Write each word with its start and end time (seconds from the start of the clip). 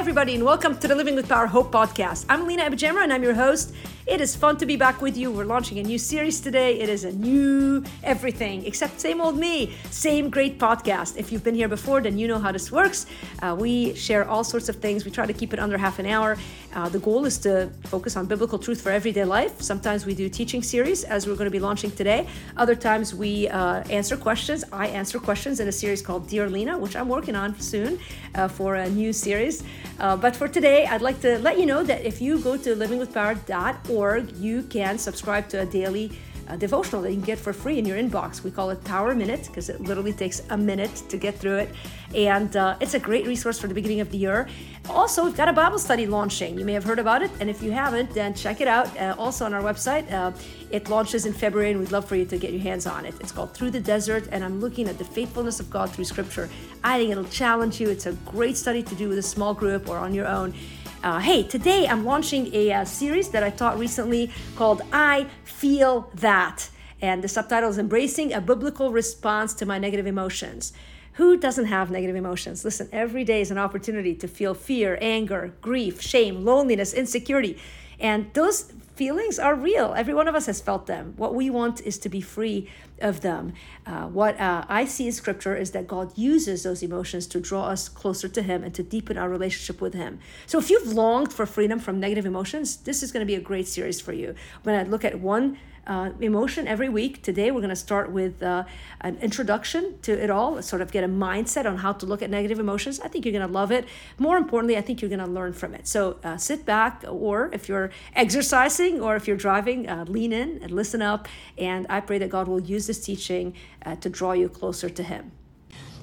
everybody, 0.00 0.34
and 0.34 0.42
welcome 0.42 0.78
to 0.78 0.88
the 0.88 0.94
Living 0.94 1.14
with 1.14 1.28
Power 1.28 1.46
Hope 1.46 1.70
podcast. 1.70 2.24
I'm 2.30 2.46
Lina 2.46 2.62
AbuJamra, 2.62 3.02
and 3.02 3.12
I'm 3.12 3.22
your 3.22 3.34
host. 3.34 3.74
It 4.10 4.20
is 4.20 4.34
fun 4.34 4.56
to 4.56 4.66
be 4.66 4.74
back 4.74 5.00
with 5.00 5.16
you. 5.16 5.30
We're 5.30 5.44
launching 5.44 5.78
a 5.78 5.84
new 5.84 5.96
series 5.96 6.40
today. 6.40 6.80
It 6.80 6.88
is 6.88 7.04
a 7.04 7.12
new 7.12 7.84
everything, 8.02 8.66
except 8.66 9.00
same 9.00 9.20
old 9.20 9.38
me, 9.38 9.76
same 9.90 10.30
great 10.30 10.58
podcast. 10.58 11.16
If 11.16 11.30
you've 11.30 11.44
been 11.44 11.54
here 11.54 11.68
before, 11.68 12.00
then 12.00 12.18
you 12.18 12.26
know 12.26 12.40
how 12.40 12.50
this 12.50 12.72
works. 12.72 13.06
Uh, 13.40 13.54
we 13.56 13.94
share 13.94 14.28
all 14.28 14.42
sorts 14.42 14.68
of 14.68 14.74
things. 14.82 15.04
We 15.04 15.12
try 15.12 15.26
to 15.26 15.32
keep 15.32 15.52
it 15.54 15.60
under 15.60 15.78
half 15.78 16.00
an 16.00 16.06
hour. 16.06 16.36
Uh, 16.74 16.88
the 16.88 16.98
goal 16.98 17.24
is 17.24 17.38
to 17.38 17.70
focus 17.84 18.16
on 18.16 18.26
biblical 18.26 18.58
truth 18.58 18.80
for 18.80 18.90
everyday 18.90 19.22
life. 19.22 19.62
Sometimes 19.62 20.04
we 20.04 20.14
do 20.16 20.28
teaching 20.28 20.60
series, 20.60 21.04
as 21.04 21.28
we're 21.28 21.36
going 21.36 21.50
to 21.52 21.56
be 21.58 21.60
launching 21.60 21.92
today. 21.92 22.26
Other 22.56 22.74
times 22.74 23.14
we 23.14 23.46
uh, 23.46 23.84
answer 23.90 24.16
questions. 24.16 24.64
I 24.72 24.88
answer 24.88 25.20
questions 25.20 25.60
in 25.60 25.68
a 25.68 25.72
series 25.72 26.02
called 26.02 26.26
Dear 26.26 26.50
Lina, 26.50 26.76
which 26.76 26.96
I'm 26.96 27.08
working 27.08 27.36
on 27.36 27.58
soon 27.60 28.00
uh, 28.34 28.48
for 28.48 28.74
a 28.74 28.90
new 28.90 29.12
series. 29.12 29.62
Uh, 30.00 30.16
but 30.16 30.34
for 30.34 30.48
today, 30.48 30.84
I'd 30.86 31.02
like 31.02 31.20
to 31.20 31.38
let 31.38 31.60
you 31.60 31.66
know 31.66 31.84
that 31.84 32.04
if 32.04 32.20
you 32.20 32.40
go 32.40 32.56
to 32.56 32.74
livingwithpower.org, 32.74 33.99
you 34.08 34.62
can 34.62 34.98
subscribe 34.98 35.48
to 35.50 35.60
a 35.60 35.66
daily 35.66 36.10
uh, 36.50 36.56
devotional 36.56 37.02
that 37.02 37.10
you 37.10 37.16
can 37.16 37.24
get 37.24 37.38
for 37.38 37.52
free 37.52 37.78
in 37.78 37.84
your 37.84 37.96
inbox. 37.96 38.42
We 38.42 38.50
call 38.50 38.70
it 38.70 38.82
Power 38.84 39.14
Minute 39.14 39.44
because 39.46 39.68
it 39.68 39.80
literally 39.80 40.12
takes 40.12 40.42
a 40.50 40.56
minute 40.56 40.94
to 41.08 41.16
get 41.16 41.38
through 41.38 41.56
it. 41.56 41.70
And 42.14 42.56
uh, 42.56 42.76
it's 42.80 42.94
a 42.94 42.98
great 42.98 43.26
resource 43.26 43.58
for 43.60 43.68
the 43.68 43.74
beginning 43.74 44.00
of 44.00 44.10
the 44.10 44.18
year. 44.18 44.48
Also, 44.88 45.24
we've 45.24 45.36
got 45.36 45.48
a 45.48 45.52
Bible 45.52 45.78
study 45.78 46.06
launching. 46.06 46.58
You 46.58 46.64
may 46.64 46.72
have 46.72 46.82
heard 46.82 46.98
about 46.98 47.22
it. 47.22 47.30
And 47.38 47.48
if 47.48 47.62
you 47.62 47.70
haven't, 47.70 48.12
then 48.14 48.34
check 48.34 48.60
it 48.60 48.66
out. 48.66 48.88
Uh, 48.98 49.14
also 49.16 49.44
on 49.44 49.54
our 49.54 49.62
website, 49.62 50.10
uh, 50.12 50.32
it 50.70 50.88
launches 50.88 51.26
in 51.26 51.32
February, 51.32 51.70
and 51.70 51.78
we'd 51.78 51.92
love 51.92 52.06
for 52.06 52.16
you 52.16 52.24
to 52.24 52.38
get 52.38 52.52
your 52.52 52.62
hands 52.62 52.86
on 52.86 53.04
it. 53.04 53.14
It's 53.20 53.32
called 53.32 53.54
Through 53.54 53.70
the 53.70 53.80
Desert, 53.80 54.28
and 54.32 54.44
I'm 54.44 54.60
looking 54.60 54.88
at 54.88 54.98
the 54.98 55.04
faithfulness 55.04 55.60
of 55.60 55.70
God 55.70 55.90
through 55.90 56.04
Scripture. 56.04 56.48
I 56.82 56.98
think 56.98 57.12
it'll 57.12 57.24
challenge 57.24 57.80
you. 57.80 57.90
It's 57.90 58.06
a 58.06 58.12
great 58.26 58.56
study 58.56 58.82
to 58.82 58.94
do 58.94 59.08
with 59.08 59.18
a 59.18 59.22
small 59.22 59.54
group 59.54 59.88
or 59.88 59.98
on 59.98 60.14
your 60.14 60.26
own. 60.26 60.54
Uh, 61.02 61.18
hey, 61.18 61.42
today 61.42 61.88
I'm 61.88 62.04
launching 62.04 62.54
a, 62.54 62.70
uh, 62.70 62.84
series 62.84 63.30
that 63.30 63.42
I 63.42 63.48
taught 63.48 63.78
recently 63.78 64.30
called 64.54 64.82
I 64.92 65.28
Feel 65.44 66.10
That. 66.16 66.68
And 67.00 67.24
the 67.24 67.28
subtitle 67.28 67.70
is 67.70 67.78
Embracing 67.78 68.34
a 68.34 68.40
Biblical 68.42 68.92
Response 68.92 69.54
to 69.54 69.64
My 69.64 69.78
Negative 69.78 70.06
Emotions. 70.06 70.74
Who 71.14 71.38
doesn't 71.38 71.64
have 71.64 71.90
negative 71.90 72.16
emotions? 72.16 72.66
Listen, 72.66 72.86
every 72.92 73.24
day 73.24 73.40
is 73.40 73.50
an 73.50 73.56
opportunity 73.56 74.14
to 74.16 74.28
feel 74.28 74.52
fear, 74.52 74.98
anger, 75.00 75.54
grief, 75.62 76.02
shame, 76.02 76.44
loneliness, 76.44 76.92
insecurity. 76.92 77.56
And 77.98 78.30
those 78.34 78.70
feelings 79.00 79.38
are 79.38 79.54
real. 79.54 79.94
Every 79.96 80.12
one 80.12 80.28
of 80.28 80.34
us 80.34 80.44
has 80.44 80.60
felt 80.60 80.84
them. 80.86 81.14
What 81.16 81.34
we 81.34 81.48
want 81.48 81.80
is 81.80 81.96
to 82.00 82.10
be 82.10 82.20
free 82.20 82.68
of 83.00 83.22
them. 83.22 83.54
Uh, 83.86 84.08
what 84.08 84.38
uh, 84.38 84.66
I 84.68 84.84
see 84.84 85.06
in 85.06 85.12
scripture 85.12 85.56
is 85.56 85.70
that 85.70 85.88
God 85.88 86.12
uses 86.18 86.64
those 86.64 86.82
emotions 86.82 87.26
to 87.28 87.40
draw 87.40 87.64
us 87.68 87.88
closer 87.88 88.28
to 88.28 88.42
Him 88.42 88.62
and 88.62 88.74
to 88.74 88.82
deepen 88.82 89.16
our 89.16 89.30
relationship 89.30 89.80
with 89.80 89.94
Him. 89.94 90.18
So 90.46 90.58
if 90.58 90.68
you've 90.68 90.92
longed 90.92 91.32
for 91.32 91.46
freedom 91.46 91.78
from 91.78 91.98
negative 91.98 92.26
emotions, 92.26 92.76
this 92.76 93.02
is 93.02 93.10
going 93.10 93.22
to 93.22 93.32
be 93.32 93.36
a 93.36 93.40
great 93.40 93.66
series 93.66 94.02
for 94.02 94.12
you. 94.12 94.34
When 94.64 94.74
I 94.74 94.82
look 94.82 95.02
at 95.02 95.18
one 95.18 95.56
uh, 95.86 96.10
emotion 96.20 96.66
every 96.66 96.88
week. 96.88 97.22
Today, 97.22 97.50
we're 97.50 97.60
going 97.60 97.70
to 97.70 97.76
start 97.76 98.10
with 98.10 98.42
uh, 98.42 98.64
an 99.00 99.18
introduction 99.18 99.98
to 100.02 100.12
it 100.12 100.30
all, 100.30 100.60
sort 100.62 100.82
of 100.82 100.92
get 100.92 101.04
a 101.04 101.08
mindset 101.08 101.66
on 101.66 101.78
how 101.78 101.92
to 101.92 102.06
look 102.06 102.22
at 102.22 102.30
negative 102.30 102.58
emotions. 102.58 103.00
I 103.00 103.08
think 103.08 103.24
you're 103.24 103.32
going 103.32 103.46
to 103.46 103.52
love 103.52 103.72
it. 103.72 103.86
More 104.18 104.36
importantly, 104.36 104.76
I 104.76 104.80
think 104.80 105.00
you're 105.00 105.08
going 105.08 105.24
to 105.24 105.30
learn 105.30 105.52
from 105.52 105.74
it. 105.74 105.86
So 105.86 106.18
uh, 106.24 106.36
sit 106.36 106.64
back, 106.64 107.04
or 107.08 107.50
if 107.52 107.68
you're 107.68 107.90
exercising 108.14 109.00
or 109.00 109.16
if 109.16 109.26
you're 109.26 109.36
driving, 109.36 109.88
uh, 109.88 110.04
lean 110.08 110.32
in 110.32 110.60
and 110.62 110.70
listen 110.70 111.02
up. 111.02 111.28
And 111.58 111.86
I 111.88 112.00
pray 112.00 112.18
that 112.18 112.30
God 112.30 112.48
will 112.48 112.60
use 112.60 112.86
this 112.86 113.04
teaching 113.04 113.54
uh, 113.84 113.96
to 113.96 114.08
draw 114.08 114.32
you 114.32 114.48
closer 114.48 114.88
to 114.88 115.02
Him. 115.02 115.32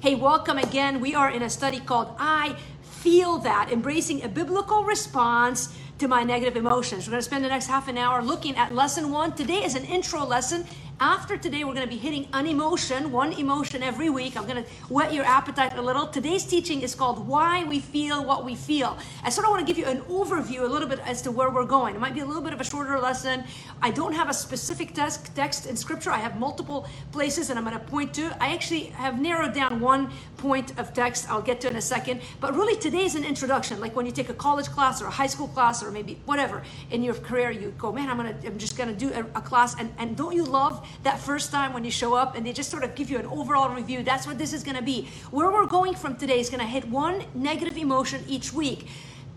Hey, 0.00 0.14
welcome 0.14 0.58
again. 0.58 1.00
We 1.00 1.14
are 1.14 1.28
in 1.28 1.42
a 1.42 1.50
study 1.50 1.80
called 1.80 2.14
I 2.18 2.56
Feel 2.82 3.38
That, 3.38 3.72
embracing 3.72 4.22
a 4.22 4.28
biblical 4.28 4.84
response 4.84 5.76
to 5.98 6.08
my 6.08 6.22
negative 6.22 6.56
emotions. 6.56 7.06
We're 7.06 7.12
going 7.12 7.20
to 7.20 7.24
spend 7.24 7.44
the 7.44 7.48
next 7.48 7.66
half 7.66 7.88
an 7.88 7.98
hour 7.98 8.22
looking 8.22 8.56
at 8.56 8.74
lesson 8.74 9.10
one. 9.10 9.32
Today 9.32 9.64
is 9.64 9.74
an 9.74 9.84
intro 9.84 10.24
lesson 10.24 10.64
after 11.00 11.36
today, 11.36 11.62
we're 11.62 11.74
going 11.74 11.86
to 11.86 11.92
be 11.92 11.98
hitting 11.98 12.28
an 12.32 12.46
emotion, 12.46 13.12
one 13.12 13.32
emotion 13.34 13.82
every 13.82 14.10
week. 14.10 14.36
I'm 14.36 14.46
going 14.46 14.64
to 14.64 14.70
whet 14.88 15.12
your 15.12 15.24
appetite 15.24 15.76
a 15.76 15.82
little. 15.82 16.08
Today's 16.08 16.44
teaching 16.44 16.82
is 16.82 16.94
called 16.94 17.26
Why 17.26 17.64
We 17.64 17.78
Feel 17.78 18.24
What 18.24 18.44
We 18.44 18.56
Feel. 18.56 18.98
I 19.22 19.30
sort 19.30 19.46
of 19.46 19.52
want 19.52 19.66
to 19.66 19.72
give 19.72 19.78
you 19.78 19.86
an 19.86 20.00
overview 20.02 20.62
a 20.62 20.66
little 20.66 20.88
bit 20.88 20.98
as 21.00 21.22
to 21.22 21.30
where 21.30 21.50
we're 21.50 21.64
going. 21.64 21.94
It 21.94 22.00
might 22.00 22.14
be 22.14 22.20
a 22.20 22.26
little 22.26 22.42
bit 22.42 22.52
of 22.52 22.60
a 22.60 22.64
shorter 22.64 22.98
lesson. 22.98 23.44
I 23.80 23.90
don't 23.90 24.12
have 24.12 24.28
a 24.28 24.34
specific 24.34 24.92
text, 24.92 25.34
text 25.36 25.66
in 25.66 25.76
scripture, 25.76 26.10
I 26.10 26.18
have 26.18 26.38
multiple 26.38 26.88
places 27.12 27.50
and 27.50 27.58
I'm 27.58 27.64
going 27.64 27.78
to 27.78 27.84
point 27.84 28.12
to. 28.14 28.36
I 28.42 28.52
actually 28.52 28.86
have 28.86 29.20
narrowed 29.20 29.54
down 29.54 29.80
one 29.80 30.10
point 30.36 30.78
of 30.78 30.92
text 30.94 31.30
I'll 31.30 31.42
get 31.42 31.60
to 31.60 31.68
in 31.68 31.76
a 31.76 31.80
second. 31.80 32.22
But 32.40 32.54
really, 32.54 32.76
today 32.76 33.04
is 33.04 33.14
an 33.14 33.24
introduction. 33.24 33.80
Like 33.80 33.94
when 33.94 34.06
you 34.06 34.12
take 34.12 34.30
a 34.30 34.34
college 34.34 34.66
class 34.66 35.00
or 35.00 35.06
a 35.06 35.10
high 35.10 35.26
school 35.26 35.48
class 35.48 35.82
or 35.82 35.90
maybe 35.90 36.18
whatever 36.24 36.62
in 36.90 37.02
your 37.02 37.14
career, 37.14 37.50
you 37.50 37.72
go, 37.78 37.92
man, 37.92 38.08
I'm, 38.08 38.16
gonna, 38.16 38.34
I'm 38.44 38.58
just 38.58 38.76
going 38.76 38.88
to 38.88 38.96
do 38.96 39.12
a, 39.12 39.20
a 39.38 39.42
class. 39.42 39.78
And, 39.78 39.92
and 39.98 40.16
don't 40.16 40.34
you 40.34 40.44
love 40.44 40.87
that 41.02 41.18
first 41.18 41.50
time 41.50 41.72
when 41.72 41.84
you 41.84 41.90
show 41.90 42.14
up 42.14 42.36
and 42.36 42.46
they 42.46 42.52
just 42.52 42.70
sort 42.70 42.84
of 42.84 42.94
give 42.94 43.10
you 43.10 43.18
an 43.18 43.26
overall 43.26 43.74
review. 43.74 44.02
That's 44.02 44.26
what 44.26 44.38
this 44.38 44.52
is 44.52 44.62
going 44.62 44.76
to 44.76 44.82
be. 44.82 45.08
Where 45.30 45.50
we're 45.50 45.66
going 45.66 45.94
from 45.94 46.16
today 46.16 46.40
is 46.40 46.50
going 46.50 46.60
to 46.60 46.66
hit 46.66 46.88
one 46.88 47.24
negative 47.34 47.76
emotion 47.76 48.24
each 48.28 48.52
week. 48.52 48.88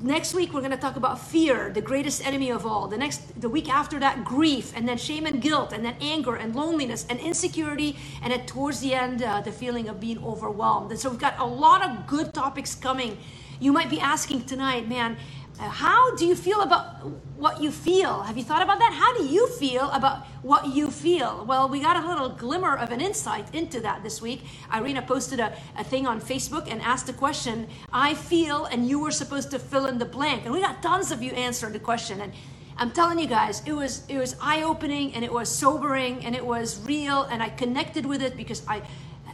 Next 0.03 0.33
week 0.33 0.51
we're 0.51 0.61
going 0.61 0.71
to 0.71 0.77
talk 0.77 0.95
about 0.95 1.19
fear, 1.19 1.69
the 1.69 1.81
greatest 1.81 2.25
enemy 2.25 2.49
of 2.49 2.65
all. 2.65 2.87
The 2.87 2.97
next 2.97 3.39
the 3.39 3.49
week 3.49 3.69
after 3.69 3.99
that 3.99 4.25
grief 4.25 4.73
and 4.75 4.87
then 4.87 4.97
shame 4.97 5.27
and 5.27 5.39
guilt 5.39 5.73
and 5.73 5.85
then 5.85 5.95
anger 6.01 6.35
and 6.35 6.55
loneliness 6.55 7.05
and 7.07 7.19
insecurity 7.19 7.95
and 8.23 8.33
then 8.33 8.47
towards 8.47 8.79
the 8.79 8.95
end 8.95 9.21
uh, 9.21 9.41
the 9.41 9.51
feeling 9.51 9.87
of 9.89 9.99
being 9.99 10.17
overwhelmed. 10.23 10.89
And 10.89 10.99
so 10.99 11.11
we've 11.11 11.19
got 11.19 11.37
a 11.37 11.45
lot 11.45 11.87
of 11.87 12.07
good 12.07 12.33
topics 12.33 12.73
coming. 12.73 13.15
You 13.59 13.71
might 13.71 13.91
be 13.91 13.99
asking 13.99 14.45
tonight, 14.45 14.89
man, 14.89 15.17
uh, 15.59 15.69
how 15.69 16.15
do 16.15 16.25
you 16.25 16.35
feel 16.35 16.61
about 16.61 17.05
what 17.37 17.61
you 17.61 17.69
feel? 17.69 18.23
Have 18.23 18.35
you 18.35 18.43
thought 18.43 18.63
about 18.63 18.79
that? 18.79 18.93
How 18.93 19.15
do 19.15 19.23
you 19.23 19.47
feel 19.47 19.91
about 19.91 20.25
what 20.41 20.67
you 20.75 20.89
feel? 20.89 21.45
Well, 21.45 21.69
we 21.69 21.79
got 21.79 22.03
a 22.03 22.07
little 22.07 22.29
glimmer 22.29 22.75
of 22.75 22.91
an 22.91 22.99
insight 22.99 23.53
into 23.53 23.79
that 23.81 24.01
this 24.03 24.21
week. 24.21 24.43
Irina 24.73 25.01
posted 25.03 25.39
a, 25.39 25.55
a 25.77 25.83
thing 25.83 26.07
on 26.07 26.19
Facebook 26.19 26.71
and 26.71 26.81
asked 26.81 27.09
a 27.09 27.13
question, 27.13 27.67
I 27.93 28.15
feel, 28.15 28.65
and 28.65 28.87
you 28.87 28.99
were 28.99 29.11
supposed 29.11 29.51
to 29.51 29.59
fill 29.59 29.85
in 29.85 29.99
the 29.99 30.05
blank. 30.05 30.45
And 30.45 30.53
we 30.53 30.61
got 30.61 30.81
tons 30.81 31.11
of 31.11 31.21
you 31.21 31.31
answering 31.31 31.73
the 31.73 31.79
question. 31.79 32.21
And 32.21 32.33
I'm 32.77 32.91
telling 32.91 33.19
you 33.19 33.27
guys, 33.27 33.61
it 33.67 33.73
was 33.73 34.03
it 34.07 34.17
was 34.17 34.35
eye-opening 34.41 35.13
and 35.13 35.23
it 35.23 35.31
was 35.31 35.49
sobering 35.49 36.25
and 36.25 36.35
it 36.35 36.45
was 36.45 36.81
real 36.85 37.23
and 37.23 37.43
I 37.43 37.49
connected 37.49 38.05
with 38.05 38.23
it 38.23 38.35
because 38.35 38.63
I 38.67 38.81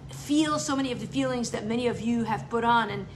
feel 0.09 0.59
so 0.59 0.75
many 0.75 0.91
of 0.91 0.99
the 0.99 1.07
feelings 1.07 1.51
that 1.51 1.65
many 1.65 1.87
of 1.87 2.01
you 2.01 2.25
have 2.25 2.49
put 2.49 2.65
on 2.65 2.89
and 2.89 3.07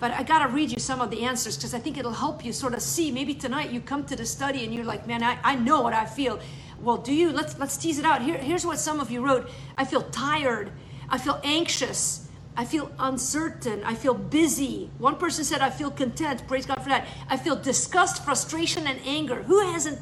but 0.00 0.12
I 0.12 0.22
got 0.22 0.38
to 0.44 0.48
read 0.48 0.72
you 0.72 0.80
some 0.80 1.02
of 1.02 1.10
the 1.10 1.22
answers 1.22 1.56
because 1.56 1.74
I 1.74 1.78
think 1.78 1.98
it'll 1.98 2.10
help 2.10 2.42
you 2.42 2.54
sort 2.54 2.72
of 2.72 2.80
see. 2.80 3.12
Maybe 3.12 3.34
tonight 3.34 3.70
you 3.70 3.82
come 3.82 4.04
to 4.06 4.16
the 4.16 4.24
study 4.24 4.64
and 4.64 4.74
you're 4.74 4.84
like, 4.84 5.06
man, 5.06 5.22
I, 5.22 5.38
I 5.44 5.56
know 5.56 5.82
what 5.82 5.92
I 5.92 6.06
feel. 6.06 6.40
Well, 6.82 6.96
do 6.96 7.12
you? 7.12 7.30
Let's, 7.32 7.58
let's 7.58 7.76
tease 7.76 7.98
it 7.98 8.04
out. 8.04 8.22
Here, 8.22 8.38
here's 8.38 8.64
what 8.64 8.78
some 8.78 9.00
of 9.00 9.10
you 9.10 9.24
wrote 9.24 9.50
I 9.76 9.84
feel 9.84 10.02
tired. 10.02 10.72
I 11.08 11.18
feel 11.18 11.40
anxious. 11.44 12.28
I 12.56 12.64
feel 12.64 12.90
uncertain. 12.98 13.82
I 13.84 13.94
feel 13.94 14.14
busy. 14.14 14.90
One 14.98 15.16
person 15.16 15.44
said, 15.44 15.60
I 15.60 15.70
feel 15.70 15.90
content. 15.90 16.46
Praise 16.46 16.66
God 16.66 16.82
for 16.82 16.88
that. 16.88 17.06
I 17.28 17.36
feel 17.36 17.56
disgust, 17.56 18.24
frustration, 18.24 18.86
and 18.86 19.00
anger. 19.04 19.42
Who 19.44 19.60
hasn't 19.72 20.00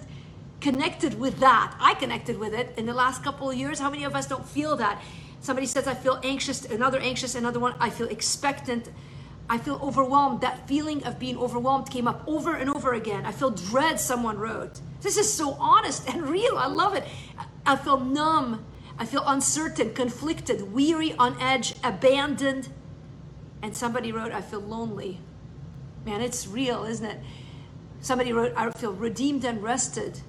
connected 0.60 1.18
with 1.18 1.38
that? 1.40 1.74
I 1.78 1.94
connected 1.94 2.38
with 2.38 2.54
it 2.54 2.74
in 2.76 2.86
the 2.86 2.94
last 2.94 3.22
couple 3.22 3.50
of 3.50 3.56
years. 3.56 3.78
How 3.78 3.90
many 3.90 4.04
of 4.04 4.14
us 4.14 4.26
don't 4.26 4.46
feel 4.46 4.76
that? 4.76 5.00
Somebody 5.40 5.66
says, 5.66 5.86
I 5.86 5.94
feel 5.94 6.20
anxious. 6.22 6.64
Another 6.64 6.98
anxious. 6.98 7.34
Another 7.34 7.60
one, 7.60 7.74
I 7.78 7.90
feel 7.90 8.08
expectant. 8.08 8.88
I 9.50 9.58
feel 9.58 9.80
overwhelmed. 9.82 10.42
That 10.42 10.68
feeling 10.68 11.02
of 11.04 11.18
being 11.18 11.38
overwhelmed 11.38 11.90
came 11.90 12.06
up 12.06 12.22
over 12.26 12.54
and 12.54 12.68
over 12.68 12.92
again. 12.92 13.24
I 13.24 13.32
feel 13.32 13.50
dread, 13.50 13.98
someone 13.98 14.38
wrote. 14.38 14.80
This 15.00 15.16
is 15.16 15.32
so 15.32 15.52
honest 15.54 16.08
and 16.08 16.28
real. 16.28 16.58
I 16.58 16.66
love 16.66 16.94
it. 16.94 17.04
I 17.64 17.76
feel 17.76 17.98
numb. 17.98 18.64
I 18.98 19.06
feel 19.06 19.22
uncertain, 19.26 19.94
conflicted, 19.94 20.72
weary, 20.72 21.14
on 21.14 21.40
edge, 21.40 21.74
abandoned. 21.82 22.68
And 23.62 23.76
somebody 23.76 24.12
wrote, 24.12 24.32
I 24.32 24.40
feel 24.40 24.60
lonely. 24.60 25.20
Man, 26.04 26.20
it's 26.20 26.46
real, 26.46 26.84
isn't 26.84 27.06
it? 27.06 27.20
Somebody 28.00 28.32
wrote, 28.32 28.52
I 28.56 28.70
feel 28.70 28.92
redeemed 28.92 29.44
and 29.44 29.62
rested. 29.62 30.20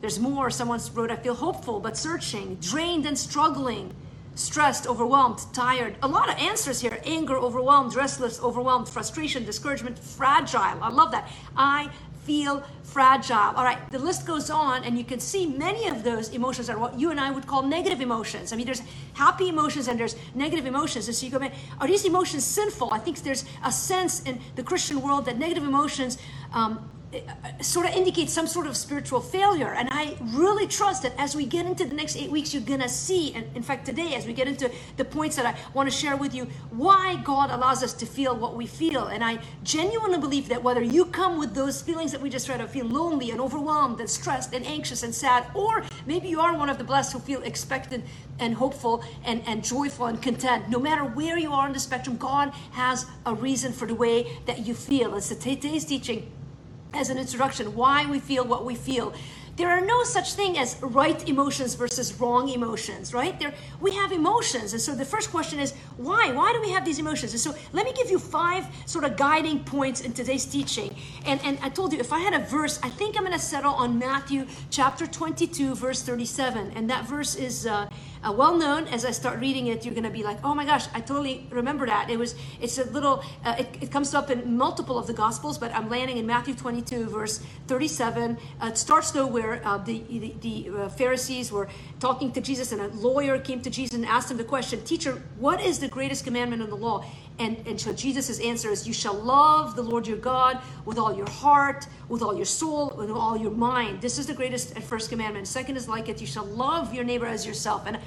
There's 0.00 0.18
more. 0.18 0.50
Someone 0.50 0.80
wrote, 0.94 1.10
I 1.10 1.16
feel 1.16 1.34
hopeful 1.34 1.80
but 1.80 1.96
searching, 1.96 2.56
drained 2.56 3.04
and 3.06 3.18
struggling 3.18 3.94
stressed, 4.34 4.86
overwhelmed, 4.86 5.40
tired. 5.52 5.96
A 6.02 6.08
lot 6.08 6.28
of 6.28 6.36
answers 6.38 6.80
here 6.80 6.98
anger, 7.04 7.36
overwhelmed, 7.36 7.94
restless, 7.94 8.40
overwhelmed, 8.40 8.88
frustration, 8.88 9.44
discouragement, 9.44 9.98
fragile. 9.98 10.60
I 10.60 10.90
love 10.90 11.10
that. 11.12 11.30
I 11.56 11.90
feel 12.24 12.64
fragile. 12.82 13.52
All 13.54 13.64
right, 13.64 13.78
the 13.90 13.98
list 13.98 14.26
goes 14.26 14.50
on, 14.50 14.84
and 14.84 14.96
you 14.96 15.04
can 15.04 15.20
see 15.20 15.46
many 15.46 15.88
of 15.88 16.02
those 16.02 16.30
emotions 16.30 16.70
are 16.70 16.78
what 16.78 16.98
you 16.98 17.10
and 17.10 17.20
I 17.20 17.30
would 17.30 17.46
call 17.46 17.62
negative 17.62 18.00
emotions. 18.00 18.52
I 18.52 18.56
mean, 18.56 18.66
there's 18.66 18.82
happy 19.12 19.48
emotions 19.48 19.88
and 19.88 20.00
there's 20.00 20.16
negative 20.34 20.66
emotions. 20.66 21.06
And 21.06 21.14
so 21.14 21.26
you 21.26 21.32
go, 21.32 21.38
man, 21.38 21.52
are 21.80 21.86
these 21.86 22.04
emotions 22.04 22.44
sinful? 22.44 22.92
I 22.92 22.98
think 22.98 23.22
there's 23.22 23.44
a 23.64 23.70
sense 23.70 24.22
in 24.22 24.40
the 24.56 24.62
Christian 24.62 25.02
world 25.02 25.26
that 25.26 25.38
negative 25.38 25.64
emotions 25.64 26.18
um, 26.52 26.90
sort 27.60 27.86
of 27.86 27.94
indicates 27.94 28.32
some 28.32 28.46
sort 28.46 28.66
of 28.66 28.76
spiritual 28.76 29.20
failure. 29.20 29.74
And 29.74 29.88
I 29.90 30.16
really 30.20 30.66
trust 30.66 31.02
that 31.02 31.12
as 31.18 31.34
we 31.36 31.46
get 31.46 31.66
into 31.66 31.84
the 31.84 31.94
next 31.94 32.16
eight 32.16 32.30
weeks, 32.30 32.52
you're 32.52 32.62
going 32.62 32.80
to 32.80 32.88
see, 32.88 33.32
and 33.34 33.44
in 33.56 33.62
fact, 33.62 33.86
today, 33.86 34.14
as 34.14 34.26
we 34.26 34.32
get 34.32 34.48
into 34.48 34.70
the 34.96 35.04
points 35.04 35.36
that 35.36 35.46
I 35.46 35.56
want 35.72 35.90
to 35.90 35.96
share 35.96 36.16
with 36.16 36.34
you, 36.34 36.44
why 36.70 37.16
God 37.24 37.50
allows 37.50 37.82
us 37.82 37.92
to 37.94 38.06
feel 38.06 38.36
what 38.36 38.56
we 38.56 38.66
feel. 38.66 39.06
And 39.06 39.24
I 39.24 39.38
genuinely 39.62 40.18
believe 40.18 40.48
that 40.48 40.62
whether 40.62 40.82
you 40.82 41.06
come 41.06 41.38
with 41.38 41.54
those 41.54 41.82
feelings 41.82 42.12
that 42.12 42.20
we 42.20 42.30
just 42.30 42.48
read 42.48 42.60
of, 42.60 42.70
feel 42.70 42.86
lonely 42.86 43.30
and 43.30 43.40
overwhelmed 43.40 44.00
and 44.00 44.08
stressed 44.08 44.52
and 44.52 44.64
anxious 44.66 45.02
and 45.02 45.14
sad, 45.14 45.46
or 45.54 45.84
maybe 46.06 46.28
you 46.28 46.40
are 46.40 46.56
one 46.56 46.68
of 46.68 46.78
the 46.78 46.84
blessed 46.84 47.12
who 47.12 47.18
feel 47.18 47.42
expectant 47.42 48.04
and 48.38 48.54
hopeful 48.54 49.04
and, 49.24 49.42
and 49.46 49.64
joyful 49.64 50.06
and 50.06 50.20
content, 50.22 50.68
no 50.68 50.78
matter 50.78 51.04
where 51.04 51.38
you 51.38 51.52
are 51.52 51.66
on 51.66 51.72
the 51.72 51.80
spectrum, 51.80 52.16
God 52.16 52.50
has 52.72 53.06
a 53.26 53.34
reason 53.34 53.72
for 53.72 53.86
the 53.86 53.94
way 53.94 54.38
that 54.46 54.66
you 54.66 54.74
feel. 54.74 55.14
It's 55.14 55.28
today's 55.28 55.84
teaching 55.84 56.30
as 56.94 57.10
an 57.10 57.18
introduction 57.18 57.74
why 57.74 58.06
we 58.06 58.20
feel 58.20 58.44
what 58.44 58.64
we 58.64 58.74
feel. 58.74 59.12
There 59.56 59.70
are 59.70 59.80
no 59.80 60.02
such 60.02 60.32
thing 60.32 60.58
as 60.58 60.76
right 60.82 61.28
emotions 61.28 61.74
versus 61.74 62.12
wrong 62.20 62.48
emotions 62.48 63.14
right? 63.14 63.38
There 63.38 63.54
we 63.80 63.94
have 63.94 64.10
emotions 64.10 64.72
and 64.72 64.82
so 64.82 64.94
the 64.94 65.04
first 65.04 65.30
question 65.30 65.60
is 65.60 65.74
why? 65.96 66.32
Why 66.32 66.52
do 66.52 66.60
we 66.60 66.70
have 66.70 66.84
these 66.84 66.98
emotions? 66.98 67.32
And 67.32 67.40
so 67.40 67.54
let 67.72 67.84
me 67.84 67.92
give 67.92 68.10
you 68.10 68.18
five 68.18 68.66
sort 68.86 69.04
of 69.04 69.16
guiding 69.16 69.62
points 69.62 70.00
in 70.00 70.12
today's 70.12 70.44
teaching. 70.44 70.96
And 71.24 71.40
and 71.44 71.58
i 71.62 71.68
told 71.68 71.92
you 71.92 72.00
if 72.00 72.12
i 72.12 72.18
had 72.18 72.34
a 72.34 72.40
verse 72.40 72.80
i 72.82 72.88
think 72.88 73.16
i'm 73.16 73.24
going 73.24 73.38
to 73.38 73.44
settle 73.44 73.74
on 73.74 73.98
matthew 73.98 74.46
chapter 74.70 75.06
22 75.06 75.74
verse 75.74 76.02
37 76.02 76.72
and 76.74 76.90
that 76.90 77.06
verse 77.06 77.34
is 77.36 77.66
uh, 77.66 77.88
uh, 78.24 78.32
well 78.32 78.56
known 78.56 78.86
as 78.88 79.04
i 79.04 79.10
start 79.10 79.38
reading 79.40 79.66
it 79.66 79.84
you're 79.84 79.94
going 79.94 80.04
to 80.04 80.10
be 80.10 80.22
like 80.22 80.38
oh 80.44 80.54
my 80.54 80.64
gosh 80.64 80.86
i 80.94 81.00
totally 81.00 81.46
remember 81.50 81.86
that. 81.86 82.10
It 82.10 82.18
was 82.18 82.34
it's 82.60 82.78
a 82.78 82.84
little 82.84 83.22
uh, 83.44 83.56
it, 83.58 83.68
it, 83.80 83.90
comes 83.90 84.14
up 84.14 84.30
in 84.30 84.56
multiple 84.56 84.98
of 84.98 85.06
the 85.06 85.12
gospels 85.12 85.58
but 85.58 85.74
i'm 85.74 85.88
landing 85.88 86.16
in 86.16 86.26
matthew 86.26 86.54
22 86.54 87.06
verse 87.06 87.40
37 87.66 88.36
uh, 88.60 88.66
it 88.66 88.78
starts 88.78 89.10
though 89.10 89.26
where 89.26 89.60
uh, 89.66 89.78
the, 89.78 90.02
the, 90.08 90.34
the 90.40 90.70
uh, 90.70 90.88
Pharisees 90.88 91.50
were 91.52 91.68
talking 92.00 92.32
to 92.32 92.40
Jesus, 92.40 92.72
and 92.72 92.80
a 92.80 92.88
lawyer 92.88 93.38
came 93.38 93.60
to 93.62 93.70
Jesus 93.70 93.94
and 93.94 94.04
asked 94.06 94.30
him 94.30 94.36
the 94.36 94.44
question, 94.44 94.82
Teacher, 94.84 95.22
what 95.38 95.60
is 95.60 95.78
the 95.78 95.88
greatest 95.88 96.24
commandment 96.24 96.62
in 96.62 96.70
the 96.70 96.76
law? 96.76 97.04
And, 97.38 97.56
and 97.66 97.80
so 97.80 97.92
Jesus' 97.92 98.38
answer 98.38 98.70
is, 98.70 98.86
You 98.86 98.92
shall 98.92 99.14
love 99.14 99.74
the 99.74 99.82
Lord 99.82 100.06
your 100.06 100.16
God 100.16 100.60
with 100.84 100.98
all 100.98 101.14
your 101.14 101.28
heart, 101.28 101.86
with 102.08 102.22
all 102.22 102.34
your 102.34 102.44
soul, 102.44 102.94
with 102.96 103.10
all 103.10 103.36
your 103.36 103.50
mind. 103.50 104.00
This 104.00 104.18
is 104.18 104.26
the 104.26 104.34
greatest 104.34 104.74
and 104.74 104.84
first 104.84 105.10
commandment. 105.10 105.48
Second 105.48 105.76
is 105.76 105.88
like 105.88 106.08
it, 106.08 106.20
you 106.20 106.26
shall 106.26 106.44
love 106.44 106.94
your 106.94 107.04
neighbor 107.04 107.26
as 107.26 107.44
yourself. 107.44 107.86
And 107.86 107.98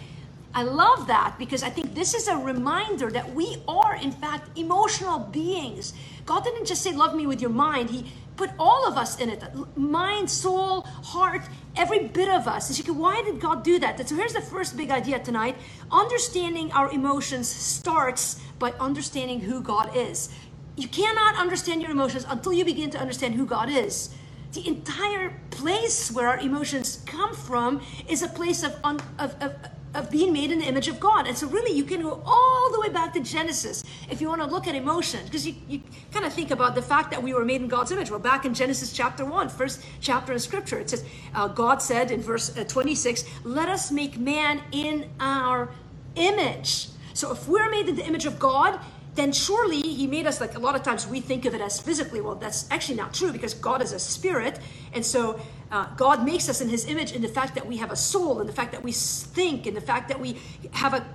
I 0.57 0.63
love 0.63 1.05
that 1.05 1.35
because 1.37 1.61
I 1.61 1.69
think 1.69 1.93
this 1.93 2.15
is 2.15 2.27
a 2.27 2.35
reminder 2.35 3.11
that 3.11 3.31
we 3.35 3.57
are, 3.67 3.95
in 3.95 4.11
fact, 4.11 4.57
emotional 4.57 5.19
beings. 5.19 5.93
God 6.25 6.43
didn't 6.43 6.65
just 6.65 6.81
say, 6.81 6.93
Love 6.93 7.13
me 7.13 7.27
with 7.27 7.41
your 7.41 7.51
mind. 7.51 7.91
He 7.91 8.11
put 8.37 8.49
all 8.57 8.87
of 8.87 8.97
us 8.97 9.19
in 9.19 9.29
it 9.29 9.43
mind, 9.77 10.31
soul, 10.31 10.81
heart, 10.81 11.43
every 11.75 12.07
bit 12.07 12.27
of 12.27 12.47
us. 12.47 12.69
And 12.69 12.75
she 12.75 12.81
goes, 12.81 12.95
Why 12.95 13.21
did 13.21 13.39
God 13.39 13.63
do 13.63 13.77
that? 13.77 14.09
So 14.09 14.15
here's 14.15 14.33
the 14.33 14.41
first 14.41 14.75
big 14.75 14.89
idea 14.89 15.19
tonight 15.19 15.57
understanding 15.91 16.71
our 16.71 16.91
emotions 16.91 17.47
starts 17.47 18.41
by 18.57 18.71
understanding 18.79 19.41
who 19.41 19.61
God 19.61 19.95
is. 19.95 20.29
You 20.75 20.87
cannot 20.87 21.35
understand 21.35 21.83
your 21.83 21.91
emotions 21.91 22.25
until 22.27 22.51
you 22.51 22.65
begin 22.65 22.89
to 22.89 22.97
understand 22.97 23.35
who 23.35 23.45
God 23.45 23.69
is. 23.69 24.09
The 24.53 24.67
entire 24.67 25.39
place 25.51 26.11
where 26.11 26.27
our 26.27 26.39
emotions 26.39 27.03
come 27.05 27.35
from 27.35 27.83
is 28.09 28.23
a 28.23 28.27
place 28.27 28.63
of, 28.63 28.75
un, 28.83 28.99
of, 29.19 29.35
of 29.39 29.53
of 29.93 30.11
being 30.11 30.33
made 30.33 30.51
in 30.51 30.59
the 30.59 30.65
image 30.65 30.87
of 30.87 30.99
God. 30.99 31.27
And 31.27 31.37
so, 31.37 31.47
really, 31.47 31.75
you 31.75 31.83
can 31.83 32.01
go 32.01 32.21
all 32.25 32.71
the 32.71 32.79
way 32.79 32.89
back 32.89 33.13
to 33.13 33.19
Genesis 33.19 33.83
if 34.09 34.21
you 34.21 34.27
want 34.29 34.41
to 34.41 34.47
look 34.47 34.67
at 34.67 34.75
emotion, 34.75 35.21
because 35.25 35.47
you, 35.47 35.55
you 35.67 35.81
kind 36.11 36.25
of 36.25 36.33
think 36.33 36.51
about 36.51 36.75
the 36.75 36.81
fact 36.81 37.11
that 37.11 37.21
we 37.21 37.33
were 37.33 37.45
made 37.45 37.61
in 37.61 37.67
God's 37.67 37.91
image. 37.91 38.09
Well, 38.09 38.19
back 38.19 38.45
in 38.45 38.53
Genesis 38.53 38.91
chapter 38.93 39.25
1, 39.25 39.49
first 39.49 39.83
chapter 40.01 40.33
in 40.33 40.39
Scripture, 40.39 40.79
it 40.79 40.89
says, 40.89 41.05
uh, 41.33 41.47
God 41.47 41.81
said 41.81 42.11
in 42.11 42.21
verse 42.21 42.55
uh, 42.57 42.63
26, 42.63 43.23
Let 43.43 43.69
us 43.69 43.91
make 43.91 44.17
man 44.17 44.61
in 44.71 45.09
our 45.19 45.69
image. 46.15 46.89
So, 47.13 47.31
if 47.31 47.47
we're 47.47 47.69
made 47.69 47.89
in 47.89 47.95
the 47.95 48.05
image 48.05 48.25
of 48.25 48.39
God, 48.39 48.79
then 49.17 49.33
surely 49.33 49.81
he 49.81 50.07
made 50.07 50.25
us 50.25 50.39
like 50.39 50.55
a 50.55 50.59
lot 50.59 50.75
of 50.75 50.83
times 50.83 51.05
we 51.07 51.19
think 51.19 51.45
of 51.45 51.53
it 51.53 51.61
as 51.61 51.79
physically. 51.79 52.21
Well, 52.21 52.35
that's 52.35 52.69
actually 52.71 52.95
not 52.95 53.13
true 53.13 53.31
because 53.31 53.53
God 53.53 53.81
is 53.81 53.91
a 53.91 53.99
spirit. 53.99 54.59
And 54.93 55.05
so 55.05 55.39
uh, 55.71 55.87
God 55.95 56.23
makes 56.23 56.47
us 56.47 56.61
in 56.61 56.69
his 56.69 56.85
image 56.85 57.11
in 57.11 57.21
the 57.21 57.27
fact 57.27 57.55
that 57.55 57.65
we 57.67 57.77
have 57.77 57.91
a 57.91 57.95
soul, 57.95 58.39
and 58.39 58.47
the 58.47 58.53
fact 58.53 58.71
that 58.71 58.83
we 58.83 58.93
think, 58.93 59.65
and 59.65 59.75
the 59.75 59.81
fact 59.81 60.07
that 60.07 60.19
we 60.19 60.37
have 60.71 60.93
a 60.93 61.05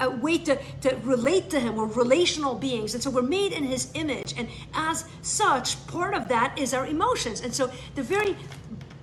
a 0.00 0.10
way 0.10 0.38
to, 0.38 0.58
to 0.80 0.96
relate 1.04 1.50
to 1.50 1.60
him. 1.60 1.76
We're 1.76 1.86
relational 1.86 2.54
beings. 2.54 2.94
And 2.94 3.02
so 3.02 3.10
we're 3.10 3.22
made 3.22 3.52
in 3.52 3.64
his 3.64 3.90
image. 3.94 4.34
And 4.36 4.48
as 4.74 5.04
such, 5.22 5.86
part 5.86 6.14
of 6.14 6.28
that 6.28 6.58
is 6.58 6.74
our 6.74 6.86
emotions. 6.86 7.42
And 7.42 7.54
so 7.54 7.70
the 7.94 8.02
very 8.02 8.36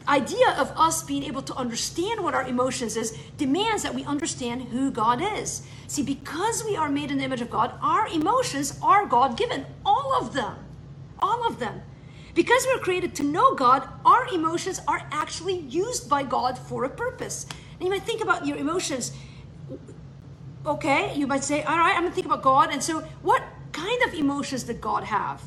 idea 0.07 0.55
of 0.57 0.71
us 0.77 1.03
being 1.03 1.23
able 1.23 1.41
to 1.41 1.55
understand 1.55 2.23
what 2.23 2.33
our 2.33 2.47
emotions 2.47 2.95
is 2.97 3.17
demands 3.37 3.83
that 3.83 3.93
we 3.93 4.03
understand 4.03 4.63
who 4.63 4.91
God 4.91 5.21
is. 5.21 5.63
See, 5.87 6.03
because 6.03 6.63
we 6.63 6.75
are 6.75 6.89
made 6.89 7.11
in 7.11 7.17
the 7.17 7.23
image 7.23 7.41
of 7.41 7.49
God, 7.49 7.73
our 7.81 8.07
emotions 8.07 8.77
are 8.81 9.05
God 9.05 9.37
given. 9.37 9.65
All 9.85 10.15
of 10.19 10.33
them. 10.33 10.55
All 11.19 11.47
of 11.47 11.59
them. 11.59 11.81
Because 12.33 12.65
we're 12.65 12.79
created 12.79 13.15
to 13.15 13.23
know 13.23 13.55
God, 13.55 13.87
our 14.05 14.27
emotions 14.33 14.81
are 14.87 15.07
actually 15.11 15.59
used 15.59 16.09
by 16.09 16.23
God 16.23 16.57
for 16.57 16.83
a 16.83 16.89
purpose. 16.89 17.45
And 17.73 17.83
you 17.83 17.89
might 17.89 18.03
think 18.03 18.21
about 18.21 18.45
your 18.45 18.57
emotions. 18.57 19.11
Okay, 20.65 21.15
you 21.15 21.27
might 21.27 21.43
say, 21.43 21.63
all 21.63 21.77
right, 21.77 21.95
I'm 21.95 22.03
gonna 22.03 22.15
think 22.15 22.25
about 22.25 22.41
God. 22.41 22.71
And 22.71 22.83
so, 22.83 23.01
what 23.21 23.41
kind 23.71 24.01
of 24.03 24.13
emotions 24.13 24.63
did 24.63 24.81
God 24.81 25.03
have? 25.03 25.41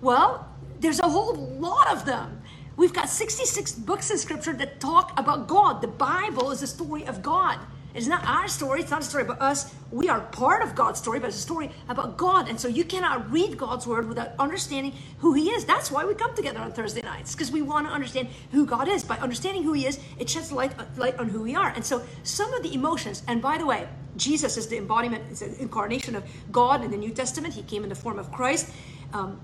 Well, 0.00 0.48
there's 0.80 1.00
a 1.00 1.08
whole 1.08 1.34
lot 1.34 1.90
of 1.92 2.04
them. 2.06 2.42
We've 2.76 2.92
got 2.92 3.08
66 3.08 3.72
books 3.72 4.10
in 4.10 4.18
scripture 4.18 4.52
that 4.54 4.80
talk 4.80 5.18
about 5.18 5.48
God. 5.48 5.80
The 5.80 5.88
Bible 5.88 6.50
is 6.50 6.62
a 6.62 6.66
story 6.66 7.06
of 7.06 7.22
God. 7.22 7.58
It's 7.94 8.06
not 8.06 8.26
our 8.26 8.46
story, 8.46 8.82
it's 8.82 8.90
not 8.90 9.00
a 9.00 9.04
story 9.04 9.22
about 9.22 9.40
us. 9.40 9.74
We 9.90 10.10
are 10.10 10.20
part 10.20 10.62
of 10.62 10.74
God's 10.74 10.98
story, 10.98 11.18
but 11.18 11.28
it's 11.28 11.38
a 11.38 11.40
story 11.40 11.70
about 11.88 12.18
God. 12.18 12.50
And 12.50 12.60
so 12.60 12.68
you 12.68 12.84
cannot 12.84 13.32
read 13.32 13.56
God's 13.56 13.86
word 13.86 14.06
without 14.06 14.32
understanding 14.38 14.92
who 15.20 15.32
He 15.32 15.48
is. 15.48 15.64
That's 15.64 15.90
why 15.90 16.04
we 16.04 16.14
come 16.14 16.34
together 16.34 16.60
on 16.60 16.72
Thursday 16.72 17.00
nights, 17.00 17.34
because 17.34 17.50
we 17.50 17.62
want 17.62 17.86
to 17.86 17.92
understand 17.94 18.28
who 18.52 18.66
God 18.66 18.86
is. 18.86 19.02
By 19.02 19.16
understanding 19.16 19.62
who 19.62 19.72
He 19.72 19.86
is, 19.86 19.98
it 20.18 20.28
sheds 20.28 20.52
light, 20.52 20.72
light 20.98 21.18
on 21.18 21.30
who 21.30 21.40
we 21.40 21.54
are. 21.54 21.70
And 21.70 21.82
so 21.82 22.02
some 22.22 22.52
of 22.52 22.62
the 22.62 22.74
emotions, 22.74 23.22
and 23.26 23.40
by 23.40 23.56
the 23.56 23.64
way, 23.64 23.88
Jesus 24.18 24.58
is 24.58 24.66
the 24.66 24.76
embodiment, 24.76 25.32
is 25.32 25.40
the 25.40 25.58
incarnation 25.62 26.14
of 26.14 26.24
God 26.52 26.84
in 26.84 26.90
the 26.90 26.98
New 26.98 27.12
Testament. 27.12 27.54
He 27.54 27.62
came 27.62 27.82
in 27.82 27.88
the 27.88 27.94
form 27.94 28.18
of 28.18 28.30
Christ. 28.30 28.70
Um, 29.14 29.40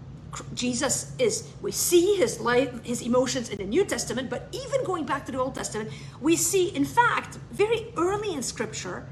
Jesus 0.55 1.13
is, 1.19 1.49
we 1.61 1.73
see 1.73 2.17
his 2.17 2.41
life, 2.41 2.83
his 2.85 3.03
emotions 3.03 3.51
in 3.51 3.59
the 3.59 3.65
New 3.65 3.85
Testament, 3.85 4.31
but 4.31 4.49
even 4.53 4.85
going 4.85 5.05
back 5.05 5.27
to 5.27 5.33
the 5.33 5.39
Old 5.39 5.55
Testament, 5.55 5.91
we 6.21 6.37
see, 6.37 6.69
in 6.69 6.85
fact, 6.85 7.39
very 7.51 7.93
early 7.97 8.33
in 8.33 8.43
Scripture, 8.43 9.05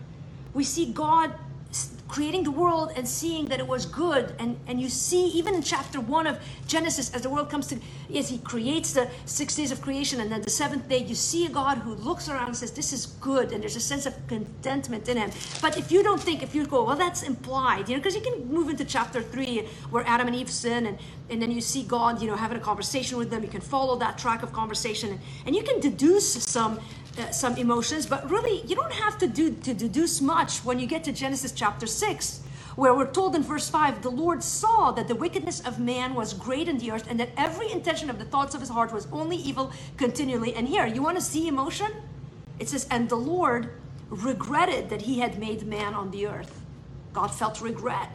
we 0.54 0.64
see 0.64 0.92
God 0.92 1.34
creating 2.10 2.42
the 2.42 2.50
world 2.50 2.90
and 2.96 3.06
seeing 3.06 3.46
that 3.46 3.60
it 3.60 3.66
was 3.66 3.86
good. 3.86 4.34
And, 4.40 4.58
and 4.66 4.80
you 4.80 4.88
see, 4.88 5.26
even 5.28 5.54
in 5.54 5.62
chapter 5.62 6.00
one 6.00 6.26
of 6.26 6.40
Genesis, 6.66 7.14
as 7.14 7.22
the 7.22 7.30
world 7.30 7.48
comes 7.48 7.68
to, 7.68 7.78
yes, 8.08 8.28
he 8.28 8.38
creates 8.38 8.92
the 8.92 9.08
six 9.26 9.54
days 9.54 9.70
of 9.70 9.80
creation, 9.80 10.20
and 10.20 10.30
then 10.30 10.42
the 10.42 10.50
seventh 10.50 10.88
day, 10.88 10.98
you 10.98 11.14
see 11.14 11.46
a 11.46 11.48
God 11.48 11.78
who 11.78 11.94
looks 11.94 12.28
around 12.28 12.48
and 12.48 12.56
says, 12.56 12.72
This 12.72 12.92
is 12.92 13.06
good, 13.06 13.52
and 13.52 13.62
there's 13.62 13.76
a 13.76 13.80
sense 13.80 14.06
of 14.06 14.14
contentment 14.26 15.08
in 15.08 15.16
him. 15.16 15.30
But 15.62 15.78
if 15.78 15.92
you 15.92 16.02
don't 16.02 16.20
think, 16.20 16.42
if 16.42 16.52
you 16.52 16.66
go, 16.66 16.84
Well, 16.84 16.96
that's 16.96 17.22
implied, 17.22 17.88
you 17.88 17.94
know, 17.94 18.00
because 18.00 18.16
you 18.16 18.22
can 18.22 18.48
move 18.48 18.68
into 18.68 18.84
chapter 18.84 19.22
three 19.22 19.68
where 19.90 20.04
Adam 20.06 20.26
and 20.26 20.34
Eve 20.34 20.50
sin, 20.50 20.86
and, 20.86 20.98
and 21.30 21.40
then 21.40 21.52
you 21.52 21.60
see 21.60 21.84
God, 21.84 22.20
you 22.20 22.26
know, 22.26 22.36
having 22.36 22.58
a 22.58 22.60
conversation 22.60 23.18
with 23.18 23.30
them. 23.30 23.44
You 23.44 23.48
can 23.48 23.60
follow 23.60 23.96
that 23.98 24.18
track 24.18 24.42
of 24.42 24.52
conversation, 24.52 25.10
and, 25.10 25.20
and 25.46 25.54
you 25.54 25.62
can 25.62 25.78
deduce 25.78 26.42
some 26.42 26.80
Uh, 27.20 27.30
some 27.30 27.56
emotions, 27.58 28.06
but 28.06 28.30
really 28.30 28.62
you 28.62 28.74
don't 28.74 28.92
have 28.92 29.18
to 29.18 29.26
do 29.26 29.50
to 29.50 29.74
deduce 29.74 30.22
much 30.22 30.64
when 30.64 30.78
you 30.78 30.86
get 30.86 31.04
to 31.04 31.12
Genesis 31.12 31.52
chapter 31.52 31.86
6, 31.86 32.40
where 32.76 32.94
we're 32.94 33.10
told 33.10 33.34
in 33.34 33.42
verse 33.42 33.68
5, 33.68 34.00
the 34.00 34.08
Lord 34.08 34.42
saw 34.42 34.90
that 34.92 35.06
the 35.06 35.14
wickedness 35.14 35.60
of 35.60 35.78
man 35.78 36.14
was 36.14 36.32
great 36.32 36.66
in 36.66 36.78
the 36.78 36.90
earth, 36.92 37.06
and 37.10 37.20
that 37.20 37.28
every 37.36 37.70
intention 37.70 38.08
of 38.08 38.18
the 38.18 38.24
thoughts 38.24 38.54
of 38.54 38.60
his 38.60 38.70
heart 38.70 38.90
was 38.90 39.06
only 39.12 39.36
evil 39.36 39.70
continually. 39.98 40.54
And 40.54 40.66
here, 40.66 40.86
you 40.86 41.02
want 41.02 41.18
to 41.18 41.22
see 41.22 41.46
emotion? 41.46 41.92
It 42.58 42.70
says, 42.70 42.86
and 42.90 43.10
the 43.10 43.16
Lord 43.16 43.68
regretted 44.08 44.88
that 44.88 45.02
he 45.02 45.18
had 45.18 45.38
made 45.38 45.66
man 45.66 45.92
on 45.92 46.12
the 46.12 46.26
earth. 46.26 46.62
God 47.12 47.28
felt 47.28 47.60
regret. 47.60 48.10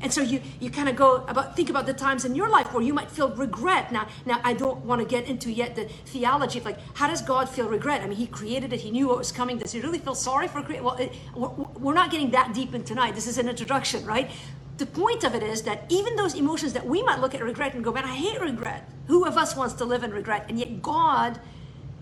And 0.00 0.12
so 0.12 0.20
you, 0.20 0.40
you 0.60 0.70
kind 0.70 0.88
of 0.88 0.94
go 0.94 1.24
about 1.26 1.56
think 1.56 1.70
about 1.70 1.86
the 1.86 1.92
times 1.92 2.24
in 2.24 2.34
your 2.34 2.48
life 2.48 2.72
where 2.72 2.82
you 2.82 2.94
might 2.94 3.10
feel 3.10 3.30
regret. 3.30 3.90
Now, 3.90 4.08
now 4.26 4.40
I 4.44 4.52
don't 4.52 4.84
want 4.84 5.00
to 5.00 5.06
get 5.06 5.26
into 5.26 5.50
yet 5.50 5.74
the 5.74 5.86
theology 6.06 6.60
of 6.60 6.64
like 6.64 6.78
how 6.94 7.08
does 7.08 7.20
God 7.22 7.48
feel 7.48 7.68
regret? 7.68 8.02
I 8.02 8.06
mean, 8.06 8.16
He 8.16 8.26
created 8.26 8.72
it. 8.72 8.80
He 8.80 8.90
knew 8.90 9.08
what 9.08 9.18
was 9.18 9.32
coming. 9.32 9.58
Does 9.58 9.72
He 9.72 9.80
really 9.80 9.98
feel 9.98 10.14
sorry 10.14 10.46
for 10.46 10.62
creating? 10.62 10.84
Well, 10.84 10.96
it, 10.96 11.12
we're, 11.34 11.48
we're 11.48 11.94
not 11.94 12.10
getting 12.10 12.30
that 12.30 12.54
deep 12.54 12.74
in 12.74 12.84
tonight. 12.84 13.14
This 13.14 13.26
is 13.26 13.38
an 13.38 13.48
introduction, 13.48 14.04
right? 14.06 14.30
The 14.76 14.86
point 14.86 15.24
of 15.24 15.34
it 15.34 15.42
is 15.42 15.62
that 15.62 15.86
even 15.88 16.14
those 16.14 16.34
emotions 16.36 16.72
that 16.74 16.86
we 16.86 17.02
might 17.02 17.18
look 17.18 17.34
at 17.34 17.42
regret 17.42 17.74
and 17.74 17.82
go, 17.82 17.90
man, 17.90 18.04
I 18.04 18.14
hate 18.14 18.40
regret. 18.40 18.88
Who 19.08 19.24
of 19.24 19.36
us 19.36 19.56
wants 19.56 19.74
to 19.74 19.84
live 19.84 20.04
in 20.04 20.12
regret? 20.12 20.46
And 20.48 20.56
yet 20.56 20.82
God 20.82 21.40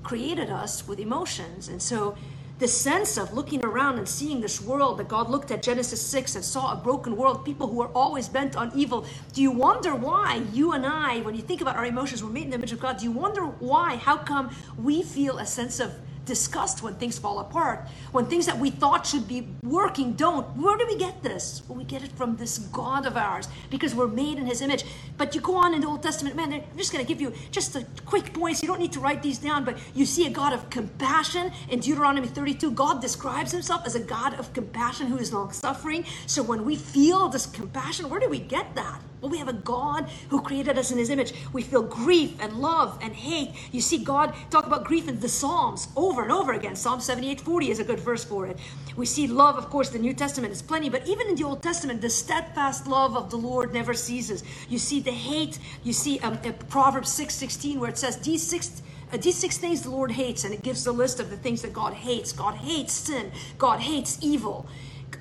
created 0.02 0.50
us 0.50 0.86
with 0.86 1.00
emotions, 1.00 1.68
and 1.68 1.82
so 1.82 2.16
the 2.58 2.68
sense 2.68 3.18
of 3.18 3.34
looking 3.34 3.64
around 3.64 3.98
and 3.98 4.08
seeing 4.08 4.40
this 4.40 4.60
world 4.60 4.98
that 4.98 5.08
God 5.08 5.28
looked 5.28 5.50
at 5.50 5.62
Genesis 5.62 6.00
6 6.00 6.36
and 6.36 6.44
saw 6.44 6.72
a 6.72 6.76
broken 6.76 7.16
world, 7.16 7.44
people 7.44 7.66
who 7.66 7.82
are 7.82 7.90
always 7.94 8.28
bent 8.28 8.56
on 8.56 8.72
evil. 8.74 9.04
Do 9.34 9.42
you 9.42 9.50
wonder 9.50 9.94
why 9.94 10.42
you 10.52 10.72
and 10.72 10.86
I, 10.86 11.20
when 11.20 11.34
you 11.34 11.42
think 11.42 11.60
about 11.60 11.76
our 11.76 11.84
emotions, 11.84 12.24
we're 12.24 12.30
made 12.30 12.44
in 12.44 12.50
the 12.50 12.56
image 12.56 12.72
of 12.72 12.80
God, 12.80 12.98
do 12.98 13.04
you 13.04 13.12
wonder 13.12 13.42
why, 13.42 13.96
how 13.96 14.16
come 14.16 14.54
we 14.78 15.02
feel 15.02 15.38
a 15.38 15.46
sense 15.46 15.80
of 15.80 15.92
disgust 16.26 16.82
when 16.82 16.94
things 16.96 17.18
fall 17.18 17.38
apart, 17.38 17.86
when 18.12 18.26
things 18.26 18.44
that 18.46 18.58
we 18.58 18.70
thought 18.70 19.06
should 19.06 19.26
be 19.26 19.48
working 19.62 20.12
don't. 20.12 20.44
Where 20.56 20.76
do 20.76 20.86
we 20.86 20.96
get 20.96 21.22
this? 21.22 21.62
Well, 21.66 21.78
we 21.78 21.84
get 21.84 22.02
it 22.02 22.12
from 22.12 22.36
this 22.36 22.58
God 22.58 23.06
of 23.06 23.16
ours 23.16 23.48
because 23.70 23.94
we're 23.94 24.08
made 24.08 24.38
in 24.38 24.46
His 24.46 24.60
image. 24.60 24.84
But 25.16 25.34
you 25.34 25.40
go 25.40 25.54
on 25.54 25.72
in 25.72 25.80
the 25.80 25.86
Old 25.86 26.02
Testament, 26.02 26.36
man, 26.36 26.52
I'm 26.52 26.62
just 26.76 26.92
going 26.92 27.04
to 27.04 27.08
give 27.08 27.20
you 27.20 27.32
just 27.50 27.74
a 27.76 27.86
quick 28.04 28.34
points. 28.34 28.62
You 28.62 28.68
don't 28.68 28.80
need 28.80 28.92
to 28.92 29.00
write 29.00 29.22
these 29.22 29.38
down, 29.38 29.64
but 29.64 29.78
you 29.94 30.04
see 30.04 30.26
a 30.26 30.30
God 30.30 30.52
of 30.52 30.68
compassion 30.68 31.52
in 31.70 31.80
Deuteronomy 31.80 32.26
32. 32.26 32.72
God 32.72 33.00
describes 33.00 33.52
Himself 33.52 33.86
as 33.86 33.94
a 33.94 34.00
God 34.00 34.34
of 34.34 34.52
compassion 34.52 35.06
who 35.06 35.16
is 35.16 35.32
long 35.32 35.52
suffering. 35.52 36.04
So 36.26 36.42
when 36.42 36.64
we 36.64 36.76
feel 36.76 37.28
this 37.28 37.46
compassion, 37.46 38.10
where 38.10 38.20
do 38.20 38.28
we 38.28 38.40
get 38.40 38.74
that? 38.74 39.00
Well, 39.20 39.30
we 39.30 39.38
have 39.38 39.48
a 39.48 39.54
God 39.54 40.08
who 40.28 40.42
created 40.42 40.78
us 40.78 40.90
in 40.90 40.98
his 40.98 41.10
image. 41.10 41.32
We 41.52 41.62
feel 41.62 41.82
grief 41.82 42.34
and 42.38 42.58
love 42.58 42.98
and 43.00 43.14
hate. 43.14 43.50
You 43.72 43.80
see 43.80 43.98
God 43.98 44.34
talk 44.50 44.66
about 44.66 44.84
grief 44.84 45.08
in 45.08 45.20
the 45.20 45.28
Psalms 45.28 45.88
over 45.96 46.15
and 46.22 46.32
over 46.32 46.52
again. 46.52 46.76
Psalm 46.76 47.00
78 47.00 47.40
40 47.40 47.70
is 47.70 47.78
a 47.78 47.84
good 47.84 48.00
verse 48.00 48.24
for 48.24 48.46
it. 48.46 48.58
We 48.96 49.06
see 49.06 49.26
love, 49.26 49.56
of 49.56 49.70
course, 49.70 49.90
the 49.90 49.98
New 49.98 50.14
Testament 50.14 50.52
is 50.52 50.62
plenty, 50.62 50.88
but 50.88 51.06
even 51.06 51.28
in 51.28 51.34
the 51.34 51.44
Old 51.44 51.62
Testament, 51.62 52.00
the 52.00 52.10
steadfast 52.10 52.86
love 52.86 53.16
of 53.16 53.30
the 53.30 53.36
Lord 53.36 53.72
never 53.72 53.94
ceases. 53.94 54.44
You 54.68 54.78
see 54.78 55.00
the 55.00 55.10
hate. 55.10 55.58
You 55.84 55.92
see 55.92 56.18
um, 56.20 56.38
Proverbs 56.68 57.12
6 57.12 57.34
16, 57.34 57.80
where 57.80 57.90
it 57.90 57.98
says, 57.98 58.18
These 58.18 58.42
six 58.42 58.82
uh, 59.12 59.16
these 59.18 59.36
six 59.36 59.56
things 59.56 59.82
the 59.82 59.90
Lord 59.90 60.10
hates, 60.10 60.44
and 60.44 60.52
it 60.52 60.62
gives 60.62 60.84
the 60.84 60.92
list 60.92 61.20
of 61.20 61.30
the 61.30 61.36
things 61.36 61.62
that 61.62 61.72
God 61.72 61.94
hates. 61.94 62.32
God 62.32 62.54
hates 62.54 62.92
sin. 62.92 63.30
God 63.58 63.80
hates 63.80 64.18
evil. 64.20 64.66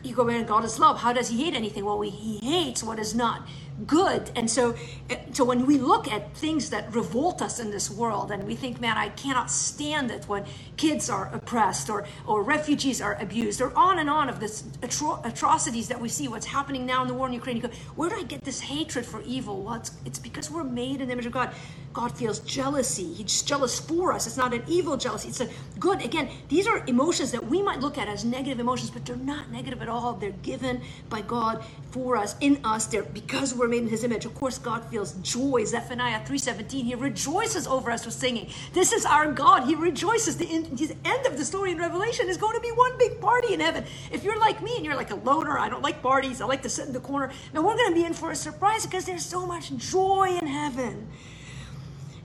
You 0.04 0.16
go, 0.16 0.24
man, 0.24 0.46
God 0.46 0.66
is 0.66 0.80
love. 0.80 1.00
How 1.00 1.14
does 1.14 1.30
He 1.30 1.44
hate 1.44 1.54
anything? 1.54 1.86
Well, 1.86 2.00
we, 2.00 2.10
He 2.10 2.40
hates 2.40 2.84
what 2.84 3.00
is 3.00 3.14
not 3.14 3.48
good. 3.86 4.32
And 4.36 4.50
so, 4.50 4.76
eh, 5.10 5.18
so 5.34 5.44
when 5.44 5.66
we 5.66 5.78
look 5.78 6.12
at 6.12 6.36
things 6.36 6.70
that 6.70 6.94
revolt 6.94 7.42
us 7.42 7.60
in 7.60 7.72
this 7.72 7.90
world, 7.90 8.32
and 8.32 8.44
we 8.44 8.56
think, 8.56 8.80
man, 8.80 8.98
I 8.98 9.10
cannot 9.10 9.52
stand 9.52 10.12
it 10.12 10.28
when 10.28 10.46
kids 10.78 11.10
are 11.10 11.30
oppressed 11.34 11.90
or 11.90 12.06
or 12.26 12.44
refugees 12.44 13.02
are 13.02 13.16
abused, 13.22 13.62
or 13.62 13.76
on 13.78 14.00
and 14.00 14.10
on 14.10 14.30
of 14.30 14.40
this 14.40 14.64
atro- 14.82 15.24
atrocities 15.26 15.88
that 15.90 16.00
we 16.00 16.10
see, 16.10 16.28
what's 16.28 16.46
happening 16.46 16.86
now 16.86 17.02
in 17.02 17.08
the 17.08 17.14
war 17.14 17.28
in 17.28 17.34
Ukraine. 17.34 17.58
You 17.58 17.64
go, 17.64 17.70
where 17.96 18.10
do 18.10 18.16
I 18.16 18.24
get 18.24 18.44
this 18.44 18.60
hatred 18.60 19.06
for 19.06 19.22
evil? 19.24 19.62
Well, 19.62 19.76
it's, 19.76 19.92
it's 20.06 20.20
because 20.20 20.50
we're 20.50 20.64
made 20.64 21.02
in 21.02 21.08
the 21.08 21.14
image 21.14 21.26
of 21.26 21.32
God. 21.32 21.52
God 21.94 22.18
feels 22.18 22.40
jealousy. 22.40 23.14
He's 23.14 23.42
jealous 23.42 23.80
for 23.80 24.12
us. 24.12 24.28
It's 24.28 24.36
not 24.36 24.54
an 24.54 24.64
evil 24.68 24.98
jealousy. 24.98 25.30
It's 25.30 25.40
a 25.40 25.50
good. 25.80 26.04
Again, 26.04 26.30
these 26.50 26.68
are 26.68 26.84
emotions 26.88 27.32
that 27.32 27.46
we 27.46 27.62
might 27.62 27.80
look 27.80 27.98
at 27.98 28.10
as 28.10 28.26
negative 28.26 28.60
emotions, 28.60 28.92
but 28.92 29.06
they're 29.06 29.16
not 29.16 29.50
negative 29.50 29.82
at 29.82 29.88
all. 29.88 30.14
They're 30.14 30.32
given 30.32 30.82
by 31.10 31.22
God 31.22 31.64
for 31.96 32.18
us, 32.18 32.36
in 32.42 32.60
us. 32.66 32.88
They're 32.88 33.04
because 33.04 33.56
we're 33.56 33.70
made 33.70 33.84
in 33.84 33.88
His 33.88 34.04
image. 34.04 34.26
Of 34.26 34.36
course, 34.36 34.58
God 34.58 34.84
feels 34.92 35.14
joy. 35.22 35.64
Zephaniah 35.64 36.20
3:17. 36.26 36.84
He 36.84 36.94
rejoices 36.94 37.66
over 37.68 37.90
us 37.90 38.04
with 38.06 38.14
singing. 38.14 38.50
This 38.74 38.92
is 38.92 39.06
our 39.06 39.32
God. 39.32 39.64
He 39.64 39.76
rejoices. 39.76 40.36
The, 40.36 40.46
the 40.46 40.98
end 41.06 41.26
of 41.26 41.38
the 41.38 41.46
story 41.46 41.72
in 41.72 41.78
Revelation 41.78 42.28
is 42.28 42.36
going 42.36 42.56
to 42.56 42.60
be 42.60 42.72
one 42.72 42.98
big 42.98 43.22
party 43.22 43.54
in 43.54 43.62
heaven. 43.62 43.86
If 44.12 44.26
you're 44.26 44.38
like 44.38 44.62
me 44.62 44.76
and 44.76 44.84
you're 44.84 44.98
like 44.98 45.12
a 45.12 45.16
loner, 45.16 45.58
I 45.58 45.70
don't 45.70 45.82
like 45.82 46.02
parties. 46.02 46.42
I 46.42 46.46
like 46.46 46.64
to 46.64 46.70
sit 46.70 46.86
in 46.86 46.92
the 46.92 47.00
corner. 47.00 47.32
Now 47.54 47.62
we're 47.62 47.78
going 47.78 47.94
to 47.94 47.96
be 47.96 48.04
in 48.04 48.14
for 48.14 48.32
a 48.32 48.36
surprise 48.36 48.86
because 48.86 49.06
there's 49.06 49.26
so 49.26 49.46
much 49.46 49.74
joy 49.78 50.38
in 50.42 50.48
heaven. 50.48 51.08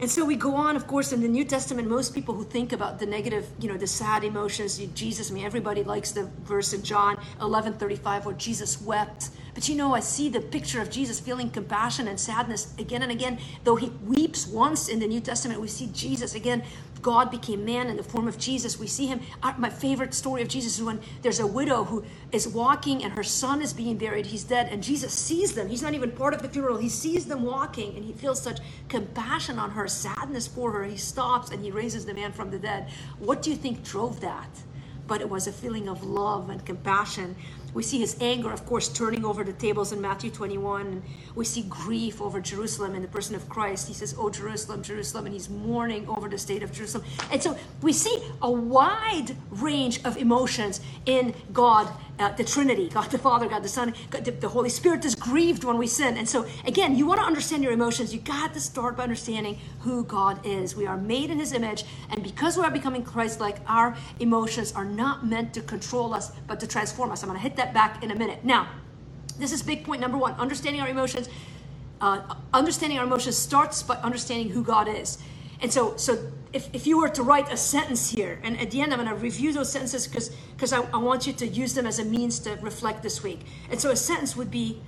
And 0.01 0.11
so 0.11 0.25
we 0.25 0.35
go 0.35 0.55
on, 0.55 0.77
of 0.77 0.87
course, 0.87 1.13
in 1.13 1.21
the 1.21 1.29
New 1.29 1.45
Testament, 1.45 1.87
most 1.87 2.15
people 2.15 2.35
who 2.35 2.43
think 2.43 2.73
about 2.73 2.99
the 2.99 3.05
negative, 3.05 3.47
you 3.61 3.69
know, 3.69 3.77
the 3.77 3.87
sad 3.87 4.25
emotions, 4.25 4.79
Jesus, 4.95 5.31
I 5.31 5.35
mean, 5.35 5.45
everybody 5.45 5.85
likes 5.85 6.11
the 6.11 6.25
verse 6.45 6.73
in 6.73 6.83
John 6.83 7.21
11 7.43 7.75
35 7.75 8.25
where 8.25 8.35
Jesus 8.35 8.81
wept. 8.81 9.29
But 9.55 9.69
you 9.69 9.75
know, 9.75 9.95
I 9.95 10.01
see 10.01 10.29
the 10.29 10.41
picture 10.41 10.81
of 10.81 10.91
Jesus 10.91 11.21
feeling 11.21 11.51
compassion 11.51 12.09
and 12.09 12.19
sadness 12.19 12.75
again 12.79 13.03
and 13.03 13.13
again. 13.13 13.39
Though 13.65 13.77
he 13.77 13.91
weeps 14.05 14.47
once 14.47 14.89
in 14.89 14.99
the 14.99 15.07
New 15.07 15.21
Testament, 15.21 15.61
we 15.61 15.69
see 15.69 15.89
Jesus 15.93 16.35
again 16.35 16.63
God 17.03 17.31
became 17.31 17.65
man 17.65 17.89
in 17.89 17.97
the 17.97 18.03
form 18.03 18.29
of 18.29 18.39
Jesus. 18.39 18.79
We 18.79 18.87
see 18.87 19.07
him. 19.07 19.21
Uh, 19.43 19.55
my 19.59 19.71
favorite 19.71 20.15
story 20.15 20.43
of 20.43 20.49
Jesus 20.49 20.79
is 20.79 20.85
when 20.85 21.01
there's 21.23 21.41
a 21.41 21.47
widow 21.47 21.85
who 21.85 22.05
is 22.33 22.47
walking 22.47 23.05
and 23.05 23.13
her 23.13 23.23
son 23.23 23.63
is 23.63 23.73
being 23.73 23.97
buried. 23.97 24.27
He's 24.27 24.45
dead, 24.45 24.69
and 24.71 24.83
Jesus 24.83 25.13
sees 25.13 25.53
them. 25.53 25.69
He's 25.69 25.83
not 25.83 25.95
even 25.95 26.11
part 26.13 26.35
of 26.35 26.43
the 26.43 26.49
funeral. 26.49 26.79
He 26.79 26.89
sees 26.89 27.27
them 27.27 27.43
walking, 27.43 27.97
and 27.97 28.05
he 28.05 28.13
feels 28.13 28.43
such 28.43 28.61
compassion 28.89 29.59
on 29.59 29.71
her, 29.71 29.89
sadness 29.89 30.47
for 30.47 30.73
her. 30.73 30.85
He 30.85 30.97
stops 30.97 31.51
and 31.51 31.65
he 31.65 31.71
raises 31.71 32.05
the 32.05 32.15
man 32.15 32.33
from 32.33 32.51
the 32.51 32.59
dead. 32.59 32.89
What 33.19 33.43
do 33.43 33.51
you 33.51 33.57
think 33.57 33.83
drove 33.85 34.21
that? 34.21 34.49
But 35.07 35.21
it 35.21 35.29
was 35.29 35.47
a 35.47 35.53
feeling 35.53 35.89
of 35.89 36.05
love 36.05 36.51
and 36.51 36.65
compassion 36.65 37.35
we 37.75 37.83
see 37.83 37.99
his 37.99 38.17
anger, 38.21 38.53
of 38.53 38.67
course, 38.67 38.89
turning 38.89 39.25
over 39.25 39.45
the 39.45 39.53
tables 39.53 39.93
in 39.93 40.01
Matthew 40.01 40.31
21. 40.31 41.03
We 41.35 41.45
see 41.45 41.63
grief 41.63 42.21
over 42.21 42.41
Jerusalem 42.41 42.95
in 42.95 43.03
the 43.03 43.09
person 43.09 43.35
of 43.35 43.49
Christ. 43.49 43.89
He 43.89 43.95
says, 43.95 44.15
Oh, 44.19 44.31
Jerusalem, 44.31 44.83
Jerusalem, 44.83 45.27
and 45.27 45.35
he's 45.35 45.49
mourning 45.49 46.09
over 46.09 46.29
the 46.29 46.39
state 46.39 46.63
of 46.63 46.73
Jerusalem. 46.73 47.05
And 47.31 47.43
so 47.43 47.57
we 47.83 47.93
see 47.93 48.23
a 48.43 48.51
wide 48.51 49.37
range 49.51 50.05
of 50.05 50.17
emotions 50.17 50.81
in 51.07 51.35
God, 51.53 51.89
uh, 52.21 52.31
the 52.33 52.45
Trinity 52.45 52.89
God 52.89 53.11
the 53.11 53.19
Father, 53.19 53.49
God 53.49 53.63
the 53.65 53.69
Son, 53.69 53.95
God, 54.11 54.25
the, 54.25 54.31
the 54.31 54.49
Holy 54.49 54.69
Spirit 54.69 55.05
is 55.05 55.15
grieved 55.15 55.65
when 55.65 55.79
we 55.79 55.87
sin. 55.87 56.17
And 56.17 56.29
so, 56.29 56.47
again, 56.67 56.95
you 56.95 57.07
want 57.07 57.21
to 57.21 57.27
understand 57.27 57.63
your 57.63 57.73
emotions, 57.73 58.15
you 58.15 58.21
got 58.21 58.55
to 58.55 58.61
start 58.61 58.97
by 58.97 59.03
understanding 59.03 59.59
who 59.81 60.05
God 60.05 60.45
is. 60.45 60.77
We 60.77 60.87
are 60.87 60.97
made 60.97 61.31
in 61.31 61.39
his 61.39 61.53
image, 61.53 61.85
and 62.11 62.23
because 62.23 62.57
we 62.57 62.65
are 62.65 62.71
becoming 62.71 63.03
Christ 63.03 63.41
like, 63.41 63.57
our 63.67 63.97
emotions 64.21 64.73
are 64.73 64.85
not 64.85 65.27
meant 65.27 65.55
to 65.55 65.63
control 65.63 66.15
us, 66.15 66.33
but 66.47 66.61
to 66.61 66.67
transform 66.67 67.11
us. 67.11 67.23
I'm 67.23 67.29
going 67.29 67.39
to 67.39 67.43
hit 67.43 67.57
that 67.57 67.73
back 67.73 68.03
in 68.05 68.11
a 68.11 68.15
minute. 68.15 68.45
Now, 68.45 68.69
this 69.39 69.53
is 69.53 69.63
big 69.63 69.85
point 69.85 70.01
number 70.01 70.19
one 70.19 70.35
understanding 70.35 70.83
our 70.83 70.89
emotions. 70.89 71.29
Uh, 72.01 72.35
understanding 72.55 72.99
our 72.99 73.05
emotions 73.05 73.37
starts 73.37 73.83
by 73.83 73.95
understanding 73.97 74.49
who 74.49 74.63
God 74.63 74.89
is. 74.89 75.19
And 75.63 75.73
so, 75.73 75.97
so 75.97 76.33
if, 76.53 76.69
if 76.73 76.87
you 76.87 76.99
were 76.99 77.09
to 77.11 77.23
write 77.23 77.53
a 77.53 77.57
sentence 77.57 78.11
here, 78.11 78.41
and 78.43 78.59
at 78.59 78.71
the 78.71 78.81
end 78.81 78.93
I'm 78.93 78.99
going 78.99 79.11
to 79.11 79.15
review 79.15 79.53
those 79.53 79.71
sentences 79.71 80.07
because 80.07 80.73
I, 80.73 80.83
I 80.93 80.97
want 80.97 81.27
you 81.27 81.33
to 81.35 81.47
use 81.47 81.75
them 81.75 81.87
as 81.87 81.99
a 81.99 82.05
means 82.05 82.39
to 82.41 82.57
reflect 82.57 83.03
this 83.03 83.23
week. 83.23 83.41
And 83.71 83.81
so 83.81 83.91
a 83.91 83.97
sentence 83.97 84.37
would 84.37 84.51
be, 84.51 84.81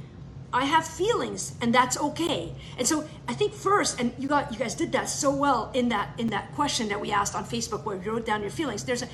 I 0.54 0.66
have 0.66 0.86
feelings, 0.86 1.54
and 1.62 1.74
that's 1.74 1.96
okay. 1.98 2.52
And 2.76 2.86
so 2.86 3.08
I 3.26 3.32
think 3.32 3.54
first, 3.54 3.98
and 3.98 4.12
you 4.18 4.28
got 4.28 4.52
you 4.52 4.58
guys 4.58 4.74
did 4.74 4.92
that 4.92 5.08
so 5.08 5.34
well 5.34 5.70
in 5.72 5.88
that 5.88 6.10
in 6.18 6.26
that 6.28 6.52
question 6.54 6.88
that 6.88 7.00
we 7.00 7.10
asked 7.10 7.34
on 7.34 7.44
Facebook, 7.44 7.84
where 7.84 7.96
you 7.96 8.12
wrote 8.12 8.26
down 8.26 8.42
your 8.42 8.50
feelings. 8.50 8.84
There's 8.84 9.02
a, 9.02 9.08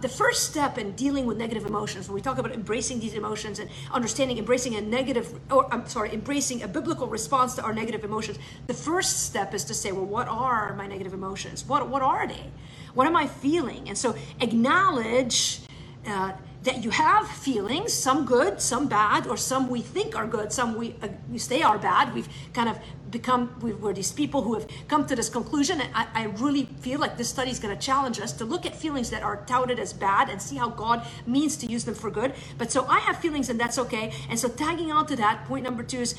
the 0.00 0.08
first 0.08 0.50
step 0.50 0.76
in 0.76 0.92
dealing 0.92 1.24
with 1.24 1.38
negative 1.38 1.64
emotions. 1.64 2.08
When 2.08 2.14
we 2.14 2.20
talk 2.20 2.36
about 2.36 2.52
embracing 2.52 3.00
these 3.00 3.14
emotions 3.14 3.58
and 3.58 3.70
understanding, 3.90 4.36
embracing 4.36 4.74
a 4.74 4.82
negative, 4.82 5.40
or 5.50 5.72
I'm 5.72 5.86
sorry, 5.88 6.12
embracing 6.12 6.62
a 6.62 6.68
biblical 6.68 7.06
response 7.06 7.54
to 7.54 7.62
our 7.62 7.72
negative 7.72 8.04
emotions. 8.04 8.38
The 8.66 8.74
first 8.74 9.24
step 9.24 9.54
is 9.54 9.64
to 9.64 9.74
say, 9.74 9.92
well, 9.92 10.04
what 10.04 10.28
are 10.28 10.74
my 10.74 10.86
negative 10.86 11.14
emotions? 11.14 11.64
What 11.66 11.88
what 11.88 12.02
are 12.02 12.26
they? 12.26 12.50
What 12.92 13.06
am 13.06 13.16
I 13.16 13.28
feeling? 13.28 13.88
And 13.88 13.96
so 13.96 14.14
acknowledge. 14.40 15.60
Uh, 16.06 16.32
that 16.62 16.84
you 16.84 16.90
have 16.90 17.28
feelings, 17.28 17.92
some 17.92 18.24
good, 18.24 18.60
some 18.60 18.88
bad, 18.88 19.26
or 19.26 19.36
some 19.36 19.68
we 19.68 19.80
think 19.80 20.14
are 20.16 20.26
good, 20.26 20.52
some 20.52 20.76
we, 20.76 20.94
uh, 21.02 21.08
we 21.30 21.38
say 21.38 21.62
are 21.62 21.78
bad. 21.78 22.14
We've 22.14 22.28
kind 22.52 22.68
of 22.68 22.78
become, 23.12 23.54
we 23.60 23.72
were 23.72 23.92
these 23.92 24.10
people 24.10 24.42
who 24.42 24.54
have 24.54 24.66
come 24.88 25.06
to 25.06 25.14
this 25.14 25.28
conclusion. 25.28 25.80
And 25.80 25.90
I, 25.94 26.06
I 26.14 26.24
really 26.24 26.64
feel 26.80 26.98
like 26.98 27.16
this 27.18 27.28
study 27.28 27.50
is 27.50 27.60
going 27.60 27.76
to 27.76 27.80
challenge 27.80 28.18
us 28.18 28.32
to 28.34 28.44
look 28.44 28.66
at 28.66 28.74
feelings 28.74 29.10
that 29.10 29.22
are 29.22 29.44
touted 29.44 29.78
as 29.78 29.92
bad 29.92 30.28
and 30.28 30.42
see 30.42 30.56
how 30.56 30.70
God 30.70 31.06
means 31.26 31.56
to 31.58 31.66
use 31.66 31.84
them 31.84 31.94
for 31.94 32.10
good. 32.10 32.32
But 32.58 32.72
so 32.72 32.86
I 32.86 32.98
have 33.00 33.18
feelings 33.18 33.50
and 33.50 33.60
that's 33.60 33.78
okay. 33.78 34.12
And 34.28 34.38
so 34.38 34.48
tagging 34.48 34.90
on 34.90 35.06
to 35.06 35.16
that, 35.16 35.44
point 35.44 35.62
number 35.62 35.82
two 35.82 36.00
is, 36.00 36.14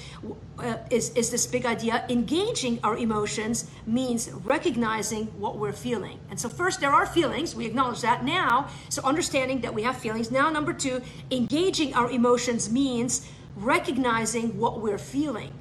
uh, 0.60 0.78
is, 0.90 1.10
is 1.16 1.32
this 1.32 1.48
big 1.48 1.66
idea. 1.66 2.06
Engaging 2.10 2.80
our 2.84 2.96
emotions 2.96 3.70
means 3.86 4.32
recognizing 4.32 5.26
what 5.40 5.58
we're 5.58 5.74
feeling. 5.74 6.20
And 6.30 6.40
so 6.40 6.48
first 6.48 6.80
there 6.80 6.92
are 6.92 7.06
feelings. 7.06 7.56
We 7.56 7.66
acknowledge 7.66 8.02
that 8.02 8.24
now. 8.24 8.70
So 8.90 9.02
understanding 9.04 9.62
that 9.62 9.74
we 9.74 9.82
have 9.84 9.98
feelings. 9.98 10.30
Now, 10.34 10.50
number 10.50 10.74
two, 10.74 11.04
engaging 11.30 11.94
our 11.94 12.10
emotions 12.10 12.68
means 12.68 13.30
recognizing 13.56 14.58
what 14.58 14.80
we're 14.80 14.98
feeling. 14.98 15.54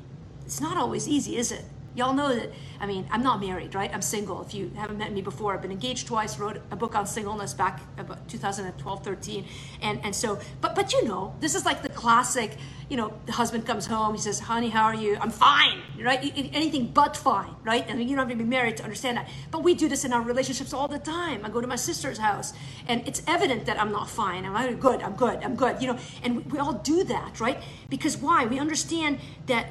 It's 0.47 0.63
not 0.63 0.79
always 0.79 1.07
easy, 1.07 1.37
is 1.37 1.53
it? 1.53 1.67
Y'all 1.95 2.15
know 2.15 2.35
that, 2.35 2.51
I 2.81 2.87
mean, 2.87 3.07
I'm 3.11 3.23
not 3.23 3.39
married, 3.39 3.75
right? 3.75 3.93
I'm 3.93 4.01
single. 4.01 4.41
If 4.41 4.55
you 4.55 4.71
haven't 4.77 4.97
met 4.97 5.13
me 5.13 5.21
before, 5.21 5.53
I've 5.53 5.61
been 5.61 5.71
engaged 5.71 6.07
twice, 6.07 6.39
wrote 6.39 6.61
a 6.71 6.77
book 6.77 6.95
on 6.95 7.07
singleness 7.07 7.53
back 7.53 7.81
about 7.99 8.27
2012, 8.29 9.05
13. 9.05 9.45
And, 9.83 10.01
and 10.03 10.17
so, 10.17 10.41
but, 10.63 10.75
but 10.75 10.95
you 10.95 11.05
know, 11.05 11.35
this 11.41 11.55
is 11.55 11.67
like 11.67 11.83
the 11.83 11.91
classic, 11.91 12.57
you 12.89 12.97
know, 12.97 13.13
the 13.27 13.33
husband 13.33 13.67
comes 13.67 13.87
home, 13.87 14.15
he 14.15 14.21
says, 14.21 14.41
honey, 14.41 14.71
how 14.71 14.85
are 14.85 14.95
you? 14.95 15.19
I'm 15.21 15.31
fine, 15.31 15.83
right? 16.01 16.19
Anything 16.55 16.87
but 16.87 17.15
fine, 17.15 17.55
right? 17.63 17.85
And 17.87 18.01
you 18.01 18.17
don't 18.17 18.27
have 18.27 18.29
to 18.31 18.37
be 18.37 18.49
married 18.49 18.79
to 18.79 18.85
understand 18.85 19.19
that. 19.19 19.29
But 19.51 19.63
we 19.63 19.75
do 19.75 19.87
this 19.87 20.07
in 20.07 20.15
our 20.15 20.23
relationships 20.23 20.73
all 20.73 20.89
the 20.89 20.99
time. 20.99 21.45
I 21.45 21.51
go 21.51 21.61
to 21.61 21.67
my 21.67 21.77
sister's 21.77 22.17
house 22.17 22.55
and 22.89 23.07
it's 23.07 23.23
evident 23.27 23.67
that 23.67 23.79
I'm 23.79 23.93
not 23.93 24.09
fine. 24.09 24.47
I'm 24.47 24.77
good, 24.77 25.03
I'm 25.03 25.15
good, 25.15 25.43
I'm 25.43 25.57
good, 25.57 25.83
you 25.83 25.89
know, 25.89 25.99
and 26.23 26.51
we 26.51 26.59
all 26.59 26.73
do 26.73 27.05
that, 27.05 27.39
right? 27.39 27.63
Because 27.91 28.17
why? 28.17 28.47
We 28.47 28.59
understand 28.59 29.19
that 29.47 29.67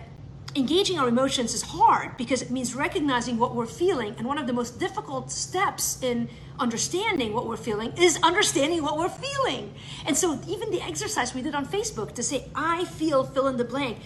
engaging 0.55 1.00
our 1.00 1.08
emotions 1.08 1.53
is 1.53 1.62
hard 1.62 2.17
because 2.17 2.41
it 2.41 2.51
means 2.51 2.75
recognizing 2.75 3.38
what 3.38 3.55
we're 3.55 3.65
feeling. 3.65 4.15
And 4.17 4.27
one 4.27 4.38
of 4.38 4.48
the 4.48 4.53
most 4.53 4.79
difficult 4.79 5.31
steps 5.31 6.01
in 6.01 6.29
understanding 6.60 7.34
what 7.34 7.48
we're 7.48 7.58
feeling 7.58 7.93
is 7.98 8.20
understanding 8.22 8.84
what 8.84 8.98
we're 8.98 9.10
feeling. 9.10 9.74
And 10.05 10.15
so, 10.15 10.39
even 10.48 10.72
the 10.72 10.81
exercise 10.81 11.34
we 11.34 11.41
did 11.41 11.55
on 11.55 11.65
Facebook 11.65 12.13
to 12.15 12.24
say, 12.24 12.50
I 12.55 12.86
feel 12.86 13.24
fill 13.24 13.48
in 13.48 13.58
the 13.58 13.65
blank, 13.65 14.00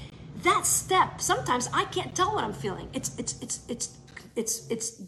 that 0.44 0.66
step, 0.66 1.22
sometimes 1.22 1.70
I 1.74 1.86
can't 1.86 2.16
tell 2.16 2.34
what 2.36 2.44
I'm 2.44 2.54
feeling. 2.54 2.90
It's, 2.94 3.18
it's, 3.18 3.42
it's, 3.42 3.60
it's, 3.68 3.98
it's, 4.36 4.70
it's 4.70 5.02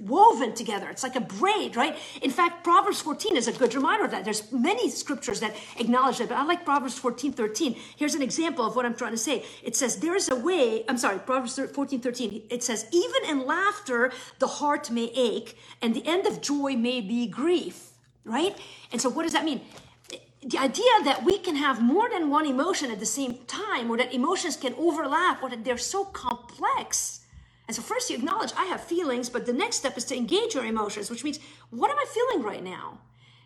woven 0.00 0.54
together. 0.54 0.88
It's 0.88 1.02
like 1.02 1.16
a 1.16 1.20
braid, 1.20 1.76
right? 1.76 1.96
In 2.22 2.30
fact, 2.30 2.64
Proverbs 2.64 3.00
14 3.00 3.36
is 3.36 3.48
a 3.48 3.52
good 3.52 3.74
reminder 3.74 4.04
of 4.04 4.10
that. 4.10 4.24
There's 4.24 4.50
many 4.52 4.90
scriptures 4.90 5.40
that 5.40 5.54
acknowledge 5.78 6.18
that, 6.18 6.28
but 6.28 6.38
I 6.38 6.44
like 6.44 6.64
Proverbs 6.64 6.98
14, 6.98 7.32
13. 7.32 7.76
Here's 7.96 8.14
an 8.14 8.22
example 8.22 8.64
of 8.66 8.76
what 8.76 8.86
I'm 8.86 8.94
trying 8.94 9.12
to 9.12 9.18
say. 9.18 9.44
It 9.62 9.76
says, 9.76 9.96
there 9.96 10.16
is 10.16 10.28
a 10.28 10.36
way, 10.36 10.84
I'm 10.88 10.98
sorry, 10.98 11.18
Proverbs 11.18 11.58
14, 11.58 12.00
13. 12.00 12.42
It 12.50 12.62
says, 12.62 12.86
even 12.92 13.28
in 13.28 13.46
laughter, 13.46 14.12
the 14.38 14.46
heart 14.46 14.90
may 14.90 15.10
ache, 15.14 15.58
and 15.82 15.94
the 15.94 16.06
end 16.06 16.26
of 16.26 16.40
joy 16.40 16.76
may 16.76 17.00
be 17.00 17.26
grief, 17.26 17.90
right? 18.24 18.56
And 18.92 19.00
so 19.00 19.08
what 19.08 19.24
does 19.24 19.32
that 19.32 19.44
mean? 19.44 19.60
the 20.46 20.58
idea 20.58 20.84
that 21.04 21.24
we 21.24 21.38
can 21.38 21.56
have 21.56 21.80
more 21.80 22.10
than 22.10 22.28
one 22.28 22.44
emotion 22.46 22.90
at 22.90 23.00
the 23.00 23.06
same 23.06 23.38
time, 23.46 23.90
or 23.90 23.96
that 23.96 24.12
emotions 24.12 24.56
can 24.56 24.74
overlap, 24.74 25.42
or 25.42 25.48
that 25.48 25.64
they're 25.64 25.78
so 25.78 26.04
complex, 26.04 27.23
and 27.66 27.74
so 27.74 27.82
first 27.82 28.10
you 28.10 28.16
acknowledge 28.16 28.52
I 28.56 28.66
have 28.66 28.82
feelings, 28.82 29.30
but 29.30 29.46
the 29.46 29.52
next 29.52 29.76
step 29.76 29.96
is 29.96 30.04
to 30.06 30.16
engage 30.16 30.54
your 30.54 30.64
emotions, 30.64 31.10
which 31.10 31.24
means 31.24 31.38
what 31.70 31.90
am 31.90 31.96
I 31.98 32.04
feeling 32.12 32.44
right 32.44 32.62
now? 32.62 32.98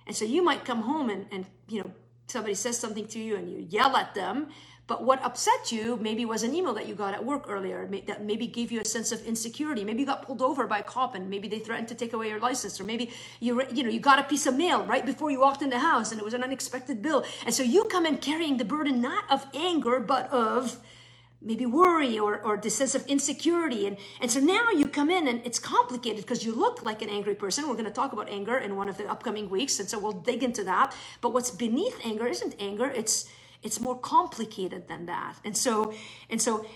And 0.06 0.16
so 0.16 0.25
you 0.25 0.42
might 0.42 0.64
come 0.64 0.82
home 0.82 1.10
and, 1.10 1.26
and 1.30 1.46
you 1.68 1.82
know, 1.82 1.92
somebody 2.26 2.54
says 2.54 2.78
something 2.78 3.06
to 3.08 3.18
you 3.18 3.37
and 3.37 3.50
you 3.50 3.66
yell 3.68 3.96
at 3.96 4.14
them, 4.14 4.48
but 4.88 5.04
what 5.04 5.22
upset 5.22 5.70
you 5.70 5.98
maybe 5.98 6.25
was 6.25 6.42
an 6.42 6.54
email 6.54 6.72
that 6.72 6.88
you 6.88 6.94
got 6.94 7.12
at 7.12 7.22
work 7.22 7.44
earlier 7.46 7.87
that 8.06 8.25
maybe 8.25 8.46
gave 8.46 8.72
you 8.72 8.80
a 8.80 8.84
sense 8.87 9.12
of 9.12 9.25
insecurity. 9.26 9.84
Maybe 9.84 10.00
you 10.00 10.06
got 10.06 10.22
pulled 10.22 10.40
over 10.40 10.66
by 10.66 10.78
a 10.78 10.82
cop 10.82 11.14
and 11.14 11.28
maybe 11.28 11.46
they 11.46 11.58
threatened 11.58 11.88
to 11.88 11.94
take 11.94 12.14
away 12.14 12.30
your 12.30 12.40
license, 12.40 12.80
or 12.80 12.84
maybe 12.84 13.10
you 13.38 13.62
you 13.70 13.82
know 13.82 13.90
you 13.90 14.00
got 14.00 14.18
a 14.18 14.22
piece 14.22 14.46
of 14.46 14.56
mail 14.56 14.84
right 14.84 15.04
before 15.04 15.30
you 15.30 15.40
walked 15.40 15.60
in 15.60 15.68
the 15.68 15.78
house 15.78 16.10
and 16.10 16.18
it 16.18 16.25
was 16.25 16.32
an 16.32 16.42
unexpected 16.42 17.02
bill. 17.02 17.22
And 17.44 17.54
so 17.54 17.62
you 17.62 17.84
come 17.84 18.06
in 18.06 18.16
carrying 18.16 18.56
the 18.56 18.64
burden 18.64 19.02
not 19.02 19.25
of 19.30 19.46
anger 19.54 20.00
but 20.00 20.32
of 20.32 20.78
maybe 21.40 21.66
worry 21.66 22.18
or, 22.18 22.40
or 22.45 22.57
the 22.57 22.71
sense 22.71 22.95
of 22.95 23.07
insecurity. 23.07 23.87
And, 23.87 23.97
and 24.21 24.30
so 24.30 24.40
now 24.40 24.71
you 24.71 24.87
come 24.87 25.11
in 25.11 25.28
and 25.28 25.40
it's 25.45 25.59
complicated 25.59 26.23
because 26.23 26.45
you 26.45 26.54
look 26.54 26.85
like 26.85 27.00
an 27.02 27.09
angry 27.09 27.35
person. 27.35 27.68
We're 27.68 27.75
going 27.75 27.85
to 27.85 27.90
talk 27.90 28.12
about 28.12 28.28
anger 28.28 28.59
in 28.59 28.76
one 28.76 28.88
of 28.88 28.97
the 28.99 29.09
upcoming 29.09 29.49
weeks. 29.49 29.78
And 29.78 29.88
so 29.88 29.99
we'll 29.99 30.12
dig 30.12 30.42
into 30.42 30.64
that. 30.64 30.95
But 31.21 31.33
what's 31.33 31.50
beneath 31.50 31.99
anger 32.04 32.26
isn't 32.26 32.57
anger. 32.59 32.90
It's, 32.90 33.30
it's 33.62 33.80
more 33.80 33.99
complicated 33.99 34.88
than 34.88 35.07
that. 35.07 35.37
And 35.45 35.57
so, 35.57 35.95
and 36.28 36.42
so 36.42 36.66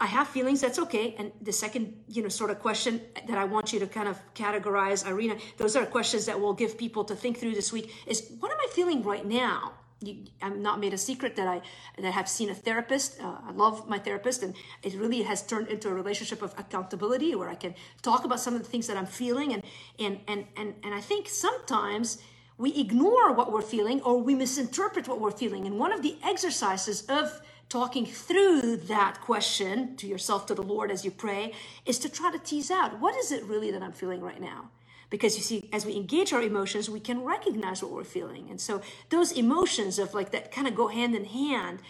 I 0.00 0.06
have 0.06 0.28
feelings, 0.28 0.60
that's 0.60 0.78
okay. 0.78 1.14
And 1.18 1.32
the 1.40 1.52
second, 1.52 1.94
you 2.08 2.22
know, 2.22 2.28
sort 2.28 2.50
of 2.50 2.60
question 2.60 3.00
that 3.28 3.38
I 3.38 3.44
want 3.44 3.72
you 3.72 3.80
to 3.80 3.86
kind 3.86 4.08
of 4.08 4.20
categorize, 4.34 5.06
Irina, 5.06 5.36
those 5.56 5.74
are 5.76 5.86
questions 5.86 6.26
that 6.26 6.38
we'll 6.38 6.54
give 6.54 6.76
people 6.76 7.04
to 7.04 7.14
think 7.14 7.38
through 7.38 7.54
this 7.54 7.72
week 7.72 7.92
is 8.06 8.30
what 8.40 8.50
am 8.50 8.58
I 8.60 8.68
feeling 8.72 9.02
right 9.02 9.24
now? 9.24 9.72
You, 10.00 10.24
I'm 10.42 10.62
not 10.62 10.78
made 10.78 10.92
a 10.92 10.98
secret 10.98 11.36
that 11.36 11.48
I 11.48 11.62
that 11.98 12.12
have 12.12 12.28
seen 12.28 12.50
a 12.50 12.54
therapist. 12.54 13.20
Uh, 13.20 13.36
I 13.48 13.52
love 13.52 13.88
my 13.88 13.98
therapist, 13.98 14.42
and 14.42 14.54
it 14.82 14.94
really 14.94 15.22
has 15.22 15.42
turned 15.42 15.68
into 15.68 15.88
a 15.88 15.94
relationship 15.94 16.42
of 16.42 16.54
accountability 16.58 17.34
where 17.34 17.48
I 17.48 17.54
can 17.54 17.74
talk 18.02 18.24
about 18.24 18.40
some 18.40 18.54
of 18.54 18.62
the 18.62 18.68
things 18.68 18.86
that 18.88 18.96
I'm 18.96 19.06
feeling, 19.06 19.52
and 19.54 19.62
and 19.98 20.20
and 20.28 20.44
and 20.56 20.74
and 20.84 20.94
I 20.94 21.00
think 21.00 21.28
sometimes 21.28 22.18
we 22.58 22.74
ignore 22.78 23.32
what 23.32 23.52
we're 23.52 23.62
feeling 23.62 24.00
or 24.02 24.20
we 24.20 24.34
misinterpret 24.34 25.08
what 25.08 25.20
we're 25.20 25.30
feeling. 25.30 25.66
And 25.66 25.78
one 25.78 25.92
of 25.92 26.02
the 26.02 26.16
exercises 26.24 27.04
of 27.08 27.40
talking 27.68 28.06
through 28.06 28.76
that 28.76 29.20
question 29.20 29.96
to 29.96 30.06
yourself, 30.06 30.46
to 30.46 30.54
the 30.54 30.62
Lord 30.62 30.90
as 30.90 31.04
you 31.04 31.10
pray, 31.10 31.52
is 31.84 31.98
to 31.98 32.08
try 32.08 32.30
to 32.30 32.38
tease 32.38 32.70
out 32.70 32.98
what 33.00 33.14
is 33.16 33.32
it 33.32 33.44
really 33.44 33.70
that 33.72 33.82
I'm 33.82 33.92
feeling 33.92 34.20
right 34.20 34.40
now 34.40 34.70
because 35.10 35.36
you 35.36 35.42
see 35.42 35.68
as 35.72 35.86
we 35.86 35.96
engage 35.96 36.32
our 36.32 36.42
emotions 36.42 36.90
we 36.90 37.00
can 37.00 37.24
recognize 37.24 37.82
what 37.82 37.92
we're 37.92 38.04
feeling. 38.04 38.50
And 38.50 38.60
so 38.60 38.80
those 39.10 39.32
emotions 39.32 39.98
of 39.98 40.14
like 40.14 40.30
that 40.32 40.52
kind 40.52 40.66
of 40.66 40.74
go 40.74 40.88
hand 40.88 41.14
in 41.14 41.24
hand 41.24 41.80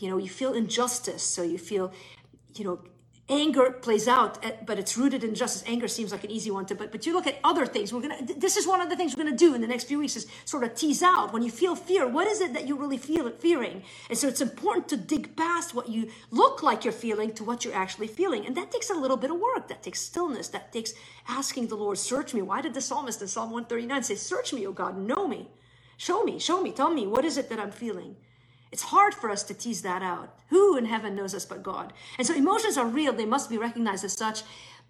you 0.00 0.08
know 0.08 0.16
you 0.16 0.28
feel 0.28 0.52
injustice 0.54 1.22
so 1.22 1.42
you 1.42 1.58
feel 1.58 1.92
you 2.54 2.64
know 2.64 2.80
anger 3.30 3.70
plays 3.70 4.08
out 4.08 4.44
eh, 4.44 4.52
but 4.66 4.78
it's 4.78 4.96
rooted 4.98 5.24
in 5.24 5.34
justice. 5.34 5.64
Anger 5.66 5.88
seems 5.88 6.12
like 6.12 6.24
an 6.24 6.30
easy 6.30 6.50
one 6.50 6.66
to 6.66 6.74
but 6.74 6.90
but 6.92 7.06
you 7.06 7.12
look 7.12 7.26
at 7.26 7.38
other 7.44 7.64
things. 7.64 7.92
We're 7.92 8.02
gonna 8.02 8.18
this 8.36 8.56
is 8.56 8.66
one 8.66 8.80
of 8.80 8.90
the 8.90 8.96
things 8.96 9.16
we're 9.16 9.24
gonna 9.24 9.36
do 9.36 9.54
in 9.54 9.60
the 9.60 9.66
next 9.66 9.84
few 9.84 9.98
weeks 9.98 10.16
is 10.16 10.26
sort 10.44 10.64
of 10.64 10.74
tease 10.74 11.02
out. 11.02 11.32
When 11.32 11.42
you 11.42 11.50
feel 11.50 11.76
fear 11.76 12.06
what 12.06 12.26
is 12.26 12.40
it 12.40 12.52
that 12.52 12.66
you 12.66 12.76
really 12.76 12.98
feel 12.98 13.30
fearing? 13.30 13.82
And 14.08 14.18
so 14.18 14.28
it's 14.28 14.40
important 14.40 14.88
to 14.88 14.96
dig 14.96 15.36
past 15.36 15.74
what 15.74 15.88
you 15.88 16.10
look 16.30 16.62
like 16.62 16.84
you're 16.84 16.92
feeling 16.92 17.32
to 17.34 17.44
what 17.44 17.64
you're 17.64 17.74
actually 17.74 18.08
feeling. 18.08 18.44
And 18.46 18.56
that 18.56 18.70
takes 18.70 18.90
a 18.90 18.94
little 18.94 19.16
bit 19.16 19.30
of 19.30 19.38
work. 19.38 19.68
That 19.68 19.82
takes 19.82 20.00
stillness. 20.00 20.48
That 20.48 20.72
takes 20.72 20.92
asking 21.28 21.68
the 21.68 21.76
lord 21.76 21.98
search 21.98 22.34
me. 22.34 22.42
Why 22.42 22.60
did 22.60 22.74
the 22.74 22.80
psalmist 22.80 23.22
in 23.22 23.28
psalm 23.28 23.50
139 23.50 24.02
say 24.02 24.14
search 24.16 24.52
me 24.52 24.66
o 24.66 24.72
god. 24.72 24.98
Know 24.98 25.28
me. 25.28 25.48
Show 25.96 26.24
me. 26.24 26.38
Show 26.38 26.62
me. 26.62 26.72
Tell 26.72 26.90
me 26.90 27.06
what 27.06 27.24
is 27.24 27.36
it 27.38 27.48
that 27.50 27.60
i'm 27.60 27.70
feeling 27.70 28.16
it's 28.72 28.82
hard 28.84 29.14
for 29.14 29.30
us 29.30 29.42
to 29.44 29.54
tease 29.54 29.82
that 29.82 30.02
out. 30.02 30.34
Who 30.48 30.76
in 30.76 30.84
heaven 30.84 31.14
knows 31.14 31.34
us 31.34 31.44
but 31.44 31.62
God? 31.62 31.92
And 32.18 32.26
so 32.26 32.34
emotions 32.34 32.76
are 32.76 32.86
real. 32.86 33.12
They 33.12 33.26
must 33.26 33.50
be 33.50 33.58
recognized 33.58 34.04
as 34.04 34.12
such. 34.12 34.42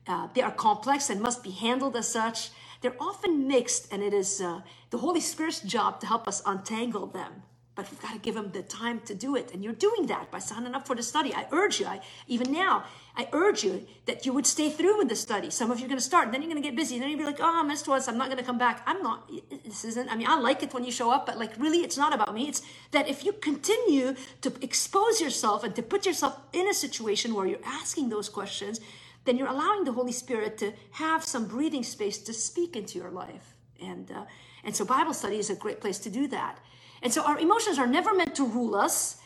Uh, 0.06 0.28
they 0.34 0.42
are 0.42 0.50
complex 0.50 1.10
and 1.10 1.20
must 1.20 1.42
be 1.42 1.50
handled 1.50 1.96
as 1.96 2.08
such. 2.08 2.50
They're 2.80 2.96
often 3.00 3.46
mixed, 3.46 3.92
and 3.92 4.02
it 4.02 4.14
is 4.14 4.40
uh, 4.40 4.60
the 4.90 4.98
Holy 4.98 5.20
Spirit's 5.20 5.60
job 5.60 6.00
to 6.00 6.06
help 6.06 6.26
us 6.26 6.42
untangle 6.46 7.06
them 7.06 7.42
but 7.80 7.90
we've 7.90 8.02
got 8.02 8.12
to 8.12 8.18
give 8.18 8.34
them 8.34 8.50
the 8.52 8.62
time 8.62 9.00
to 9.00 9.14
do 9.14 9.36
it. 9.36 9.52
And 9.52 9.64
you're 9.64 9.72
doing 9.72 10.06
that 10.06 10.30
by 10.30 10.38
signing 10.38 10.74
up 10.74 10.86
for 10.86 10.94
the 10.94 11.02
study. 11.02 11.34
I 11.34 11.46
urge 11.50 11.80
you, 11.80 11.86
I, 11.86 12.00
even 12.28 12.52
now, 12.52 12.84
I 13.16 13.28
urge 13.32 13.64
you 13.64 13.86
that 14.06 14.26
you 14.26 14.32
would 14.32 14.46
stay 14.46 14.70
through 14.70 14.98
with 14.98 15.08
the 15.08 15.16
study. 15.16 15.50
Some 15.50 15.70
of 15.70 15.78
you 15.78 15.86
are 15.86 15.88
going 15.88 15.98
to 15.98 16.04
start, 16.04 16.26
and 16.26 16.34
then 16.34 16.42
you're 16.42 16.50
going 16.50 16.62
to 16.62 16.68
get 16.68 16.76
busy, 16.76 16.94
and 16.94 17.02
then 17.02 17.10
you'll 17.10 17.18
be 17.18 17.24
like, 17.24 17.40
oh, 17.40 17.60
I 17.60 17.62
missed 17.62 17.88
once, 17.88 18.08
I'm 18.08 18.18
not 18.18 18.26
going 18.26 18.38
to 18.38 18.44
come 18.44 18.58
back. 18.58 18.82
I'm 18.86 19.02
not, 19.02 19.30
this 19.64 19.84
isn't, 19.84 20.08
I 20.10 20.16
mean, 20.16 20.28
I 20.28 20.38
like 20.38 20.62
it 20.62 20.72
when 20.74 20.84
you 20.84 20.92
show 20.92 21.10
up, 21.10 21.26
but 21.26 21.38
like, 21.38 21.56
really, 21.58 21.78
it's 21.78 21.96
not 21.96 22.14
about 22.14 22.34
me. 22.34 22.48
It's 22.48 22.62
that 22.92 23.08
if 23.08 23.24
you 23.24 23.32
continue 23.32 24.14
to 24.42 24.52
expose 24.60 25.20
yourself 25.20 25.64
and 25.64 25.74
to 25.76 25.82
put 25.82 26.06
yourself 26.06 26.38
in 26.52 26.68
a 26.68 26.74
situation 26.74 27.34
where 27.34 27.46
you're 27.46 27.64
asking 27.64 28.10
those 28.10 28.28
questions, 28.28 28.80
then 29.24 29.36
you're 29.36 29.48
allowing 29.48 29.84
the 29.84 29.92
Holy 29.92 30.12
Spirit 30.12 30.56
to 30.58 30.72
have 30.92 31.24
some 31.24 31.46
breathing 31.46 31.82
space 31.82 32.18
to 32.18 32.32
speak 32.32 32.76
into 32.76 32.98
your 32.98 33.10
life. 33.10 33.54
And, 33.82 34.10
uh, 34.10 34.24
and 34.64 34.74
so 34.74 34.84
Bible 34.84 35.14
study 35.14 35.38
is 35.38 35.50
a 35.50 35.54
great 35.54 35.80
place 35.80 35.98
to 36.00 36.10
do 36.10 36.26
that. 36.28 36.58
And 37.02 37.12
so 37.12 37.22
our 37.22 37.38
emotions 37.38 37.78
are 37.78 37.86
never 37.86 38.14
meant 38.14 38.34
to 38.36 38.46
rule 38.46 38.74
us. 38.74 39.16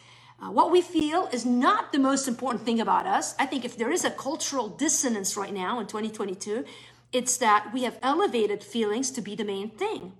Uh, 0.41 0.51
what 0.51 0.71
we 0.71 0.81
feel 0.81 1.29
is 1.33 1.45
not 1.47 1.93
the 1.93 1.99
most 1.99 2.29
important 2.29 2.65
thing 2.65 2.81
about 2.81 3.07
us. 3.07 3.35
I 3.39 3.47
think 3.47 3.65
if 3.65 3.77
there 3.77 3.91
is 3.91 4.05
a 4.05 4.11
cultural 4.11 4.69
dissonance 4.69 5.37
right 5.37 5.53
now 5.53 5.81
in 5.81 5.87
2022, 5.87 6.65
it's 7.13 7.37
that 7.39 7.73
we 7.73 7.85
have 7.85 7.99
elevated 8.03 8.65
feelings 8.65 9.11
to 9.13 9.21
be 9.21 9.35
the 9.35 9.45
main 9.45 9.71
thing. 9.71 10.13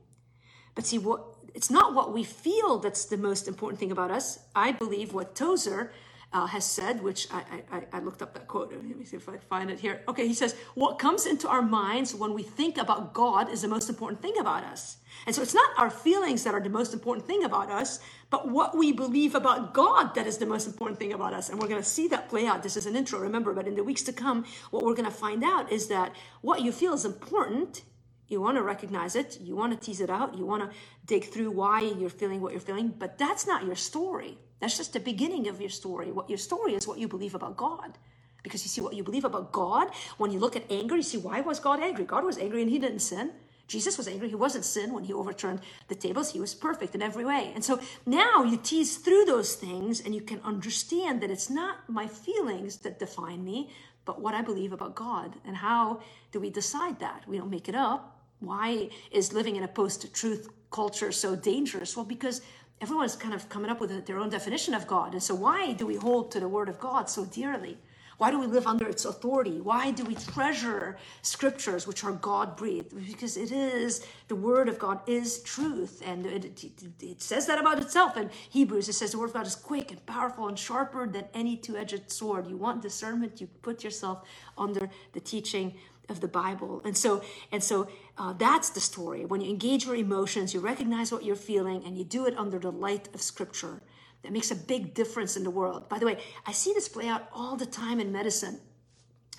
But 0.75 0.87
see, 0.87 0.99
what 0.99 1.35
it's 1.55 1.71
not 1.71 1.95
what 1.95 2.13
we 2.13 2.25
feel 2.25 2.79
that's 2.79 3.05
the 3.05 3.17
most 3.17 3.47
important 3.47 3.79
thing 3.79 3.93
about 3.93 4.11
us. 4.11 4.41
I 4.57 4.73
believe 4.73 5.13
what 5.13 5.37
Tozer 5.37 5.93
uh, 6.35 6.47
has 6.47 6.65
said, 6.65 7.01
which 7.01 7.29
I, 7.33 7.63
I, 7.71 7.83
I, 7.93 8.01
looked 8.01 8.21
up 8.21 8.35
that 8.35 8.49
quote. 8.49 8.73
Let 8.73 8.83
me 8.83 9.05
see 9.05 9.17
if 9.17 9.29
I 9.29 9.37
find 9.39 9.71
it 9.71 9.79
here. 9.79 10.03
Okay, 10.09 10.27
he 10.27 10.35
says, 10.35 10.57
What 10.75 10.99
comes 10.99 11.27
into 11.27 11.49
our 11.49 11.63
minds 11.63 12.13
when 12.13 12.35
we 12.35 12.43
think 12.43 12.77
about 12.77 13.15
God 13.15 13.49
is 13.49 13.63
the 13.63 13.69
most 13.69 13.89
important 13.89 14.21
thing 14.21 14.35
about 14.41 14.65
us. 14.65 14.97
And 15.27 15.35
so 15.35 15.43
it's 15.43 15.55
not 15.55 15.71
our 15.79 15.91
feelings 15.91 16.43
that 16.43 16.53
are 16.53 16.61
the 16.61 16.69
most 16.69 16.93
important 16.93 17.25
thing 17.25 17.45
about 17.45 17.71
us, 17.71 18.01
but 18.31 18.49
what 18.51 18.77
we 18.77 18.91
believe 18.91 19.37
about 19.37 19.75
God 19.75 20.17
that 20.17 20.27
is 20.27 20.39
the 20.39 20.47
most 20.47 20.67
important 20.67 20.99
thing 20.99 21.13
about 21.13 21.33
us. 21.33 21.51
And 21.51 21.61
we're 21.61 21.69
going 21.69 21.81
to 21.81 21.89
see 21.89 22.09
that 22.09 22.29
play 22.29 22.49
out. 22.49 22.65
This 22.65 22.77
is 22.77 22.87
an 22.87 22.97
intro, 22.97 23.21
remember, 23.21 23.55
but 23.55 23.69
in 23.69 23.77
the 23.77 23.85
weeks 23.85 24.03
to 24.03 24.13
come, 24.13 24.45
what 24.73 24.83
we're 24.83 24.97
going 24.97 25.05
to 25.05 25.17
find 25.17 25.45
out 25.45 25.71
is 25.71 25.87
that 25.87 26.17
what 26.41 26.63
you 26.63 26.73
feel 26.73 26.95
is 26.95 27.05
important. 27.05 27.83
You 28.29 28.41
want 28.41 28.57
to 28.57 28.63
recognize 28.63 29.17
it, 29.17 29.39
you 29.41 29.55
want 29.55 29.79
to 29.79 29.87
tease 29.87 30.01
it 30.01 30.11
out, 30.11 30.37
you 30.37 30.47
want 30.47 30.63
to 30.63 30.77
dig 31.07 31.25
through 31.25 31.51
why 31.51 31.81
you're 31.83 32.11
feeling 32.11 32.41
what 32.41 32.53
you're 32.53 32.61
feeling, 32.61 32.95
but 32.99 33.19
that's 33.19 33.47
not 33.47 33.65
your 33.65 33.77
story. 33.77 34.39
That's 34.61 34.77
just 34.77 34.95
the 34.95 35.01
beginning 35.01 35.49
of 35.49 35.61
your 35.61 35.71
story. 35.71 36.11
What 36.11 36.31
your 36.31 36.39
story 36.39 36.75
is 36.75 36.89
what 36.89 36.99
you 36.99 37.07
believe 37.07 37.35
about 37.35 37.57
God. 37.57 37.99
Because 38.43 38.63
you 38.63 38.69
see 38.69 38.81
what 38.81 38.95
you 38.95 39.03
believe 39.03 39.25
about 39.25 39.53
God, 39.53 39.89
when 40.19 40.31
you 40.31 40.39
look 40.39 40.57
at 40.57 40.71
anger, 40.71 40.97
you 40.97 41.03
see 41.03 41.19
why 41.19 41.41
was 41.41 41.61
God 41.61 41.81
angry? 41.81 42.05
God 42.05 42.25
was 42.25 42.39
angry 42.39 42.63
and 42.63 42.71
he 42.71 42.79
didn't 42.79 43.01
sin. 43.01 43.33
Jesus 43.67 43.97
was 43.97 44.07
angry. 44.07 44.29
He 44.29 44.35
wasn't 44.35 44.65
sin 44.65 44.93
when 44.93 45.05
he 45.05 45.13
overturned 45.13 45.61
the 45.89 45.95
tables. 45.95 46.33
He 46.33 46.41
was 46.41 46.55
perfect 46.55 46.95
in 46.95 47.03
every 47.03 47.25
way. 47.25 47.53
And 47.55 47.65
so 47.65 47.81
now 48.05 48.43
you 48.43 48.59
tease 48.59 48.99
through 48.99 49.25
those 49.25 49.55
things 49.55 50.01
and 50.01 50.15
you 50.15 50.21
can 50.21 50.41
understand 50.45 51.23
that 51.23 51.31
it's 51.31 51.49
not 51.49 51.89
my 51.89 52.07
feelings 52.07 52.79
that 52.79 52.99
define 52.99 53.43
me, 53.43 53.71
but 54.05 54.21
what 54.21 54.35
I 54.35 54.43
believe 54.43 54.73
about 54.73 54.95
God. 54.95 55.37
And 55.47 55.57
how 55.57 56.01
do 56.31 56.41
we 56.41 56.51
decide 56.51 57.01
that? 57.01 57.27
We 57.27 57.39
don't 57.39 57.51
make 57.51 57.69
it 57.69 57.75
up. 57.75 58.14
Why 58.41 58.91
is 59.11 59.33
living 59.33 59.57
in 59.57 59.63
a 59.63 59.69
post 59.69 60.13
truth 60.15 60.49
culture 60.71 61.13
so 61.13 61.37
dangerous? 61.37 61.97
Well, 61.97 62.05
because 62.05 62.43
everyone's 62.81 63.17
kind 63.17 63.35
of 63.35 63.49
coming 63.49 63.71
up 63.71 63.81
with 63.81 64.07
their 64.07 64.19
own 64.19 64.31
definition 64.31 64.75
of 64.75 64.87
God. 64.87 65.13
And 65.13 65.23
so, 65.23 65.35
why 65.35 65.73
do 65.73 65.87
we 65.87 65.97
hold 65.97 66.31
to 66.33 66.41
the 66.41 66.49
Word 66.49 66.69
of 66.69 66.79
God 66.79 67.09
so 67.09 67.25
dearly? 67.25 67.79
Why 68.19 68.31
do 68.31 68.39
we 68.39 68.47
live 68.47 68.67
under 68.67 68.89
its 68.89 69.05
authority? 69.05 69.61
Why 69.61 69.91
do 69.91 70.05
we 70.05 70.15
treasure 70.15 70.97
scriptures 71.23 71.87
which 71.87 72.05
are 72.05 72.13
God 72.13 72.57
breathed? 72.57 72.95
Because 73.07 73.37
it 73.37 73.51
is, 73.51 74.07
the 74.29 74.37
word 74.37 74.69
of 74.69 74.79
God 74.79 75.01
is 75.09 75.43
truth. 75.43 76.01
And 76.05 76.25
it, 76.27 76.45
it, 76.63 76.73
it, 77.01 77.23
says 77.23 77.47
that 77.47 77.59
about 77.59 77.81
itself 77.81 78.17
in 78.17 78.31
Hebrews. 78.51 78.89
It 78.89 78.93
says 78.93 79.13
the 79.13 79.19
word 79.19 79.31
of 79.31 79.35
God 79.35 79.47
is 79.47 79.57
quick 79.57 79.91
and 79.91 80.05
powerful 80.07 80.49
and 80.49 80.59
sharper 80.59 81.07
than 81.09 81.25
any 81.35 81.57
two 81.57 81.77
edged 81.77 82.11
sword. 82.11 82.47
You 82.47 82.57
want 82.57 82.83
discernment, 82.83 83.41
you 83.41 83.49
put 83.63 83.83
yourself 83.83 84.23
under 84.57 84.89
the 85.13 85.21
teaching 85.21 85.75
of 86.09 86.21
the 86.21 86.29
Bible. 86.29 86.83
And 86.85 86.97
so, 86.97 87.23
and 87.53 87.63
so 87.63 87.89
uh, 88.19 88.33
that's 88.35 88.71
the 88.71 88.81
story. 88.81 89.25
When 89.25 89.41
you 89.41 89.51
engage 89.51 89.87
your 89.87 89.97
emotions, 89.97 90.55
you 90.55 90.61
recognize 90.61 91.11
what 91.13 91.25
you're 91.25 91.37
feeling, 91.37 91.85
and 91.85 91.97
you 91.97 92.05
do 92.05 92.27
it 92.27 92.37
under 92.37 92.59
the 92.59 92.73
light 92.73 93.09
of 93.15 93.23
Scripture. 93.23 93.81
That 94.23 94.33
makes 94.33 94.51
a 94.51 94.57
big 94.57 94.95
difference 94.95 95.37
in 95.37 95.45
the 95.45 95.51
world. 95.51 95.89
By 95.89 95.99
the 95.99 96.07
way, 96.07 96.19
I 96.47 96.53
see 96.53 96.73
this 96.73 96.89
play 96.89 97.09
out 97.09 97.29
all 97.33 97.57
the 97.57 97.67
time 97.67 98.01
in 98.01 98.11
medicine. 98.11 98.61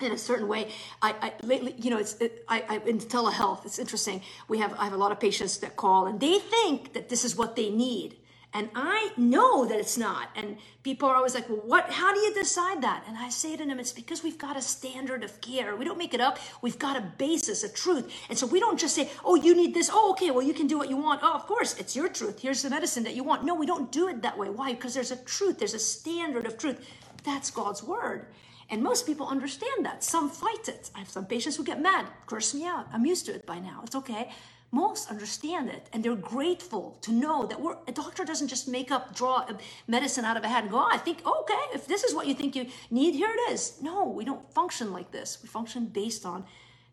In 0.00 0.12
a 0.12 0.18
certain 0.18 0.46
way, 0.46 0.70
I, 1.00 1.14
I 1.22 1.32
lately, 1.42 1.74
you 1.78 1.88
know, 1.88 1.96
it's 1.98 2.14
it, 2.20 2.44
I, 2.48 2.62
I 2.68 2.76
in 2.86 2.98
telehealth. 2.98 3.64
It's 3.64 3.78
interesting. 3.78 4.20
We 4.46 4.58
have 4.58 4.74
I 4.78 4.84
have 4.84 4.92
a 4.92 4.98
lot 4.98 5.10
of 5.10 5.18
patients 5.18 5.56
that 5.58 5.74
call 5.76 6.06
and 6.06 6.20
they 6.20 6.38
think 6.38 6.92
that 6.92 7.08
this 7.08 7.24
is 7.24 7.34
what 7.34 7.56
they 7.56 7.70
need 7.70 8.16
and 8.52 8.70
I 8.74 9.12
know 9.16 9.66
that 9.66 9.78
it's 9.78 9.98
not. 9.98 10.30
And 10.34 10.56
people 10.82 11.08
are 11.08 11.16
always 11.16 11.34
like, 11.34 11.48
well, 11.48 11.60
what, 11.64 11.90
how 11.90 12.14
do 12.14 12.20
you 12.20 12.32
decide 12.32 12.82
that? 12.82 13.04
And 13.06 13.18
I 13.18 13.28
say 13.28 13.56
to 13.56 13.66
them, 13.66 13.78
it's 13.78 13.92
because 13.92 14.22
we've 14.22 14.38
got 14.38 14.56
a 14.56 14.62
standard 14.62 15.22
of 15.24 15.40
care. 15.40 15.76
We 15.76 15.84
don't 15.84 15.98
make 15.98 16.14
it 16.14 16.20
up. 16.20 16.38
We've 16.62 16.78
got 16.78 16.96
a 16.96 17.02
basis, 17.18 17.64
a 17.64 17.68
truth. 17.68 18.10
And 18.30 18.38
so 18.38 18.46
we 18.46 18.58
don't 18.58 18.78
just 18.78 18.94
say, 18.94 19.10
oh, 19.24 19.34
you 19.34 19.54
need 19.54 19.74
this. 19.74 19.90
Oh, 19.92 20.12
okay, 20.12 20.30
well, 20.30 20.42
you 20.42 20.54
can 20.54 20.66
do 20.66 20.78
what 20.78 20.88
you 20.88 20.96
want. 20.96 21.20
Oh, 21.22 21.34
of 21.34 21.46
course, 21.46 21.76
it's 21.78 21.94
your 21.94 22.08
truth. 22.08 22.40
Here's 22.40 22.62
the 22.62 22.70
medicine 22.70 23.02
that 23.04 23.14
you 23.14 23.24
want. 23.24 23.44
No, 23.44 23.54
we 23.54 23.66
don't 23.66 23.92
do 23.92 24.08
it 24.08 24.22
that 24.22 24.38
way. 24.38 24.48
Why? 24.48 24.72
Because 24.72 24.94
there's 24.94 25.10
a 25.10 25.22
truth, 25.24 25.58
there's 25.58 25.74
a 25.74 25.78
standard 25.78 26.46
of 26.46 26.56
truth. 26.56 26.88
That's 27.24 27.50
God's 27.50 27.82
word. 27.82 28.26
And 28.68 28.82
most 28.82 29.06
people 29.06 29.28
understand 29.28 29.84
that. 29.84 30.02
Some 30.02 30.28
fight 30.28 30.68
it. 30.68 30.90
I 30.94 31.00
have 31.00 31.08
some 31.08 31.26
patients 31.26 31.56
who 31.56 31.64
get 31.64 31.80
mad, 31.80 32.06
curse 32.26 32.52
me 32.52 32.66
out. 32.66 32.86
I'm 32.92 33.06
used 33.06 33.26
to 33.26 33.34
it 33.34 33.46
by 33.46 33.58
now. 33.58 33.80
It's 33.84 33.96
okay 33.96 34.30
most 34.72 35.10
understand 35.10 35.68
it 35.68 35.88
and 35.92 36.04
they're 36.04 36.16
grateful 36.16 36.98
to 37.00 37.12
know 37.12 37.46
that 37.46 37.58
a 37.88 37.92
doctor 37.92 38.24
doesn't 38.24 38.48
just 38.48 38.68
make 38.68 38.90
up, 38.90 39.14
draw 39.14 39.46
medicine 39.86 40.24
out 40.24 40.36
of 40.36 40.44
a 40.44 40.48
hat 40.48 40.64
and 40.64 40.72
go, 40.72 40.78
oh, 40.78 40.88
I 40.90 40.98
think, 40.98 41.18
oh, 41.24 41.42
okay, 41.42 41.74
if 41.74 41.86
this 41.86 42.04
is 42.04 42.14
what 42.14 42.26
you 42.26 42.34
think 42.34 42.56
you 42.56 42.66
need, 42.90 43.14
here 43.14 43.30
it 43.30 43.52
is. 43.52 43.78
No, 43.80 44.04
we 44.08 44.24
don't 44.24 44.52
function 44.52 44.92
like 44.92 45.12
this. 45.12 45.38
We 45.42 45.48
function 45.48 45.86
based 45.86 46.26
on 46.26 46.44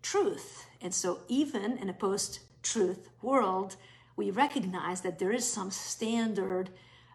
truth. 0.01 0.65
And 0.81 0.93
so, 0.93 1.21
even 1.27 1.77
in 1.77 1.89
a 1.89 1.93
post 1.93 2.39
truth 2.61 3.09
world, 3.21 3.75
we 4.15 4.29
recognize 4.31 5.01
that 5.01 5.17
there 5.17 5.31
is 5.31 5.49
some 5.51 5.71
standard 5.71 6.69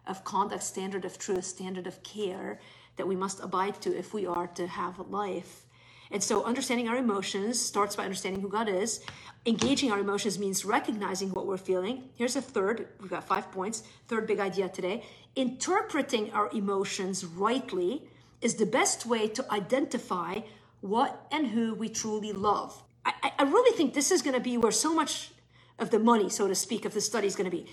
of 0.05 0.23
conduct, 0.23 0.63
standard 0.63 1.05
of 1.05 1.17
truth, 1.17 1.45
standard 1.45 1.87
of 1.87 2.03
care 2.03 2.59
that 2.99 3.07
we 3.07 3.15
must 3.15 3.39
abide 3.39 3.81
to 3.81 3.97
if 3.97 4.13
we 4.13 4.27
are 4.27 4.47
to 4.47 4.67
have 4.67 4.99
life. 5.09 5.65
And 6.11 6.21
so, 6.23 6.43
understanding 6.43 6.89
our 6.89 6.97
emotions 6.97 7.61
starts 7.61 7.95
by 7.95 8.03
understanding 8.03 8.41
who 8.41 8.49
God 8.49 8.67
is. 8.67 9.01
Engaging 9.45 9.91
our 9.91 9.99
emotions 9.99 10.37
means 10.37 10.65
recognizing 10.65 11.29
what 11.29 11.47
we're 11.47 11.57
feeling. 11.57 12.09
Here's 12.15 12.35
a 12.35 12.41
third, 12.41 12.87
we've 12.99 13.09
got 13.09 13.23
five 13.23 13.51
points. 13.51 13.83
Third 14.07 14.27
big 14.27 14.39
idea 14.39 14.69
today. 14.69 15.03
Interpreting 15.35 16.31
our 16.33 16.49
emotions 16.51 17.23
rightly 17.23 18.03
is 18.41 18.55
the 18.55 18.65
best 18.65 19.05
way 19.05 19.27
to 19.29 19.45
identify 19.51 20.41
what 20.81 21.27
and 21.31 21.47
who 21.47 21.73
we 21.73 21.89
truly 21.89 22.33
love. 22.33 22.83
I, 23.05 23.31
I 23.39 23.43
really 23.43 23.75
think 23.77 23.93
this 23.93 24.11
is 24.11 24.21
going 24.21 24.35
to 24.35 24.41
be 24.41 24.57
where 24.57 24.71
so 24.71 24.93
much 24.93 25.31
of 25.77 25.89
the 25.89 25.99
money, 25.99 26.29
so 26.29 26.47
to 26.47 26.55
speak, 26.55 26.85
of 26.85 26.93
the 26.93 27.01
study 27.01 27.27
is 27.27 27.35
going 27.35 27.49
to 27.49 27.55
be. 27.55 27.65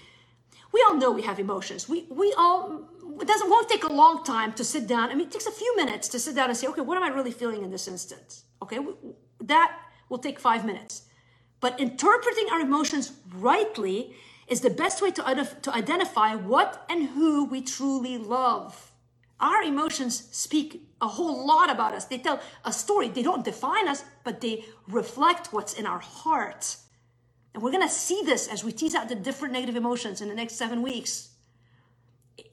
We 0.73 0.85
all 0.87 0.97
know 0.97 1.11
we 1.11 1.23
have 1.23 1.39
emotions. 1.39 1.89
We, 1.89 2.07
we 2.11 2.35
all, 2.37 2.89
it 3.21 3.27
doesn't, 3.27 3.49
won't 3.49 3.69
take 3.69 3.85
a 3.85 3.93
long 3.93 4.25
time 4.25 4.53
to 4.55 4.65
sit 4.65 4.87
down. 4.87 5.11
I 5.11 5.15
mean, 5.15 5.27
it 5.27 5.33
takes 5.33 5.47
a 5.47 5.53
few 5.53 5.77
minutes 5.77 6.09
to 6.09 6.19
sit 6.19 6.35
down 6.35 6.49
and 6.49 6.57
say, 6.57 6.67
okay, 6.69 6.81
what 6.83 6.97
am 6.97 7.05
I 7.05 7.09
really 7.09 7.31
feeling 7.33 7.63
in 7.63 7.71
this 7.71 7.89
instance? 7.89 8.45
Okay, 8.63 8.79
that 9.41 9.79
will 10.09 10.19
take 10.19 10.39
five 10.39 10.65
minutes. 10.65 11.03
But 11.61 11.81
interpreting 11.81 12.49
our 12.53 12.61
emotions 12.61 13.13
rightly 13.35 14.15
is 14.49 14.61
the 14.61 14.71
best 14.71 15.03
way 15.03 15.11
to, 15.13 15.49
to 15.63 15.75
identify 15.75 16.35
what 16.35 16.85
and 16.89 17.09
who 17.09 17.45
we 17.45 17.63
truly 17.63 18.19
love. 18.19 18.93
Our 19.41 19.63
emotions 19.63 20.29
speak 20.33 20.89
a 21.01 21.09
whole 21.09 21.47
lot 21.47 21.71
about 21.71 21.95
us. 21.95 22.07
They 22.07 22.19
tell 22.19 22.41
a 22.65 22.73
story. 22.73 23.09
They 23.09 23.23
don't 23.23 23.45
define 23.45 23.89
us, 23.89 24.05
but 24.25 24.41
they 24.41 24.65
reflect 24.89 25.53
what's 25.53 25.75
in 25.75 25.87
our 25.87 25.99
heart. 25.99 26.77
And 27.57 27.63
we're 27.63 27.73
going 27.73 27.89
to 27.89 27.89
see 27.89 28.21
this 28.23 28.49
as 28.49 28.63
we 28.63 28.71
tease 28.71 28.95
out 28.95 29.09
the 29.09 29.15
different 29.15 29.55
negative 29.55 29.77
emotions 29.77 30.21
in 30.21 30.29
the 30.29 30.35
next 30.35 30.57
seven 30.57 30.83
weeks. 30.83 31.31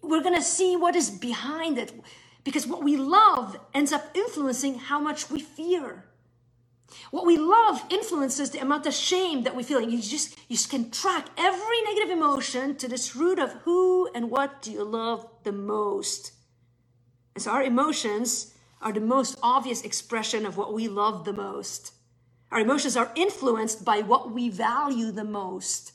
We're 0.02 0.24
going 0.24 0.34
to 0.34 0.42
see 0.42 0.78
what 0.78 0.96
is 0.96 1.10
behind 1.10 1.78
it 1.78 1.92
because 2.46 2.66
what 2.66 2.86
we 2.86 2.96
love 2.96 3.58
ends 3.74 3.92
up 3.92 4.06
influencing 4.14 4.80
how 4.80 5.02
much 5.02 5.30
we 5.30 5.42
fear. 5.42 6.06
What 7.12 7.26
we 7.26 7.38
love 7.38 7.84
influences 7.90 8.52
the 8.52 8.62
amount 8.62 8.86
of 8.86 8.94
shame 8.94 9.44
that 9.44 9.58
we 9.58 9.64
feel. 9.64 9.82
You 9.82 10.02
just 10.02 10.38
you 10.48 10.58
can 10.70 10.90
track 10.90 11.28
every 11.38 11.82
negative 11.82 12.12
emotion 12.12 12.78
to 12.78 12.88
this 12.88 13.14
root 13.14 13.40
of 13.40 13.52
who 13.64 14.10
and 14.16 14.32
what 14.32 14.62
do 14.62 14.72
you 14.72 14.86
love 14.86 15.28
the 15.44 15.52
most. 15.52 16.32
And 17.36 17.44
so 17.44 17.52
our 17.52 17.64
emotions 17.64 18.54
are 18.82 18.94
the 18.94 19.02
most 19.02 19.38
obvious 19.44 19.82
expression 19.82 20.46
of 20.46 20.56
what 20.56 20.74
we 20.74 20.88
love 20.88 21.26
the 21.26 21.34
most. 21.34 21.92
Our 22.54 22.60
emotions 22.60 22.96
are 22.96 23.12
influenced 23.16 23.84
by 23.84 24.02
what 24.02 24.32
we 24.32 24.48
value 24.48 25.12
the 25.12 25.24
most. 25.24 25.94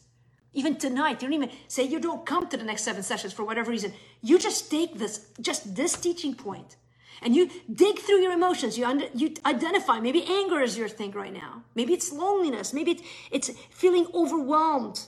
Even 0.52 0.74
tonight, 0.74 1.22
you 1.22 1.28
don't 1.28 1.34
even 1.34 1.50
say 1.68 1.84
you 1.84 2.00
don't 2.00 2.26
come 2.26 2.48
to 2.48 2.56
the 2.56 2.64
next 2.64 2.82
seven 2.82 3.04
sessions 3.04 3.32
for 3.32 3.44
whatever 3.44 3.70
reason. 3.70 3.92
You 4.22 4.40
just 4.40 4.68
take 4.68 4.98
this, 4.98 5.28
just 5.40 5.76
this 5.76 5.92
teaching 5.92 6.34
point 6.34 6.74
and 7.22 7.36
you 7.36 7.48
dig 7.72 8.00
through 8.00 8.22
your 8.22 8.32
emotions. 8.32 8.76
You, 8.76 8.86
under, 8.86 9.06
you 9.14 9.34
identify. 9.46 10.00
Maybe 10.00 10.24
anger 10.24 10.60
is 10.60 10.76
your 10.76 10.88
thing 10.88 11.12
right 11.12 11.32
now. 11.32 11.62
Maybe 11.76 11.92
it's 11.94 12.12
loneliness. 12.12 12.74
Maybe 12.74 12.90
it's, 12.90 13.02
it's 13.30 13.50
feeling 13.70 14.08
overwhelmed. 14.12 14.98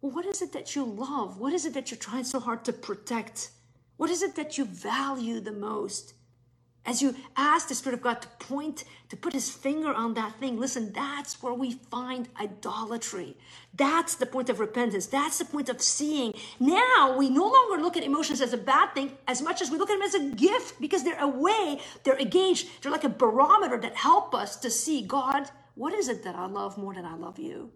Well, 0.00 0.10
what 0.10 0.26
is 0.26 0.42
it 0.42 0.52
that 0.54 0.74
you 0.74 0.84
love? 0.84 1.38
What 1.38 1.52
is 1.52 1.64
it 1.64 1.74
that 1.74 1.92
you're 1.92 1.98
trying 1.98 2.24
so 2.24 2.40
hard 2.40 2.64
to 2.64 2.72
protect? 2.72 3.50
What 3.98 4.10
is 4.10 4.20
it 4.20 4.34
that 4.34 4.58
you 4.58 4.64
value 4.64 5.38
the 5.38 5.52
most? 5.52 6.14
As 6.86 7.02
you 7.02 7.14
ask 7.36 7.68
the 7.68 7.74
Spirit 7.74 7.98
of 7.98 8.02
God 8.02 8.22
to 8.22 8.28
point, 8.38 8.84
to 9.10 9.16
put 9.16 9.34
his 9.34 9.50
finger 9.50 9.92
on 9.92 10.14
that 10.14 10.36
thing, 10.40 10.58
listen, 10.58 10.92
that's 10.92 11.42
where 11.42 11.52
we 11.52 11.72
find 11.72 12.28
idolatry. 12.40 13.36
That's 13.74 14.14
the 14.14 14.24
point 14.24 14.48
of 14.48 14.60
repentance. 14.60 15.06
That's 15.06 15.38
the 15.38 15.44
point 15.44 15.68
of 15.68 15.82
seeing. 15.82 16.32
Now 16.58 17.14
we 17.18 17.28
no 17.28 17.46
longer 17.46 17.82
look 17.82 17.98
at 17.98 18.02
emotions 18.02 18.40
as 18.40 18.54
a 18.54 18.58
bad 18.58 18.94
thing 18.94 19.12
as 19.28 19.42
much 19.42 19.60
as 19.60 19.70
we 19.70 19.76
look 19.76 19.90
at 19.90 19.98
them 19.98 20.02
as 20.02 20.14
a 20.14 20.34
gift 20.34 20.80
because 20.80 21.04
they're 21.04 21.20
a 21.20 21.28
way, 21.28 21.80
they're 22.02 22.16
a 22.16 22.24
gauge, 22.24 22.66
they're 22.80 22.92
like 22.92 23.04
a 23.04 23.10
barometer 23.10 23.78
that 23.78 23.96
help 23.96 24.34
us 24.34 24.56
to 24.56 24.70
see 24.70 25.02
God, 25.02 25.50
what 25.74 25.92
is 25.92 26.08
it 26.08 26.24
that 26.24 26.34
I 26.34 26.46
love 26.46 26.78
more 26.78 26.94
than 26.94 27.04
I 27.04 27.14
love 27.14 27.38
you? 27.38 27.70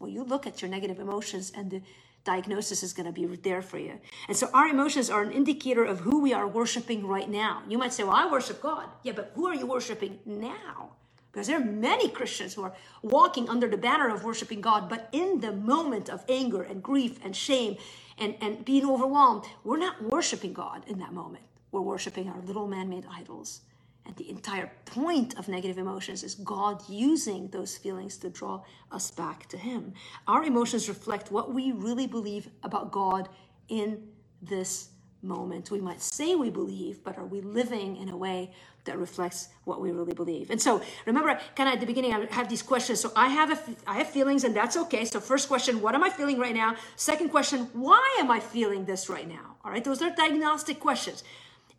Well, 0.00 0.10
you 0.10 0.24
look 0.24 0.46
at 0.46 0.62
your 0.62 0.70
negative 0.70 0.98
emotions 0.98 1.52
and 1.54 1.70
the 1.70 1.82
diagnosis 2.28 2.82
is 2.82 2.92
going 2.92 3.06
to 3.12 3.16
be 3.20 3.24
there 3.48 3.62
for 3.62 3.78
you. 3.78 3.94
And 4.28 4.36
so 4.36 4.50
our 4.52 4.68
emotions 4.68 5.08
are 5.08 5.22
an 5.22 5.32
indicator 5.32 5.84
of 5.92 6.00
who 6.00 6.20
we 6.20 6.34
are 6.34 6.46
worshiping 6.46 7.06
right 7.06 7.30
now. 7.44 7.62
You 7.70 7.78
might 7.78 7.94
say, 7.94 8.04
well, 8.04 8.20
I 8.22 8.30
worship 8.30 8.60
God. 8.60 8.86
Yeah, 9.02 9.14
but 9.18 9.32
who 9.34 9.46
are 9.46 9.54
you 9.54 9.66
worshiping 9.66 10.18
now? 10.26 10.90
Because 11.32 11.46
there 11.46 11.58
are 11.60 11.64
many 11.64 12.08
Christians 12.18 12.52
who 12.52 12.64
are 12.64 12.74
walking 13.02 13.48
under 13.48 13.66
the 13.66 13.78
banner 13.78 14.08
of 14.14 14.24
worshiping 14.24 14.60
God, 14.60 14.90
but 14.90 15.08
in 15.12 15.40
the 15.40 15.52
moment 15.52 16.10
of 16.10 16.22
anger 16.28 16.62
and 16.62 16.82
grief 16.82 17.18
and 17.24 17.34
shame 17.34 17.76
and, 18.18 18.34
and 18.42 18.62
being 18.62 18.84
overwhelmed, 18.84 19.44
we're 19.64 19.78
not 19.78 20.02
worshiping 20.02 20.52
God 20.52 20.82
in 20.86 20.98
that 20.98 21.12
moment. 21.14 21.44
We're 21.72 21.80
worshiping 21.80 22.28
our 22.28 22.40
little 22.42 22.68
man 22.68 22.90
made 22.90 23.06
idols. 23.10 23.62
And 24.08 24.16
the 24.16 24.30
entire 24.30 24.72
point 24.86 25.38
of 25.38 25.48
negative 25.48 25.76
emotions 25.76 26.24
is 26.24 26.34
God 26.34 26.82
using 26.88 27.48
those 27.48 27.76
feelings 27.76 28.16
to 28.18 28.30
draw 28.30 28.62
us 28.90 29.10
back 29.10 29.46
to 29.50 29.58
Him. 29.58 29.92
Our 30.26 30.44
emotions 30.44 30.88
reflect 30.88 31.30
what 31.30 31.52
we 31.52 31.72
really 31.72 32.06
believe 32.06 32.48
about 32.62 32.90
God 32.90 33.28
in 33.68 34.08
this 34.40 34.88
moment. 35.20 35.70
We 35.70 35.80
might 35.80 36.00
say 36.00 36.34
we 36.34 36.48
believe, 36.48 37.04
but 37.04 37.18
are 37.18 37.26
we 37.26 37.42
living 37.42 37.98
in 37.98 38.08
a 38.08 38.16
way 38.16 38.52
that 38.84 38.98
reflects 38.98 39.50
what 39.64 39.82
we 39.82 39.90
really 39.90 40.14
believe? 40.14 40.50
And 40.50 40.62
so, 40.62 40.80
remember, 41.04 41.38
kind 41.54 41.68
of 41.68 41.74
at 41.74 41.80
the 41.80 41.86
beginning, 41.86 42.14
I 42.14 42.24
have 42.32 42.48
these 42.48 42.62
questions. 42.62 43.00
So 43.00 43.12
I 43.14 43.28
have 43.28 43.50
a, 43.50 43.58
I 43.86 43.98
have 43.98 44.08
feelings, 44.08 44.44
and 44.44 44.56
that's 44.56 44.76
okay. 44.78 45.04
So 45.04 45.20
first 45.20 45.48
question, 45.48 45.82
what 45.82 45.94
am 45.94 46.02
I 46.02 46.08
feeling 46.08 46.38
right 46.38 46.54
now? 46.54 46.76
Second 46.96 47.28
question, 47.28 47.68
why 47.74 48.16
am 48.20 48.30
I 48.30 48.40
feeling 48.40 48.86
this 48.86 49.10
right 49.10 49.28
now? 49.28 49.56
All 49.64 49.70
right, 49.70 49.84
those 49.84 50.00
are 50.00 50.10
diagnostic 50.14 50.80
questions. 50.80 51.24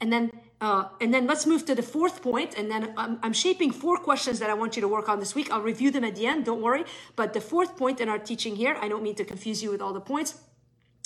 And 0.01 0.11
then 0.11 0.31
uh, 0.61 0.89
and 0.99 1.13
then 1.13 1.25
let's 1.25 1.45
move 1.45 1.65
to 1.65 1.73
the 1.73 1.81
fourth 1.81 2.21
point. 2.21 2.57
and 2.57 2.69
then 2.69 2.93
I'm, 2.97 3.17
I'm, 3.23 3.33
shaping 3.33 3.71
four 3.71 3.97
questions 3.97 4.39
that 4.39 4.49
I 4.49 4.53
want 4.53 4.75
you 4.75 4.81
to 4.81 4.87
work 4.87 5.07
on 5.07 5.19
this 5.19 5.33
week. 5.33 5.49
I'll 5.51 5.61
review 5.61 5.89
them 5.89 6.03
at 6.03 6.15
the 6.15 6.27
end, 6.27 6.45
don't 6.45 6.61
worry. 6.61 6.83
But 7.15 7.33
the 7.33 7.41
fourth 7.41 7.77
point 7.77 8.01
in 8.01 8.09
our 8.09 8.19
teaching 8.19 8.57
here, 8.57 8.77
I 8.81 8.89
don't 8.89 9.01
mean 9.01 9.15
to 9.15 9.23
confuse 9.23 9.63
you 9.63 9.71
with 9.71 9.81
all 9.81 9.93
the 9.93 10.01
points, 10.01 10.35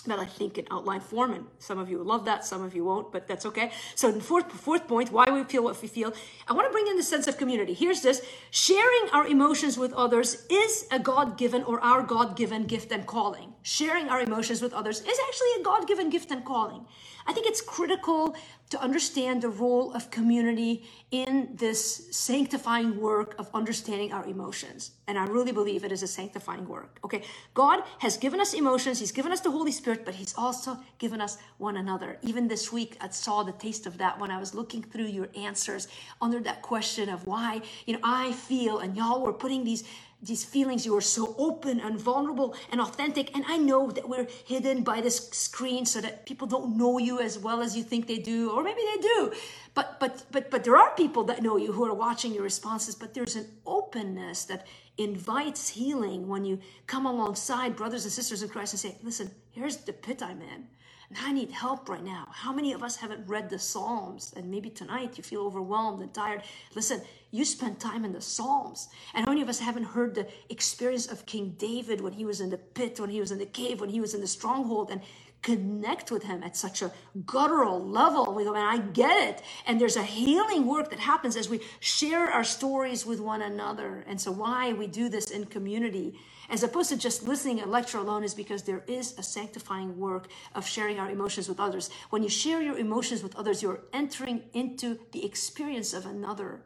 but 0.07 0.17
I 0.19 0.25
think 0.25 0.57
in 0.57 0.65
outline 0.71 1.01
form, 1.01 1.33
and 1.33 1.45
some 1.59 1.77
of 1.77 1.87
you 1.89 1.99
will 1.99 2.05
love 2.05 2.25
that, 2.25 2.45
some 2.45 2.63
of 2.63 2.75
you 2.75 2.83
won't, 2.83 3.11
but 3.11 3.27
that's 3.27 3.45
okay. 3.45 3.71
So 3.95 4.11
the 4.11 4.19
fourth, 4.19 4.51
fourth 4.51 4.87
point, 4.87 5.11
why 5.11 5.25
we 5.31 5.43
feel 5.43 5.63
what 5.63 5.79
we 5.81 5.87
feel, 5.87 6.13
I 6.47 6.53
want 6.53 6.67
to 6.67 6.71
bring 6.71 6.87
in 6.87 6.97
the 6.97 7.03
sense 7.03 7.27
of 7.27 7.37
community. 7.37 7.73
Here's 7.73 8.01
this, 8.01 8.25
sharing 8.49 9.09
our 9.13 9.27
emotions 9.27 9.77
with 9.77 9.93
others 9.93 10.45
is 10.49 10.87
a 10.91 10.99
God-given 10.99 11.63
or 11.63 11.79
our 11.81 12.01
God-given 12.01 12.65
gift 12.65 12.91
and 12.91 13.05
calling. 13.05 13.53
Sharing 13.61 14.09
our 14.09 14.19
emotions 14.19 14.61
with 14.63 14.73
others 14.73 14.99
is 15.01 15.19
actually 15.27 15.61
a 15.61 15.63
God-given 15.63 16.09
gift 16.09 16.31
and 16.31 16.43
calling. 16.43 16.85
I 17.25 17.33
think 17.33 17.47
it's 17.47 17.61
critical 17.61 18.35
to 18.69 18.81
understand 18.81 19.43
the 19.43 19.49
role 19.49 19.93
of 19.93 20.09
community 20.09 20.83
in 21.11 21.49
this 21.53 22.07
sanctifying 22.09 22.99
work 22.99 23.35
of 23.37 23.47
understanding 23.53 24.11
our 24.11 24.25
emotions. 24.25 24.91
And 25.07 25.17
I 25.17 25.25
really 25.25 25.51
believe 25.51 25.83
it 25.83 25.91
is 25.91 26.01
a 26.01 26.07
sanctifying 26.07 26.67
work. 26.67 26.97
Okay. 27.03 27.21
God 27.53 27.83
has 27.99 28.17
given 28.17 28.39
us 28.39 28.55
emotions. 28.55 28.99
He's 28.99 29.11
given 29.11 29.31
us 29.31 29.41
the 29.41 29.51
Holy 29.51 29.71
Spirit, 29.71 30.05
but 30.05 30.15
he's 30.15 30.33
also 30.35 30.79
given 30.97 31.21
us 31.21 31.37
one 31.59 31.77
another. 31.77 32.17
Even 32.23 32.47
this 32.47 32.71
week, 32.71 32.97
I 32.99 33.09
saw 33.09 33.43
the 33.43 33.51
taste 33.51 33.85
of 33.85 33.99
that 33.99 34.19
when 34.19 34.31
I 34.31 34.39
was 34.39 34.55
looking 34.55 34.81
through 34.81 35.05
your 35.05 35.29
answers 35.35 35.87
under 36.19 36.39
that 36.39 36.63
question 36.63 37.09
of 37.09 37.27
why, 37.27 37.61
you 37.85 37.93
know, 37.93 37.99
I 38.03 38.31
feel, 38.31 38.79
and 38.79 38.97
y'all 38.97 39.21
were 39.21 39.33
putting 39.33 39.63
these 39.63 39.83
these 40.23 40.43
feelings 40.45 40.85
you 40.85 40.95
are 40.95 41.01
so 41.01 41.35
open 41.37 41.79
and 41.79 41.99
vulnerable 41.99 42.55
and 42.71 42.79
authentic. 42.81 43.35
And 43.35 43.43
i 43.47 43.57
know 43.57 43.91
that 43.91 44.07
we're 44.07 44.27
hidden 44.45 44.83
by 44.83 45.01
this 45.01 45.29
screen 45.29 45.85
so 45.85 46.01
that 46.01 46.25
people 46.25 46.47
don't 46.47 46.77
know 46.77 46.97
you 46.97 47.19
as 47.19 47.37
well 47.37 47.61
as 47.61 47.75
you 47.77 47.83
think 47.83 48.07
they 48.07 48.19
do 48.19 48.51
or 48.51 48.63
maybe 48.63 48.81
they 48.93 49.01
do 49.01 49.33
but 49.73 49.99
but 49.99 50.23
but 50.31 50.51
but 50.51 50.63
there 50.63 50.77
are 50.77 50.95
people 50.95 51.23
that 51.23 51.41
know 51.41 51.57
you 51.57 51.71
who 51.71 51.85
are 51.85 51.93
watching 51.93 52.33
your 52.33 52.43
responses 52.43 52.95
but 52.95 53.13
there's 53.13 53.35
an 53.35 53.47
openness 53.65 54.45
that 54.45 54.67
invites 54.97 55.69
healing 55.69 56.27
when 56.27 56.45
you 56.45 56.59
come 56.87 57.05
alongside 57.05 57.75
brothers 57.75 58.03
and 58.03 58.11
sisters 58.11 58.43
in 58.43 58.49
christ 58.49 58.73
and 58.73 58.79
say 58.79 58.97
listen 59.03 59.31
here's 59.51 59.77
the 59.77 59.93
pit 59.93 60.21
i'm 60.21 60.41
in 60.41 60.67
and 61.09 61.27
I 61.27 61.31
need 61.31 61.51
help 61.51 61.89
right 61.89 62.03
now. 62.03 62.27
How 62.31 62.51
many 62.51 62.73
of 62.73 62.81
us 62.81 62.95
haven't 62.95 63.27
read 63.27 63.49
the 63.49 63.59
Psalms? 63.59 64.33
And 64.35 64.49
maybe 64.49 64.69
tonight 64.69 65.15
you 65.17 65.23
feel 65.23 65.41
overwhelmed 65.41 66.01
and 66.01 66.11
tired. 66.11 66.41
Listen, 66.73 67.01
you 67.29 67.45
spend 67.45 67.79
time 67.79 68.03
in 68.03 68.13
the 68.13 68.21
Psalms. 68.21 68.89
And 69.13 69.25
how 69.25 69.31
many 69.31 69.43
of 69.43 69.49
us 69.49 69.59
haven't 69.59 69.83
heard 69.83 70.15
the 70.15 70.27
experience 70.49 71.05
of 71.05 71.27
King 71.27 71.55
David 71.57 72.01
when 72.01 72.13
he 72.13 72.25
was 72.25 72.41
in 72.41 72.49
the 72.49 72.57
pit, 72.57 72.99
when 72.99 73.11
he 73.11 73.19
was 73.19 73.31
in 73.31 73.37
the 73.37 73.45
cave, 73.45 73.79
when 73.79 73.89
he 73.89 74.01
was 74.01 74.15
in 74.15 74.21
the 74.21 74.27
stronghold, 74.27 74.89
and 74.89 75.01
connect 75.43 76.09
with 76.09 76.23
him 76.23 76.41
at 76.41 76.57
such 76.57 76.81
a 76.81 76.91
guttural 77.25 77.85
level. 77.85 78.33
We 78.33 78.45
go, 78.45 78.53
man, 78.53 78.65
I 78.65 78.79
get 78.79 79.29
it. 79.29 79.43
And 79.67 79.79
there's 79.79 79.97
a 79.97 80.03
healing 80.03 80.65
work 80.65 80.89
that 80.89 80.99
happens 80.99 81.35
as 81.35 81.49
we 81.49 81.59
share 81.79 82.31
our 82.31 82.43
stories 82.43 83.05
with 83.05 83.19
one 83.19 83.41
another. 83.41 84.03
And 84.07 84.19
so 84.19 84.31
why 84.31 84.73
we 84.73 84.87
do 84.87 85.09
this 85.09 85.29
in 85.29 85.45
community 85.45 86.15
as 86.49 86.63
opposed 86.63 86.89
to 86.89 86.97
just 86.97 87.23
listening 87.23 87.61
a 87.61 87.65
lecture 87.65 87.97
alone 87.97 88.23
is 88.23 88.33
because 88.33 88.63
there 88.63 88.83
is 88.87 89.17
a 89.17 89.23
sanctifying 89.23 89.97
work 89.97 90.27
of 90.55 90.67
sharing 90.67 90.99
our 90.99 91.09
emotions 91.09 91.47
with 91.47 91.59
others. 91.59 91.89
When 92.09 92.23
you 92.23 92.29
share 92.29 92.61
your 92.61 92.77
emotions 92.77 93.23
with 93.23 93.35
others, 93.35 93.61
you're 93.61 93.81
entering 93.93 94.43
into 94.53 94.99
the 95.11 95.25
experience 95.25 95.93
of 95.93 96.05
another. 96.05 96.61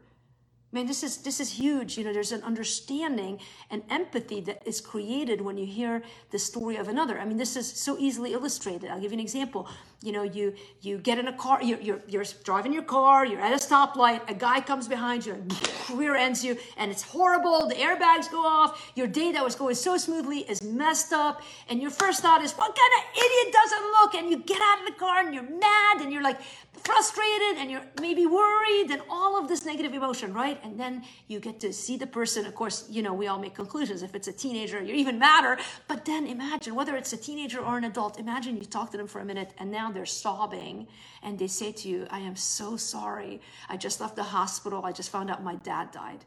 Man, 0.73 0.85
this 0.85 1.01
is 1.01 1.17
this 1.17 1.39
is 1.39 1.53
huge. 1.53 1.97
You 1.97 2.03
know, 2.03 2.11
there's 2.11 2.33
an 2.33 2.43
understanding 2.43 3.39
and 3.71 3.83
empathy 3.89 4.41
that 4.41 4.67
is 4.67 4.81
created 4.81 5.39
when 5.39 5.57
you 5.57 5.65
hear 5.65 6.03
the 6.31 6.39
story 6.39 6.75
of 6.75 6.89
another. 6.89 7.19
I 7.19 7.25
mean, 7.25 7.37
this 7.37 7.55
is 7.55 7.71
so 7.71 7.97
easily 7.97 8.33
illustrated. 8.33 8.89
I'll 8.89 8.99
give 8.99 9.11
you 9.11 9.17
an 9.17 9.21
example 9.21 9.69
you 10.01 10.11
know 10.11 10.23
you 10.23 10.53
you 10.81 10.97
get 10.97 11.17
in 11.17 11.27
a 11.27 11.33
car 11.33 11.61
you're, 11.63 11.79
you're, 11.79 12.01
you're 12.07 12.25
driving 12.43 12.71
your 12.71 12.83
car 12.83 13.25
you're 13.25 13.41
at 13.41 13.51
a 13.51 13.55
stoplight 13.55 14.21
a 14.29 14.33
guy 14.33 14.61
comes 14.61 14.87
behind 14.87 15.25
you 15.25 15.33
and 15.33 15.69
rear 15.93 16.15
ends 16.15 16.43
you 16.45 16.55
and 16.77 16.91
it's 16.91 17.01
horrible 17.01 17.67
the 17.67 17.75
airbags 17.75 18.29
go 18.29 18.45
off 18.45 18.91
your 18.95 19.07
day 19.07 19.31
that 19.31 19.43
was 19.43 19.55
going 19.55 19.73
so 19.73 19.97
smoothly 19.97 20.39
is 20.39 20.61
messed 20.61 21.13
up 21.13 21.41
and 21.69 21.81
your 21.81 21.91
first 21.91 22.21
thought 22.21 22.43
is 22.43 22.53
what 22.53 22.75
kind 22.75 22.93
of 22.97 23.17
idiot 23.17 23.53
doesn't 23.53 23.83
look? 23.83 24.13
And 24.15 24.29
you 24.29 24.37
get 24.37 24.61
out 24.61 24.79
of 24.79 24.85
the 24.85 24.93
car 24.93 25.19
and 25.19 25.33
you're 25.33 25.43
mad 25.43 26.01
and 26.01 26.11
you're 26.11 26.23
like 26.23 26.39
frustrated 26.83 27.57
and 27.57 27.71
you're 27.71 27.83
maybe 27.99 28.25
worried 28.25 28.91
and 28.91 29.01
all 29.09 29.39
of 29.39 29.47
this 29.47 29.65
negative 29.65 29.93
emotion 29.93 30.33
right? 30.33 30.59
And 30.63 30.79
then 30.79 31.03
you 31.27 31.39
get 31.39 31.59
to 31.61 31.73
see 31.73 31.97
the 31.97 32.07
person 32.07 32.45
of 32.45 32.55
course 32.55 32.87
you 32.89 33.01
know 33.01 33.13
we 33.13 33.27
all 33.27 33.39
make 33.39 33.55
conclusions. 33.55 34.03
If 34.03 34.15
it's 34.15 34.27
a 34.27 34.33
teenager 34.33 34.81
you're 34.81 34.95
even 34.95 35.19
madder. 35.19 35.57
But 35.87 36.05
then 36.05 36.27
imagine 36.27 36.75
whether 36.75 36.95
it's 36.95 37.13
a 37.13 37.17
teenager 37.17 37.59
or 37.59 37.77
an 37.77 37.83
adult 37.83 38.19
imagine 38.19 38.57
you 38.57 38.65
talk 38.65 38.91
to 38.91 38.97
them 38.97 39.07
for 39.07 39.19
a 39.19 39.25
minute 39.25 39.51
and 39.57 39.71
now 39.71 39.86
they're 39.91 40.05
sobbing 40.05 40.87
and 41.23 41.37
they 41.37 41.47
say 41.47 41.71
to 41.71 41.89
you, 41.89 42.07
I 42.09 42.19
am 42.19 42.35
so 42.35 42.77
sorry. 42.77 43.41
I 43.69 43.77
just 43.77 43.99
left 43.99 44.15
the 44.15 44.23
hospital. 44.23 44.85
I 44.85 44.91
just 44.91 45.09
found 45.09 45.29
out 45.29 45.43
my 45.43 45.55
dad 45.55 45.91
died. 45.91 46.25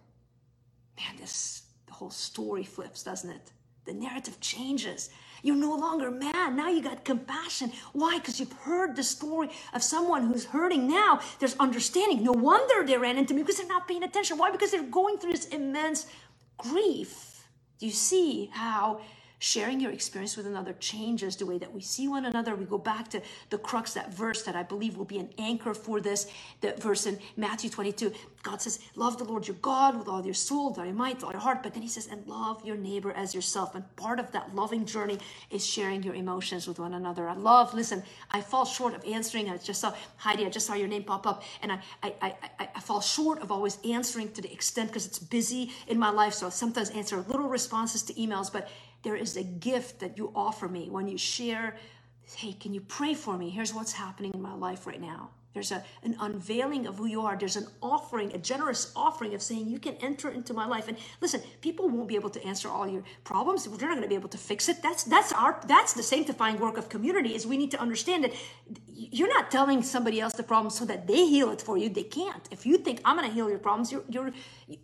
Man, 0.96 1.16
this 1.18 1.62
the 1.87 1.94
whole 1.94 2.11
story 2.11 2.64
flips, 2.64 3.03
doesn't 3.03 3.31
it? 3.31 3.53
The 3.85 3.92
narrative 3.92 4.40
changes. 4.40 5.11
You're 5.42 5.57
no 5.57 5.75
longer 5.75 6.11
mad. 6.11 6.55
Now 6.55 6.68
you 6.68 6.83
got 6.83 7.05
compassion. 7.05 7.73
Why? 7.92 8.18
Because 8.18 8.38
you've 8.38 8.53
heard 8.53 8.94
the 8.94 9.03
story 9.03 9.49
of 9.73 9.83
someone 9.83 10.27
who's 10.27 10.44
hurting. 10.44 10.87
Now 10.87 11.20
there's 11.38 11.57
understanding. 11.59 12.23
No 12.23 12.33
wonder 12.33 12.87
they 12.87 12.99
ran 12.99 13.16
into 13.16 13.35
me 13.35 13.42
because 13.42 13.57
they're 13.59 13.66
not 13.66 13.88
paying 13.88 14.03
attention. 14.03 14.38
Why? 14.38 14.51
Because 14.51 14.70
they're 14.70 14.83
going 14.83 15.18
through 15.18 15.33
this 15.33 15.46
immense 15.46 16.07
grief. 16.59 17.49
Do 17.79 17.87
you 17.87 17.92
see 17.92 18.51
how 18.53 19.01
sharing 19.40 19.81
your 19.81 19.90
experience 19.90 20.37
with 20.37 20.46
another 20.46 20.74
changes 20.74 21.35
the 21.35 21.46
way 21.46 21.59
that 21.59 21.72
we 21.72 21.81
see 21.81 22.07
one 22.07 22.26
another. 22.26 22.55
We 22.55 22.66
go 22.66 22.79
back 22.79 23.09
to 23.09 23.22
the 23.48 23.59
crux, 23.59 23.94
that 23.94 24.14
verse 24.14 24.42
that 24.42 24.55
I 24.55 24.62
believe 24.62 24.96
will 24.96 25.07
be 25.07 25.18
an 25.18 25.31
anchor 25.38 25.74
for 25.74 26.00
this, 26.00 26.31
that 26.61 26.81
verse 26.81 27.07
in 27.07 27.18
Matthew 27.37 27.70
22. 27.70 28.12
God 28.42 28.61
says, 28.61 28.81
Love 28.96 29.18
the 29.18 29.24
Lord 29.24 29.48
your 29.48 29.57
God 29.62 29.98
with 29.98 30.09
all 30.09 30.24
your 30.24 30.35
soul, 30.35 30.74
all 30.79 30.85
your 30.85 30.94
might, 30.94 31.24
all 31.24 31.33
your 31.33 31.40
heart. 31.40 31.62
But 31.62 31.72
then 31.72 31.83
he 31.83 31.88
says, 31.88 32.07
and 32.07 32.26
love 32.26 32.64
your 32.64 32.76
neighbor 32.76 33.12
as 33.12 33.35
yourself. 33.35 33.74
And 33.74 33.85
part 33.96 34.20
of 34.20 34.31
that 34.33 34.55
loving 34.55 34.85
journey 34.85 35.18
is 35.50 35.66
sharing 35.66 36.03
your 36.03 36.14
emotions 36.14 36.68
with 36.68 36.79
one 36.79 36.94
another. 36.94 37.29
I 37.29 37.35
love, 37.35 37.72
listen, 37.72 38.03
I 38.31 38.42
fall 38.42 38.66
short 38.66 38.94
of 38.94 39.03
answering. 39.05 39.48
I 39.48 39.57
just 39.57 39.81
saw 39.81 39.94
Heidi, 40.16 40.44
I 40.44 40.50
just 40.50 40.66
saw 40.66 40.74
your 40.74 40.88
name 40.88 41.05
pop 41.05 41.26
up. 41.26 41.42
And 41.62 41.72
I 41.72 41.81
I 42.03 42.14
I, 42.20 42.35
I, 42.59 42.68
I 42.76 42.81
fall 42.81 43.00
short 43.00 43.40
of 43.40 43.50
always 43.50 43.79
answering 43.85 44.33
to 44.33 44.42
the 44.42 44.53
extent 44.53 44.90
because 44.90 45.07
it's 45.07 45.18
busy 45.18 45.72
in 45.88 45.98
my 45.98 46.11
life. 46.11 46.35
So 46.35 46.46
I 46.46 46.50
sometimes 46.50 46.90
answer 46.90 47.16
little 47.16 47.48
responses 47.48 48.03
to 48.05 48.14
emails, 48.14 48.53
but 48.53 48.68
there 49.02 49.16
is 49.16 49.36
a 49.36 49.42
gift 49.42 50.00
that 50.00 50.16
you 50.18 50.32
offer 50.34 50.68
me 50.68 50.90
when 50.90 51.08
you 51.08 51.18
share, 51.18 51.76
hey, 52.36 52.52
can 52.52 52.74
you 52.74 52.80
pray 52.80 53.14
for 53.14 53.36
me? 53.36 53.50
Here's 53.50 53.74
what's 53.74 53.92
happening 53.92 54.32
in 54.34 54.42
my 54.42 54.54
life 54.54 54.86
right 54.86 55.00
now. 55.00 55.30
There's 55.52 55.72
a, 55.72 55.82
an 56.04 56.16
unveiling 56.20 56.86
of 56.86 56.98
who 56.98 57.06
you 57.06 57.22
are. 57.22 57.36
There's 57.36 57.56
an 57.56 57.66
offering, 57.82 58.32
a 58.32 58.38
generous 58.38 58.92
offering 58.94 59.34
of 59.34 59.42
saying, 59.42 59.66
You 59.68 59.80
can 59.80 59.96
enter 59.96 60.30
into 60.30 60.54
my 60.54 60.64
life. 60.64 60.86
And 60.86 60.96
listen, 61.20 61.42
people 61.60 61.88
won't 61.88 62.08
be 62.08 62.14
able 62.14 62.30
to 62.30 62.44
answer 62.44 62.68
all 62.68 62.86
your 62.86 63.02
problems. 63.24 63.64
They're 63.64 63.88
not 63.88 63.96
going 63.96 64.02
to 64.02 64.08
be 64.08 64.14
able 64.14 64.28
to 64.28 64.38
fix 64.38 64.68
it. 64.68 64.80
That's 64.80 65.02
that's 65.02 65.32
our 65.32 65.60
that's 65.66 65.92
the 65.92 66.04
sanctifying 66.04 66.60
work 66.60 66.76
of 66.78 66.88
community, 66.88 67.34
is 67.34 67.48
we 67.48 67.56
need 67.56 67.72
to 67.72 67.80
understand 67.80 68.22
that 68.24 68.32
you're 68.94 69.28
not 69.28 69.50
telling 69.50 69.82
somebody 69.82 70.20
else 70.20 70.34
the 70.34 70.44
problem 70.44 70.70
so 70.70 70.84
that 70.84 71.08
they 71.08 71.26
heal 71.26 71.50
it 71.50 71.60
for 71.60 71.76
you. 71.76 71.88
They 71.88 72.04
can't. 72.04 72.48
If 72.52 72.64
you 72.64 72.78
think 72.78 73.00
I'm 73.04 73.16
going 73.16 73.28
to 73.28 73.34
heal 73.34 73.48
your 73.50 73.58
problems, 73.58 73.90
you're 73.90 74.04
you're 74.08 74.30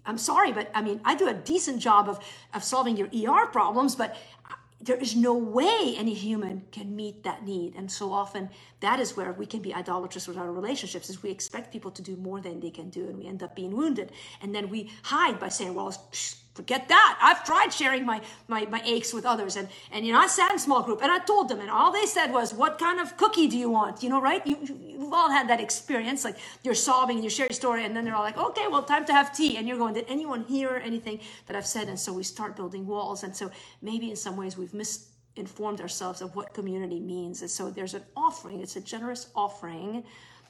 I'm 0.04 0.18
sorry, 0.18 0.50
but 0.52 0.68
I 0.74 0.82
mean, 0.82 1.00
I 1.04 1.14
do 1.14 1.28
a 1.28 1.34
decent 1.34 1.80
job 1.80 2.08
of 2.08 2.18
of 2.54 2.64
solving 2.64 2.96
your 2.96 3.06
ER 3.06 3.46
problems, 3.46 3.94
but 3.94 4.16
there 4.86 4.96
is 4.96 5.16
no 5.16 5.34
way 5.34 5.94
any 5.96 6.14
human 6.14 6.62
can 6.70 6.94
meet 6.94 7.24
that 7.24 7.44
need. 7.44 7.74
And 7.76 7.90
so 7.90 8.12
often 8.12 8.48
that 8.80 9.00
is 9.00 9.16
where 9.16 9.32
we 9.32 9.44
can 9.44 9.60
be 9.60 9.74
idolatrous 9.74 10.28
with 10.28 10.38
our 10.38 10.50
relationships 10.50 11.10
is 11.10 11.22
we 11.22 11.30
expect 11.30 11.72
people 11.72 11.90
to 11.90 12.02
do 12.02 12.16
more 12.16 12.40
than 12.40 12.60
they 12.60 12.70
can 12.70 12.88
do 12.88 13.06
and 13.08 13.18
we 13.18 13.26
end 13.26 13.42
up 13.42 13.54
being 13.54 13.76
wounded. 13.76 14.12
And 14.40 14.54
then 14.54 14.70
we 14.70 14.90
hide 15.02 15.38
by 15.38 15.48
saying 15.48 15.74
well 15.74 15.92
forget 16.56 16.88
that. 16.88 17.18
I've 17.20 17.44
tried 17.44 17.70
sharing 17.72 18.04
my, 18.04 18.20
my 18.48 18.66
my 18.66 18.82
aches 18.84 19.12
with 19.12 19.26
others 19.26 19.56
and 19.56 19.68
and 19.92 20.06
you 20.06 20.12
know 20.12 20.18
i 20.18 20.26
sat 20.26 20.50
in 20.52 20.58
small 20.58 20.82
group 20.82 21.02
and 21.02 21.12
i 21.12 21.18
told 21.18 21.48
them 21.48 21.60
and 21.60 21.70
all 21.70 21.92
they 21.92 22.06
said 22.06 22.28
was 22.32 22.54
what 22.54 22.78
kind 22.78 22.98
of 22.98 23.16
cookie 23.16 23.48
do 23.48 23.58
you 23.58 23.70
want? 23.70 24.02
You 24.02 24.10
know 24.10 24.20
right? 24.20 24.44
You, 24.46 24.56
you've 24.62 25.12
all 25.12 25.30
had 25.30 25.48
that 25.50 25.60
experience 25.60 26.24
like 26.24 26.36
you're 26.64 26.74
sobbing 26.74 27.16
and 27.18 27.24
you 27.24 27.30
share 27.30 27.46
your 27.50 27.60
story 27.64 27.84
and 27.84 27.94
then 27.94 28.04
they're 28.04 28.16
all 28.16 28.28
like 28.30 28.38
okay 28.38 28.66
well 28.68 28.82
time 28.82 29.04
to 29.06 29.12
have 29.12 29.36
tea. 29.36 29.56
And 29.56 29.68
you're 29.68 29.78
going 29.78 29.94
did 29.94 30.06
anyone 30.08 30.42
hear 30.44 30.80
anything 30.90 31.20
that 31.46 31.56
i've 31.56 31.66
said? 31.66 31.88
And 31.88 31.98
so 31.98 32.12
we 32.12 32.22
start 32.22 32.56
building 32.56 32.86
walls. 32.86 33.22
And 33.22 33.34
so 33.36 33.50
maybe 33.82 34.10
in 34.10 34.16
some 34.16 34.36
ways 34.36 34.56
we've 34.56 34.74
misinformed 34.74 35.80
ourselves 35.80 36.22
of 36.22 36.34
what 36.36 36.54
community 36.54 37.00
means. 37.00 37.42
And 37.42 37.50
so 37.50 37.70
there's 37.70 37.94
an 37.94 38.04
offering. 38.16 38.60
It's 38.60 38.76
a 38.76 38.80
generous 38.80 39.28
offering 39.34 40.04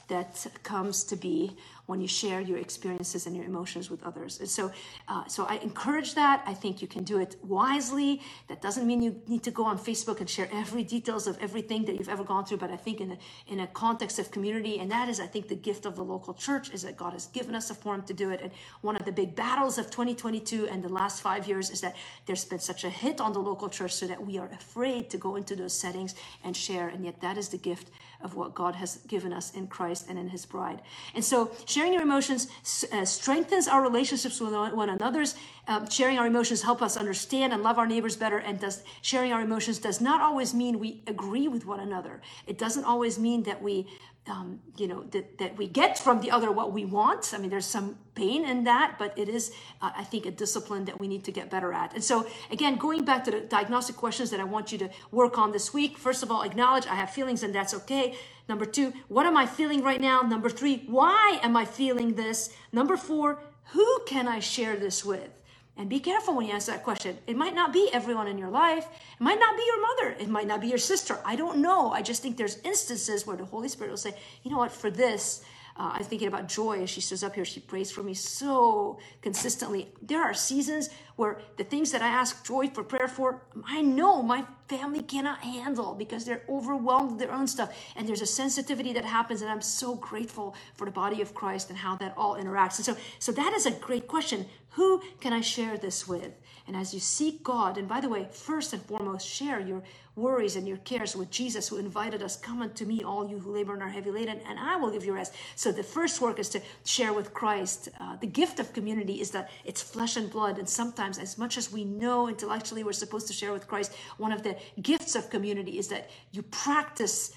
that 0.08 0.46
comes 0.62 1.04
to 1.04 1.16
be 1.16 1.56
when 1.86 2.00
you 2.00 2.08
share 2.08 2.40
your 2.40 2.58
experiences 2.58 3.26
and 3.26 3.36
your 3.36 3.44
emotions 3.44 3.90
with 3.90 4.02
others. 4.04 4.40
And 4.40 4.48
so, 4.48 4.70
uh, 5.08 5.24
so 5.26 5.44
I 5.44 5.56
encourage 5.56 6.14
that. 6.14 6.42
I 6.46 6.54
think 6.54 6.82
you 6.82 6.88
can 6.88 7.04
do 7.04 7.18
it 7.18 7.36
wisely. 7.42 8.20
That 8.48 8.60
doesn't 8.60 8.86
mean 8.86 9.00
you 9.02 9.20
need 9.26 9.42
to 9.44 9.50
go 9.50 9.64
on 9.64 9.78
Facebook 9.78 10.20
and 10.20 10.28
share 10.28 10.48
every 10.52 10.82
details 10.82 11.26
of 11.26 11.38
everything 11.40 11.84
that 11.86 11.96
you've 11.96 12.08
ever 12.08 12.24
gone 12.24 12.44
through. 12.44 12.58
But 12.58 12.70
I 12.70 12.76
think 12.76 13.00
in 13.00 13.12
a, 13.12 13.18
in 13.46 13.60
a 13.60 13.66
context 13.68 14.18
of 14.18 14.30
community, 14.30 14.78
and 14.78 14.90
that 14.90 15.08
is, 15.08 15.20
I 15.20 15.26
think, 15.26 15.48
the 15.48 15.56
gift 15.56 15.86
of 15.86 15.96
the 15.96 16.04
local 16.04 16.34
church 16.34 16.70
is 16.72 16.82
that 16.82 16.96
God 16.96 17.12
has 17.12 17.26
given 17.26 17.54
us 17.54 17.70
a 17.70 17.74
forum 17.74 18.02
to 18.02 18.14
do 18.14 18.30
it. 18.30 18.40
And 18.42 18.50
one 18.80 18.96
of 18.96 19.04
the 19.04 19.12
big 19.12 19.34
battles 19.34 19.78
of 19.78 19.86
2022 19.90 20.68
and 20.68 20.82
the 20.82 20.88
last 20.88 21.22
five 21.22 21.46
years 21.46 21.70
is 21.70 21.80
that 21.82 21.96
there's 22.26 22.44
been 22.44 22.58
such 22.58 22.84
a 22.84 22.90
hit 22.90 23.20
on 23.20 23.32
the 23.32 23.38
local 23.38 23.68
church 23.68 23.94
so 23.94 24.06
that 24.06 24.24
we 24.24 24.38
are 24.38 24.50
afraid 24.52 25.08
to 25.10 25.18
go 25.18 25.36
into 25.36 25.54
those 25.54 25.72
settings 25.72 26.14
and 26.42 26.56
share. 26.56 26.88
And 26.88 27.04
yet 27.04 27.20
that 27.20 27.38
is 27.38 27.48
the 27.48 27.58
gift 27.58 27.90
of 28.22 28.34
what 28.34 28.54
God 28.54 28.74
has 28.74 28.96
given 29.06 29.32
us 29.32 29.52
in 29.52 29.66
Christ 29.66 30.06
and 30.08 30.18
in 30.18 30.28
his 30.28 30.46
bride. 30.46 30.80
And 31.14 31.24
so 31.24 31.52
sharing 31.76 31.92
your 31.92 32.02
emotions 32.02 32.48
uh, 32.90 33.04
strengthens 33.04 33.68
our 33.68 33.82
relationships 33.82 34.40
with 34.40 34.54
one 34.54 34.88
another. 34.88 35.26
Um, 35.68 35.90
sharing 35.90 36.18
our 36.18 36.26
emotions 36.26 36.62
help 36.62 36.80
us 36.80 36.96
understand 36.96 37.52
and 37.52 37.62
love 37.62 37.76
our 37.78 37.86
neighbors 37.86 38.16
better. 38.16 38.38
And 38.38 38.58
does 38.58 38.82
sharing 39.02 39.30
our 39.34 39.42
emotions 39.42 39.78
does 39.78 40.00
not 40.00 40.22
always 40.22 40.54
mean 40.54 40.78
we 40.78 41.02
agree 41.06 41.48
with 41.48 41.66
one 41.66 41.80
another. 41.80 42.22
It 42.46 42.56
doesn't 42.56 42.84
always 42.84 43.18
mean 43.18 43.42
that 43.42 43.60
we 43.62 43.86
um, 44.28 44.60
you 44.76 44.88
know 44.88 45.04
that, 45.10 45.38
that 45.38 45.56
we 45.58 45.68
get 45.68 45.98
from 45.98 46.20
the 46.20 46.32
other 46.32 46.50
what 46.50 46.72
we 46.72 46.84
want 46.84 47.32
i 47.32 47.38
mean 47.38 47.48
there's 47.48 47.64
some 47.64 47.96
pain 48.16 48.44
in 48.44 48.64
that 48.64 48.96
but 48.98 49.16
it 49.16 49.28
is 49.28 49.52
uh, 49.80 49.92
i 49.96 50.02
think 50.02 50.26
a 50.26 50.32
discipline 50.32 50.84
that 50.86 50.98
we 50.98 51.06
need 51.06 51.22
to 51.22 51.30
get 51.30 51.48
better 51.48 51.72
at 51.72 51.94
and 51.94 52.02
so 52.02 52.26
again 52.50 52.74
going 52.76 53.04
back 53.04 53.22
to 53.22 53.30
the 53.30 53.40
diagnostic 53.40 53.94
questions 53.94 54.30
that 54.30 54.40
i 54.40 54.44
want 54.44 54.72
you 54.72 54.78
to 54.78 54.90
work 55.12 55.38
on 55.38 55.52
this 55.52 55.72
week 55.72 55.96
first 55.96 56.24
of 56.24 56.30
all 56.32 56.42
acknowledge 56.42 56.86
i 56.88 56.96
have 56.96 57.10
feelings 57.10 57.44
and 57.44 57.54
that's 57.54 57.72
okay 57.72 58.16
number 58.48 58.64
two 58.64 58.92
what 59.08 59.26
am 59.26 59.36
i 59.36 59.46
feeling 59.46 59.82
right 59.82 60.00
now 60.00 60.22
number 60.22 60.48
three 60.48 60.84
why 60.86 61.38
am 61.42 61.56
i 61.56 61.64
feeling 61.64 62.14
this 62.14 62.50
number 62.72 62.96
four 62.96 63.40
who 63.72 64.00
can 64.06 64.28
i 64.28 64.38
share 64.38 64.76
this 64.76 65.04
with 65.04 65.30
and 65.78 65.90
be 65.90 66.00
careful 66.00 66.34
when 66.34 66.46
you 66.46 66.54
answer 66.54 66.72
that 66.72 66.84
question. 66.84 67.18
It 67.26 67.36
might 67.36 67.54
not 67.54 67.70
be 67.72 67.90
everyone 67.92 68.28
in 68.28 68.38
your 68.38 68.48
life. 68.48 68.86
It 68.86 69.22
might 69.22 69.38
not 69.38 69.56
be 69.56 69.62
your 69.66 69.82
mother. 69.82 70.16
It 70.18 70.28
might 70.28 70.46
not 70.46 70.62
be 70.62 70.68
your 70.68 70.78
sister. 70.78 71.18
I 71.24 71.36
don't 71.36 71.58
know. 71.58 71.90
I 71.92 72.00
just 72.00 72.22
think 72.22 72.38
there's 72.38 72.58
instances 72.64 73.26
where 73.26 73.36
the 73.36 73.44
Holy 73.44 73.68
Spirit 73.68 73.90
will 73.90 73.98
say, 73.98 74.14
you 74.42 74.50
know 74.50 74.56
what, 74.56 74.72
for 74.72 74.90
this, 74.90 75.44
uh, 75.78 75.90
I'm 75.94 76.04
thinking 76.04 76.28
about 76.28 76.48
Joy 76.48 76.82
as 76.82 76.90
she 76.90 77.00
stood 77.00 77.22
up 77.22 77.34
here. 77.34 77.44
She 77.44 77.60
prays 77.60 77.90
for 77.90 78.02
me 78.02 78.14
so 78.14 78.98
consistently. 79.20 79.88
There 80.00 80.22
are 80.22 80.32
seasons 80.32 80.88
where 81.16 81.40
the 81.56 81.64
things 81.64 81.92
that 81.92 82.00
I 82.00 82.08
ask 82.08 82.44
Joy 82.44 82.68
for 82.68 82.82
prayer 82.82 83.08
for, 83.08 83.42
I 83.66 83.82
know 83.82 84.22
my 84.22 84.44
family 84.68 85.02
cannot 85.02 85.40
handle 85.40 85.94
because 85.94 86.24
they're 86.24 86.42
overwhelmed 86.48 87.12
with 87.12 87.18
their 87.20 87.32
own 87.32 87.46
stuff. 87.46 87.76
And 87.94 88.08
there's 88.08 88.22
a 88.22 88.26
sensitivity 88.26 88.92
that 88.94 89.04
happens, 89.04 89.42
and 89.42 89.50
I'm 89.50 89.60
so 89.60 89.94
grateful 89.94 90.54
for 90.74 90.86
the 90.86 90.90
body 90.90 91.20
of 91.20 91.34
Christ 91.34 91.68
and 91.68 91.78
how 91.78 91.96
that 91.96 92.14
all 92.16 92.36
interacts. 92.36 92.78
And 92.78 92.86
so, 92.86 92.96
so 93.18 93.32
that 93.32 93.52
is 93.52 93.66
a 93.66 93.70
great 93.70 94.08
question. 94.08 94.46
Who 94.76 95.00
can 95.20 95.32
I 95.32 95.40
share 95.40 95.78
this 95.78 96.06
with? 96.06 96.32
And 96.66 96.76
as 96.76 96.92
you 96.92 97.00
seek 97.00 97.42
God, 97.42 97.78
and 97.78 97.88
by 97.88 97.98
the 97.98 98.10
way, 98.10 98.28
first 98.30 98.74
and 98.74 98.82
foremost, 98.82 99.26
share 99.26 99.58
your 99.58 99.82
worries 100.16 100.54
and 100.54 100.68
your 100.68 100.76
cares 100.78 101.16
with 101.16 101.30
Jesus, 101.30 101.66
who 101.66 101.78
invited 101.78 102.22
us, 102.22 102.36
Come 102.36 102.60
unto 102.60 102.84
me, 102.84 103.02
all 103.02 103.26
you 103.26 103.38
who 103.38 103.54
labor 103.54 103.72
and 103.72 103.82
are 103.82 103.88
heavy 103.88 104.10
laden, 104.10 104.38
and 104.46 104.58
I 104.58 104.76
will 104.76 104.90
give 104.90 105.02
you 105.02 105.14
rest. 105.14 105.32
So 105.54 105.72
the 105.72 105.82
first 105.82 106.20
work 106.20 106.38
is 106.38 106.50
to 106.50 106.60
share 106.84 107.14
with 107.14 107.32
Christ. 107.32 107.88
Uh, 107.98 108.16
the 108.16 108.26
gift 108.26 108.60
of 108.60 108.74
community 108.74 109.18
is 109.18 109.30
that 109.30 109.50
it's 109.64 109.80
flesh 109.80 110.18
and 110.18 110.30
blood. 110.30 110.58
And 110.58 110.68
sometimes, 110.68 111.18
as 111.18 111.38
much 111.38 111.56
as 111.56 111.72
we 111.72 111.82
know 111.84 112.28
intellectually 112.28 112.84
we're 112.84 112.92
supposed 112.92 113.28
to 113.28 113.32
share 113.32 113.54
with 113.54 113.66
Christ, 113.66 113.94
one 114.18 114.32
of 114.32 114.42
the 114.42 114.56
gifts 114.82 115.16
of 115.16 115.30
community 115.30 115.78
is 115.78 115.88
that 115.88 116.10
you 116.32 116.42
practice 116.42 117.32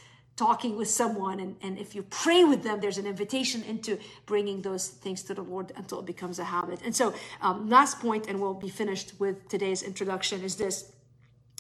talking 0.45 0.73
with 0.82 0.89
someone 1.02 1.38
and, 1.43 1.56
and 1.65 1.78
if 1.78 1.89
you 1.95 2.02
pray 2.23 2.41
with 2.52 2.62
them 2.63 2.80
there's 2.80 2.97
an 3.04 3.08
invitation 3.13 3.62
into 3.63 3.91
bringing 4.25 4.62
those 4.62 4.88
things 4.88 5.19
to 5.28 5.34
the 5.34 5.45
lord 5.54 5.71
until 5.75 5.99
it 5.99 6.08
becomes 6.13 6.39
a 6.39 6.47
habit 6.56 6.80
and 6.86 6.95
so 6.95 7.13
um, 7.41 7.69
last 7.78 7.99
point 7.99 8.23
and 8.30 8.36
we'll 8.41 8.62
be 8.69 8.73
finished 8.82 9.13
with 9.19 9.36
today's 9.49 9.82
introduction 9.84 10.41
is 10.49 10.56
this 10.56 10.75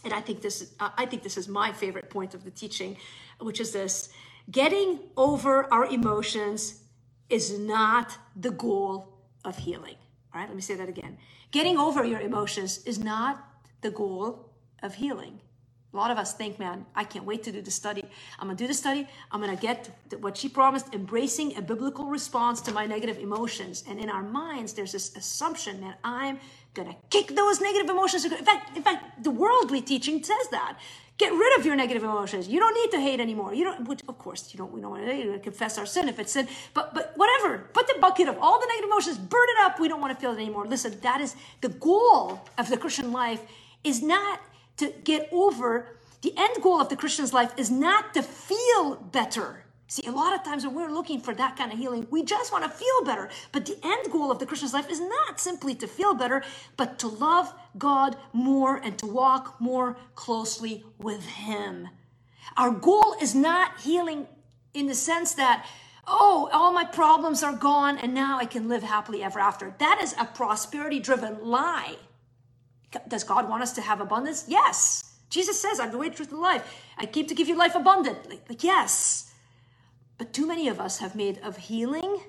and 0.03 0.13
I 0.13 0.21
think 0.21 0.41
this 0.41 0.73
I 0.79 1.05
think 1.05 1.23
this 1.23 1.37
is 1.37 1.47
my 1.47 1.71
favorite 1.73 2.09
point 2.09 2.33
of 2.33 2.43
the 2.43 2.51
teaching, 2.51 2.97
which 3.39 3.59
is 3.59 3.71
this: 3.71 4.09
getting 4.49 4.99
over 5.17 5.71
our 5.73 5.85
emotions 5.85 6.81
is 7.29 7.59
not 7.59 8.17
the 8.35 8.51
goal 8.51 9.19
of 9.43 9.57
healing. 9.57 9.95
All 10.33 10.39
right, 10.39 10.47
let 10.47 10.55
me 10.55 10.61
say 10.61 10.75
that 10.75 10.89
again. 10.89 11.17
Getting 11.51 11.77
over 11.77 12.05
your 12.05 12.21
emotions 12.21 12.83
is 12.85 12.99
not 12.99 13.45
the 13.81 13.91
goal 13.91 14.51
of 14.81 14.95
healing. 14.95 15.41
A 15.91 15.97
lot 15.97 16.11
of 16.11 16.19
us 16.19 16.33
think, 16.33 16.59
man, 16.59 16.85
I 16.95 17.03
can't 17.03 17.25
wait 17.25 17.41
to 17.43 17.51
do 17.51 17.61
the 17.61 17.71
study. 17.71 18.03
I'm 18.37 18.47
gonna 18.47 18.57
do 18.57 18.67
the 18.67 18.75
study. 18.75 19.07
I'm 19.31 19.41
gonna 19.41 19.55
get 19.55 19.89
what 20.19 20.37
she 20.37 20.47
promised, 20.47 20.93
embracing 20.93 21.57
a 21.57 21.61
biblical 21.63 22.05
response 22.05 22.61
to 22.61 22.71
my 22.71 22.85
negative 22.85 23.17
emotions. 23.17 23.83
And 23.87 23.99
in 23.99 24.07
our 24.07 24.21
minds, 24.21 24.73
there's 24.73 24.91
this 24.91 25.15
assumption, 25.15 25.81
man, 25.81 25.95
I'm 26.03 26.39
gonna 26.75 26.95
kick 27.09 27.35
those 27.35 27.59
negative 27.59 27.89
emotions. 27.89 28.23
In 28.23 28.31
fact, 28.45 28.77
in 28.77 28.83
fact, 28.83 29.23
the 29.23 29.31
worldly 29.31 29.81
teaching 29.81 30.23
says 30.23 30.47
that. 30.51 30.77
Get 31.17 31.33
rid 31.33 31.59
of 31.59 31.65
your 31.65 31.75
negative 31.75 32.03
emotions. 32.03 32.47
You 32.47 32.59
don't 32.61 32.73
need 32.73 32.91
to 32.91 32.99
hate 33.01 33.19
anymore. 33.19 33.53
You 33.53 33.65
don't. 33.65 33.89
Which, 33.89 34.01
of 34.07 34.17
course, 34.17 34.53
you 34.53 34.57
don't. 34.57 34.71
We 34.71 34.79
don't 34.79 34.91
want 34.91 35.05
to 35.05 35.39
confess 35.39 35.77
our 35.77 35.85
sin 35.85 36.07
if 36.07 36.17
it's 36.17 36.31
sin. 36.31 36.47
But 36.73 36.93
but 36.93 37.11
whatever. 37.17 37.57
Put 37.73 37.87
the 37.87 37.97
bucket 37.99 38.29
of 38.29 38.37
all 38.39 38.57
the 38.57 38.67
negative 38.67 38.89
emotions. 38.89 39.17
Burn 39.17 39.47
it 39.49 39.65
up. 39.65 39.81
We 39.81 39.89
don't 39.89 39.99
want 39.99 40.13
to 40.13 40.21
feel 40.21 40.31
it 40.31 40.37
anymore. 40.37 40.65
Listen, 40.65 40.97
that 41.01 41.19
is 41.19 41.35
the 41.59 41.69
goal 41.69 42.39
of 42.57 42.69
the 42.69 42.77
Christian 42.77 43.11
life. 43.11 43.41
Is 43.83 44.01
not 44.01 44.39
to 44.79 44.93
get 45.03 45.29
over. 45.31 45.87
The 46.21 46.33
end 46.35 46.61
goal 46.61 46.81
of 46.81 46.89
the 46.89 46.97
Christian's 46.97 47.33
life 47.33 47.53
is 47.57 47.71
not 47.71 48.13
to 48.13 48.23
feel 48.23 48.95
better. 48.95 49.63
See, 49.87 50.05
a 50.05 50.11
lot 50.11 50.35
of 50.35 50.43
times 50.43 50.65
when 50.65 50.75
we're 50.75 50.91
looking 50.91 51.19
for 51.19 51.33
that 51.33 51.57
kind 51.57 51.73
of 51.73 51.79
healing, 51.79 52.05
we 52.11 52.23
just 52.23 52.51
want 52.51 52.63
to 52.63 52.69
feel 52.69 53.03
better. 53.05 53.27
But 53.51 53.65
the 53.65 53.79
end 53.83 54.11
goal 54.11 54.31
of 54.31 54.37
the 54.37 54.45
Christian's 54.45 54.73
life 54.73 54.87
is 54.87 54.99
not 54.99 55.39
simply 55.39 55.73
to 55.75 55.87
feel 55.87 56.13
better, 56.13 56.43
but 56.77 56.99
to 56.99 57.07
love 57.07 57.51
God 57.77 58.15
more 58.31 58.77
and 58.77 58.99
to 58.99 59.07
walk 59.07 59.59
more 59.59 59.97
closely 60.13 60.85
with 60.99 61.25
Him. 61.25 61.87
Our 62.55 62.69
goal 62.69 63.15
is 63.19 63.33
not 63.33 63.79
healing 63.79 64.27
in 64.75 64.85
the 64.85 64.93
sense 64.93 65.33
that, 65.33 65.65
oh, 66.07 66.49
all 66.53 66.71
my 66.71 66.85
problems 66.85 67.41
are 67.41 67.55
gone 67.55 67.97
and 67.97 68.13
now 68.13 68.37
I 68.37 68.45
can 68.45 68.69
live 68.69 68.83
happily 68.83 69.23
ever 69.23 69.39
after. 69.39 69.73
That 69.79 69.99
is 70.03 70.13
a 70.19 70.25
prosperity 70.25 70.99
driven 70.99 71.43
lie. 71.43 71.95
Does 73.07 73.23
God 73.23 73.49
want 73.49 73.63
us 73.63 73.73
to 73.73 73.81
have 73.81 74.01
abundance? 74.01 74.45
Yes. 74.47 75.03
Jesus 75.29 75.61
says, 75.61 75.79
I'm 75.79 75.91
the 75.91 75.97
way, 75.97 76.09
truth, 76.09 76.31
and 76.31 76.41
life. 76.41 76.63
I 76.97 77.05
came 77.05 77.27
to 77.27 77.35
give 77.35 77.47
you 77.47 77.55
life 77.55 77.75
abundant. 77.75 78.29
Like, 78.29 78.49
like 78.49 78.63
yes. 78.63 79.31
But 80.17 80.33
too 80.33 80.47
many 80.47 80.67
of 80.67 80.79
us 80.79 80.97
have 80.99 81.15
made 81.15 81.39
of 81.39 81.57
healing 81.57 82.19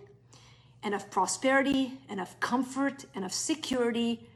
and 0.82 0.94
of 0.94 1.10
prosperity 1.10 1.98
and 2.08 2.20
of 2.20 2.38
comfort 2.40 3.04
and 3.14 3.24
of 3.24 3.32
security 3.32 4.28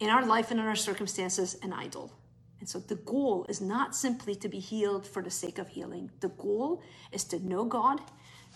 in 0.00 0.08
our 0.08 0.24
life 0.24 0.50
and 0.50 0.60
in 0.60 0.66
our 0.66 0.76
circumstances 0.76 1.56
an 1.62 1.72
idol. 1.72 2.12
And 2.60 2.68
so 2.68 2.78
the 2.78 2.96
goal 2.96 3.44
is 3.48 3.60
not 3.60 3.94
simply 3.94 4.34
to 4.36 4.48
be 4.48 4.58
healed 4.58 5.06
for 5.06 5.22
the 5.22 5.30
sake 5.30 5.58
of 5.58 5.68
healing. 5.68 6.10
The 6.20 6.28
goal 6.28 6.82
is 7.12 7.24
to 7.24 7.38
know 7.46 7.64
God. 7.64 8.00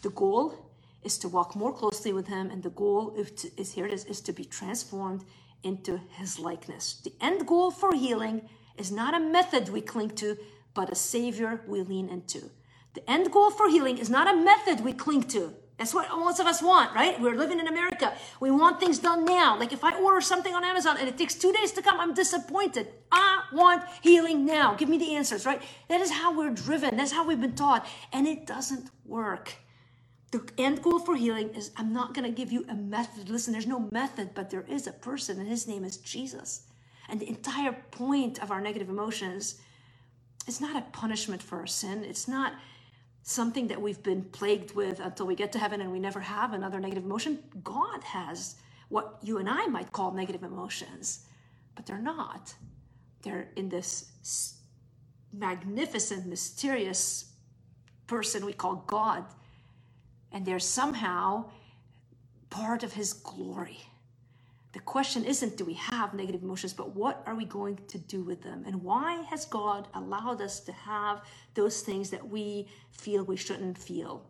The 0.03 0.11
goal 0.11 0.71
is 1.03 1.19
to 1.19 1.29
walk 1.29 1.55
more 1.55 1.73
closely 1.73 2.13
with 2.13 2.27
Him. 2.27 2.51
And 2.51 2.63
the 2.63 2.71
goal 2.71 3.15
is, 3.17 3.31
to, 3.43 3.61
is 3.61 3.73
here 3.73 3.87
it 3.87 3.93
is, 3.93 4.05
is 4.07 4.21
to 4.23 4.33
be 4.33 4.45
transformed 4.45 5.25
into 5.63 6.01
His 6.11 6.39
likeness. 6.39 7.01
The 7.03 7.15
end 7.21 7.47
goal 7.47 7.71
for 7.71 7.95
healing 7.95 8.49
is 8.77 8.93
not 8.93 9.15
a 9.15 9.21
method 9.21 9.69
we 9.69 9.81
cling 9.81 10.11
to, 10.11 10.37
but 10.75 10.91
a 10.91 10.95
Savior 10.95 11.61
we 11.67 11.83
lean 11.83 12.09
into. 12.09 12.51
The 12.95 13.09
end 13.11 13.31
goal 13.33 13.51
for 13.51 13.69
healing 13.69 13.99
is 13.99 14.11
not 14.11 14.33
a 14.33 14.37
method 14.37 14.85
we 14.85 14.93
cling 14.93 15.25
to. 15.25 15.55
That's 15.79 15.95
what 15.95 16.11
most 16.11 16.41
of 16.41 16.47
us 16.47 16.61
want, 16.61 16.93
right? 16.93 17.21
We're 17.21 17.37
living 17.37 17.61
in 17.61 17.69
America. 17.69 18.13
We 18.41 18.51
want 18.51 18.81
things 18.81 18.99
done 18.99 19.25
now. 19.25 19.57
Like 19.57 19.73
if 19.73 19.85
I 19.85 19.97
order 19.97 20.21
something 20.21 20.53
on 20.53 20.65
Amazon 20.65 20.97
and 20.99 21.09
it 21.09 21.17
takes 21.17 21.37
two 21.37 21.53
days 21.53 21.71
to 21.73 21.83
come, 21.83 22.01
I'm 22.01 22.15
disappointed. 22.15 22.89
I 23.13 23.45
want 23.53 23.85
healing 24.03 24.45
now. 24.45 24.75
Give 24.75 24.89
me 24.89 24.99
the 24.99 25.15
answers, 25.15 25.47
right? 25.47 25.63
That 25.89 26.01
is 26.01 26.11
how 26.11 26.37
we're 26.37 26.51
driven. 26.51 26.97
That's 26.97 27.13
how 27.13 27.25
we've 27.25 27.41
been 27.41 27.55
taught. 27.55 27.87
And 28.13 28.27
it 28.27 28.45
doesn't 28.45 28.91
work. 29.05 29.55
The 30.31 30.47
end 30.59 30.83
goal 30.83 30.99
for 30.99 31.17
healing 31.17 31.51
is 31.55 31.71
I'm 31.77 31.93
not 31.93 32.13
going 32.13 32.25
to 32.25 32.37
give 32.37 32.53
you 32.53 32.67
a 32.69 32.75
method. 32.75 33.31
Listen, 33.31 33.53
there's 33.53 33.67
no 33.67 33.89
method, 33.91 34.31
but 34.35 34.51
there 34.51 34.67
is 34.69 34.87
a 34.87 34.93
person, 34.93 35.39
and 35.39 35.49
his 35.49 35.67
name 35.67 35.85
is 35.85 35.97
Jesus. 35.97 36.63
And 37.09 37.19
the 37.19 37.29
entire 37.29 37.73
point 37.91 38.43
of 38.43 38.51
our 38.51 38.61
negative 38.61 38.91
emotions 38.91 39.61
is 40.47 40.61
not 40.61 40.77
a 40.77 40.83
punishment 40.93 41.43
for 41.43 41.59
our 41.59 41.67
sin. 41.67 42.05
It's 42.05 42.29
not 42.29 42.53
something 43.23 43.69
that 43.69 43.81
we've 43.81 44.03
been 44.03 44.23
plagued 44.25 44.75
with 44.75 45.01
until 45.01 45.27
we 45.27 45.35
get 45.35 45.53
to 45.53 45.59
heaven 45.59 45.81
and 45.81 45.93
we 45.93 45.99
never 45.99 46.21
have 46.21 46.53
another 46.53 46.81
negative 46.81 47.05
emotion. 47.05 47.39
God 47.63 48.03
has 48.05 48.57
what 48.89 49.19
you 49.23 49.39
and 49.39 49.49
I 49.49 49.67
might 49.67 49.93
call 49.93 50.13
negative 50.13 50.43
emotions, 50.43 51.27
but 51.75 51.87
they're 51.87 51.99
not. 51.99 52.55
They're 53.23 53.49
in 53.57 53.69
this 53.69 54.59
magnificent, 55.33 56.27
mysterious 56.27 57.33
person 58.07 58.47
we 58.47 58.55
call 58.55 58.85
God, 58.87 59.25
and 60.33 60.45
they're 60.45 60.59
somehow 60.59 61.47
part 62.51 62.83
of 62.83 62.93
his 62.93 63.13
glory. 63.13 63.81
The 64.73 64.81
question 64.81 65.25
isn't 65.25 65.57
do 65.57 65.65
we 65.65 65.75
have 65.75 66.15
negative 66.15 66.43
emotions, 66.43 66.73
but 66.73 66.95
what 66.95 67.23
are 67.27 67.35
we 67.35 67.45
going 67.45 67.79
to 67.89 67.99
do 67.99 68.23
with 68.23 68.43
them? 68.43 68.65
And 68.67 68.83
why 68.83 69.23
has 69.31 69.45
God 69.47 69.89
allowed 69.95 70.41
us 70.43 70.61
to 70.61 70.73
have 70.73 71.23
those 71.55 71.81
things 71.81 72.11
that 72.11 72.29
we 72.29 72.69
feel 72.93 73.25
we 73.25 73.37
shouldn't 73.37 73.79
feel? 73.79 74.25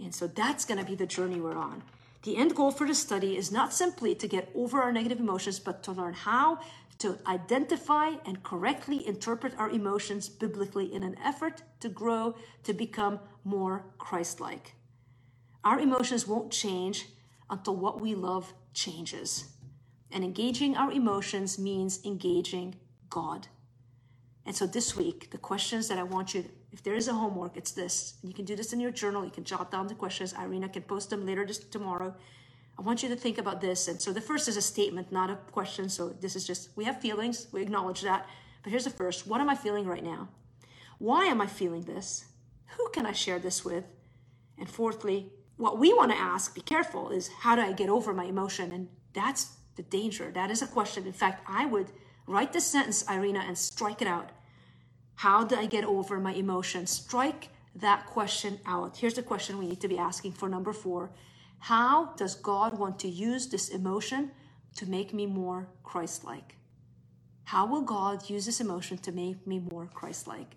And 0.00 0.14
so 0.14 0.26
that's 0.26 0.64
going 0.64 0.78
to 0.78 0.86
be 0.86 0.94
the 0.94 1.06
journey 1.06 1.40
we're 1.40 1.56
on. 1.56 1.82
The 2.22 2.36
end 2.36 2.56
goal 2.56 2.70
for 2.70 2.86
the 2.86 2.94
study 2.94 3.36
is 3.36 3.52
not 3.52 3.72
simply 3.72 4.14
to 4.14 4.26
get 4.26 4.50
over 4.54 4.82
our 4.82 4.90
negative 4.90 5.20
emotions, 5.20 5.60
but 5.60 5.82
to 5.84 5.92
learn 5.92 6.14
how 6.14 6.58
to 6.98 7.18
identify 7.26 8.14
and 8.24 8.42
correctly 8.42 9.06
interpret 9.06 9.52
our 9.58 9.70
emotions 9.70 10.28
biblically 10.28 10.92
in 10.92 11.02
an 11.02 11.16
effort 11.22 11.62
to 11.80 11.88
grow 11.88 12.34
to 12.64 12.72
become 12.72 13.20
more 13.44 13.84
Christ 13.98 14.40
like. 14.40 14.75
Our 15.66 15.80
emotions 15.80 16.28
won't 16.28 16.52
change 16.52 17.06
until 17.50 17.74
what 17.74 18.00
we 18.00 18.14
love 18.14 18.54
changes. 18.72 19.46
And 20.12 20.22
engaging 20.22 20.76
our 20.76 20.92
emotions 20.92 21.58
means 21.58 22.04
engaging 22.04 22.76
God. 23.10 23.48
And 24.44 24.54
so 24.54 24.64
this 24.68 24.96
week, 24.96 25.32
the 25.32 25.38
questions 25.38 25.88
that 25.88 25.98
I 25.98 26.04
want 26.04 26.34
you, 26.34 26.44
if 26.70 26.84
there 26.84 26.94
is 26.94 27.08
a 27.08 27.14
homework, 27.14 27.56
it's 27.56 27.72
this. 27.72 28.14
You 28.22 28.32
can 28.32 28.44
do 28.44 28.54
this 28.54 28.72
in 28.72 28.78
your 28.78 28.92
journal. 28.92 29.24
You 29.24 29.32
can 29.32 29.42
jot 29.42 29.72
down 29.72 29.88
the 29.88 29.96
questions. 29.96 30.34
Irina 30.34 30.68
can 30.68 30.82
post 30.82 31.10
them 31.10 31.26
later 31.26 31.44
just 31.44 31.72
tomorrow. 31.72 32.14
I 32.78 32.82
want 32.82 33.02
you 33.02 33.08
to 33.08 33.16
think 33.16 33.38
about 33.38 33.60
this. 33.60 33.88
And 33.88 34.00
so 34.00 34.12
the 34.12 34.20
first 34.20 34.46
is 34.46 34.56
a 34.56 34.62
statement, 34.62 35.10
not 35.10 35.30
a 35.30 35.36
question. 35.50 35.88
So 35.88 36.10
this 36.10 36.36
is 36.36 36.46
just, 36.46 36.68
we 36.76 36.84
have 36.84 37.00
feelings. 37.00 37.48
We 37.50 37.60
acknowledge 37.62 38.02
that. 38.02 38.28
But 38.62 38.70
here's 38.70 38.84
the 38.84 38.90
first. 38.90 39.26
What 39.26 39.40
am 39.40 39.50
I 39.50 39.56
feeling 39.56 39.86
right 39.86 40.04
now? 40.04 40.28
Why 40.98 41.24
am 41.24 41.40
I 41.40 41.48
feeling 41.48 41.82
this? 41.82 42.26
Who 42.76 42.88
can 42.90 43.04
I 43.04 43.10
share 43.10 43.40
this 43.40 43.64
with? 43.64 43.82
And 44.58 44.70
fourthly, 44.70 45.32
what 45.56 45.78
we 45.78 45.92
want 45.92 46.10
to 46.12 46.18
ask, 46.18 46.54
be 46.54 46.60
careful, 46.60 47.10
is 47.10 47.28
how 47.28 47.56
do 47.56 47.62
I 47.62 47.72
get 47.72 47.88
over 47.88 48.12
my 48.12 48.24
emotion? 48.24 48.72
And 48.72 48.88
that's 49.12 49.56
the 49.76 49.82
danger. 49.82 50.30
That 50.30 50.50
is 50.50 50.62
a 50.62 50.66
question. 50.66 51.06
In 51.06 51.12
fact, 51.12 51.42
I 51.48 51.66
would 51.66 51.92
write 52.26 52.52
the 52.52 52.60
sentence, 52.60 53.04
Irina, 53.08 53.44
and 53.46 53.56
strike 53.56 54.02
it 54.02 54.08
out. 54.08 54.30
How 55.16 55.44
do 55.44 55.56
I 55.56 55.66
get 55.66 55.84
over 55.84 56.20
my 56.20 56.34
emotion? 56.34 56.86
Strike 56.86 57.48
that 57.74 58.06
question 58.06 58.60
out. 58.66 58.98
Here's 58.98 59.14
the 59.14 59.22
question 59.22 59.58
we 59.58 59.66
need 59.66 59.80
to 59.80 59.88
be 59.88 59.98
asking 59.98 60.32
for 60.32 60.48
number 60.48 60.72
four 60.72 61.10
How 61.58 62.12
does 62.16 62.34
God 62.34 62.78
want 62.78 62.98
to 63.00 63.08
use 63.08 63.46
this 63.46 63.70
emotion 63.70 64.32
to 64.76 64.86
make 64.86 65.14
me 65.14 65.26
more 65.26 65.68
Christ 65.82 66.24
like? 66.24 66.56
How 67.44 67.64
will 67.64 67.82
God 67.82 68.28
use 68.28 68.44
this 68.44 68.60
emotion 68.60 68.98
to 68.98 69.12
make 69.12 69.46
me 69.46 69.60
more 69.60 69.88
Christ 69.94 70.26
like? 70.26 70.56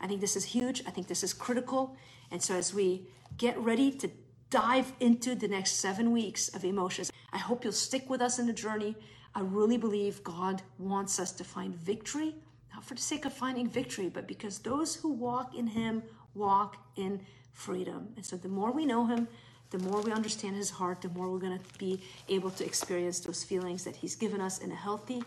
I 0.00 0.06
think 0.06 0.20
this 0.20 0.36
is 0.36 0.44
huge. 0.44 0.82
I 0.86 0.90
think 0.90 1.08
this 1.08 1.24
is 1.24 1.32
critical. 1.32 1.96
And 2.30 2.42
so, 2.42 2.54
as 2.54 2.74
we 2.74 3.08
get 3.38 3.58
ready 3.58 3.90
to 3.92 4.10
dive 4.56 4.90
into 5.00 5.34
the 5.34 5.46
next 5.46 5.72
seven 5.72 6.12
weeks 6.12 6.48
of 6.48 6.64
emotions, 6.64 7.12
I 7.30 7.36
hope 7.36 7.62
you'll 7.62 7.74
stick 7.74 8.08
with 8.08 8.22
us 8.22 8.38
in 8.38 8.46
the 8.46 8.54
journey. 8.54 8.96
I 9.34 9.40
really 9.40 9.76
believe 9.76 10.24
God 10.24 10.62
wants 10.78 11.20
us 11.20 11.30
to 11.32 11.44
find 11.44 11.74
victory, 11.74 12.34
not 12.72 12.82
for 12.82 12.94
the 12.94 13.02
sake 13.02 13.26
of 13.26 13.34
finding 13.34 13.68
victory, 13.68 14.08
but 14.08 14.26
because 14.26 14.58
those 14.58 14.94
who 14.94 15.12
walk 15.12 15.54
in 15.54 15.66
Him 15.66 16.02
walk 16.34 16.78
in 16.96 17.20
freedom. 17.52 18.08
And 18.16 18.24
so, 18.24 18.38
the 18.38 18.48
more 18.48 18.72
we 18.72 18.86
know 18.86 19.04
Him, 19.04 19.28
the 19.68 19.78
more 19.80 20.00
we 20.00 20.10
understand 20.10 20.56
His 20.56 20.70
heart, 20.70 21.02
the 21.02 21.10
more 21.10 21.30
we're 21.30 21.38
going 21.38 21.58
to 21.58 21.78
be 21.78 22.00
able 22.30 22.50
to 22.52 22.64
experience 22.64 23.20
those 23.20 23.44
feelings 23.44 23.84
that 23.84 23.96
He's 23.96 24.16
given 24.16 24.40
us 24.40 24.60
in 24.60 24.72
a 24.72 24.74
healthy 24.74 25.22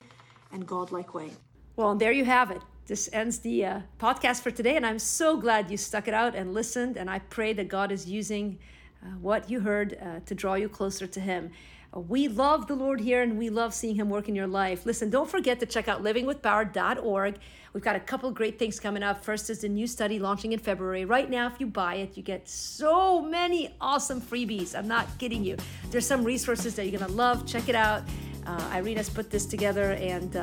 and 0.52 0.66
godlike 0.66 1.14
way. 1.14 1.30
Well, 1.76 1.92
and 1.92 2.02
there 2.02 2.12
you 2.12 2.26
have 2.26 2.50
it. 2.50 2.64
This 2.88 3.08
ends 3.14 3.38
the 3.38 3.64
uh, 3.64 3.80
podcast 4.00 4.42
for 4.42 4.50
today, 4.50 4.76
and 4.76 4.88
I'm 4.88 4.98
so 4.98 5.38
glad 5.38 5.70
you 5.70 5.78
stuck 5.78 6.08
it 6.08 6.16
out 6.16 6.34
and 6.34 6.52
listened. 6.52 6.98
And 6.98 7.12
I 7.12 7.20
pray 7.20 7.54
that 7.54 7.68
God 7.68 7.92
is 7.92 8.10
using 8.10 8.58
uh, 9.04 9.08
what 9.22 9.50
you 9.50 9.60
heard 9.62 9.98
uh, 10.02 10.20
to 10.26 10.36
draw 10.36 10.56
you 10.56 10.70
closer 10.70 11.08
to 11.08 11.20
Him. 11.20 11.52
Uh, 11.96 12.00
we 12.02 12.28
love 12.28 12.68
the 12.68 12.76
Lord 12.76 13.00
here 13.00 13.22
and 13.22 13.38
we 13.38 13.50
love 13.50 13.74
seeing 13.74 13.96
Him 13.96 14.10
work 14.10 14.28
in 14.28 14.36
your 14.36 14.48
life. 14.48 14.86
Listen, 14.86 15.10
don't 15.10 15.30
forget 15.30 15.60
to 15.60 15.66
check 15.66 15.88
out 15.88 16.04
livingwithpower.org. 16.04 17.38
We've 17.74 17.84
got 17.84 17.96
a 17.96 18.00
couple 18.00 18.32
great 18.32 18.58
things 18.58 18.80
coming 18.80 19.04
up. 19.04 19.24
First 19.24 19.50
is 19.50 19.60
the 19.60 19.70
new 19.70 19.86
study 19.88 20.20
launching 20.20 20.54
in 20.54 20.60
February. 20.60 21.06
Right 21.06 21.30
now, 21.30 21.48
if 21.48 21.60
you 21.60 21.68
buy 21.68 21.96
it, 21.96 22.18
you 22.18 22.24
get 22.24 22.50
so 22.50 23.22
many 23.22 23.76
awesome 23.80 24.20
freebies. 24.20 24.78
I'm 24.78 24.88
not 24.88 25.06
kidding 25.20 25.44
you. 25.44 25.56
There's 25.92 26.08
some 26.08 26.24
resources 26.24 26.76
that 26.76 26.88
you're 26.88 27.00
going 27.00 27.10
to 27.10 27.16
love. 27.16 27.46
Check 27.46 27.70
it 27.70 27.76
out. 27.76 28.04
Uh, 28.46 28.72
Irina's 28.74 29.10
put 29.10 29.30
this 29.30 29.46
together 29.46 29.92
and 29.92 30.36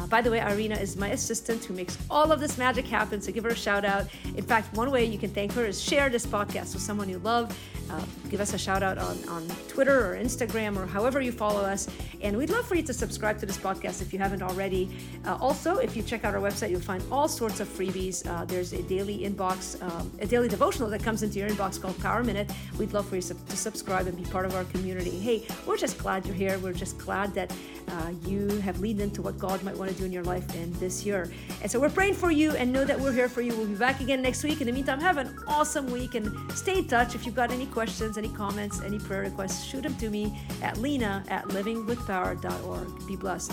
uh, 0.00 0.06
by 0.06 0.22
the 0.22 0.30
way, 0.30 0.40
Irina 0.40 0.76
is 0.76 0.96
my 0.96 1.08
assistant 1.08 1.64
who 1.64 1.74
makes 1.74 1.98
all 2.08 2.32
of 2.32 2.40
this 2.40 2.56
magic 2.56 2.86
happen, 2.86 3.20
so 3.20 3.32
give 3.32 3.44
her 3.44 3.50
a 3.50 3.56
shout 3.56 3.84
out. 3.84 4.06
In 4.36 4.44
fact, 4.44 4.74
one 4.74 4.90
way 4.90 5.04
you 5.04 5.18
can 5.18 5.30
thank 5.30 5.52
her 5.52 5.66
is 5.66 5.82
share 5.82 6.08
this 6.08 6.24
podcast 6.24 6.72
with 6.74 6.82
someone 6.82 7.08
you 7.08 7.18
love. 7.18 7.56
Uh, 7.90 8.00
give 8.28 8.40
us 8.40 8.54
a 8.54 8.58
shout 8.58 8.82
out 8.82 8.98
on, 8.98 9.18
on 9.28 9.46
Twitter 9.66 10.12
or 10.12 10.16
Instagram 10.16 10.76
or 10.76 10.86
however 10.86 11.20
you 11.20 11.32
follow 11.32 11.62
us. 11.62 11.88
And 12.22 12.36
we'd 12.36 12.50
love 12.50 12.64
for 12.64 12.76
you 12.76 12.84
to 12.84 12.94
subscribe 12.94 13.40
to 13.40 13.46
this 13.46 13.58
podcast 13.58 14.00
if 14.00 14.12
you 14.12 14.18
haven't 14.18 14.42
already. 14.42 14.88
Uh, 15.26 15.36
also, 15.40 15.78
if 15.78 15.96
you 15.96 16.02
check 16.02 16.24
out 16.24 16.34
our 16.34 16.40
website, 16.40 16.70
you'll 16.70 16.80
find 16.80 17.02
all 17.10 17.26
sorts 17.26 17.58
of 17.58 17.68
freebies. 17.68 18.24
Uh, 18.28 18.44
there's 18.44 18.72
a 18.72 18.82
daily 18.84 19.20
inbox, 19.20 19.82
um, 19.82 20.10
a 20.20 20.26
daily 20.26 20.48
devotional 20.48 20.88
that 20.90 21.02
comes 21.02 21.24
into 21.24 21.40
your 21.40 21.48
inbox 21.48 21.80
called 21.82 21.98
Power 21.98 22.22
Minute. 22.22 22.52
We'd 22.78 22.92
love 22.92 23.08
for 23.08 23.16
you 23.16 23.22
to 23.22 23.56
subscribe 23.56 24.06
and 24.06 24.16
be 24.16 24.24
part 24.30 24.46
of 24.46 24.54
our 24.54 24.64
community. 24.64 25.18
Hey, 25.18 25.46
we're 25.66 25.76
just 25.76 25.98
glad 25.98 26.24
you're 26.24 26.34
here. 26.36 26.58
We're 26.60 26.72
just 26.72 26.96
glad 26.98 27.34
that 27.34 27.52
uh, 27.88 28.12
you 28.24 28.46
have 28.60 28.78
leaned 28.78 29.00
into 29.00 29.20
what 29.20 29.36
God 29.38 29.62
might 29.64 29.76
want 29.76 29.89
to 29.92 29.98
do 29.98 30.04
in 30.04 30.12
your 30.12 30.24
life 30.24 30.54
in 30.54 30.72
this 30.78 31.04
year. 31.04 31.30
And 31.62 31.70
so 31.70 31.80
we're 31.80 31.90
praying 31.90 32.14
for 32.14 32.30
you 32.30 32.52
and 32.52 32.72
know 32.72 32.84
that 32.84 32.98
we're 32.98 33.12
here 33.12 33.28
for 33.28 33.42
you. 33.42 33.54
We'll 33.56 33.66
be 33.66 33.74
back 33.74 34.00
again 34.00 34.22
next 34.22 34.42
week. 34.44 34.60
In 34.60 34.66
the 34.66 34.72
meantime, 34.72 35.00
have 35.00 35.16
an 35.16 35.36
awesome 35.46 35.90
week 35.90 36.14
and 36.14 36.30
stay 36.52 36.78
in 36.78 36.88
touch. 36.88 37.14
If 37.14 37.26
you've 37.26 37.34
got 37.34 37.50
any 37.50 37.66
questions, 37.66 38.18
any 38.18 38.28
comments, 38.28 38.80
any 38.80 38.98
prayer 38.98 39.22
requests, 39.22 39.64
shoot 39.64 39.82
them 39.82 39.96
to 39.96 40.10
me 40.10 40.38
at 40.62 40.78
lina 40.78 41.24
at 41.28 41.44
livingwithpower.org. 41.48 43.06
Be 43.06 43.16
blessed. 43.16 43.52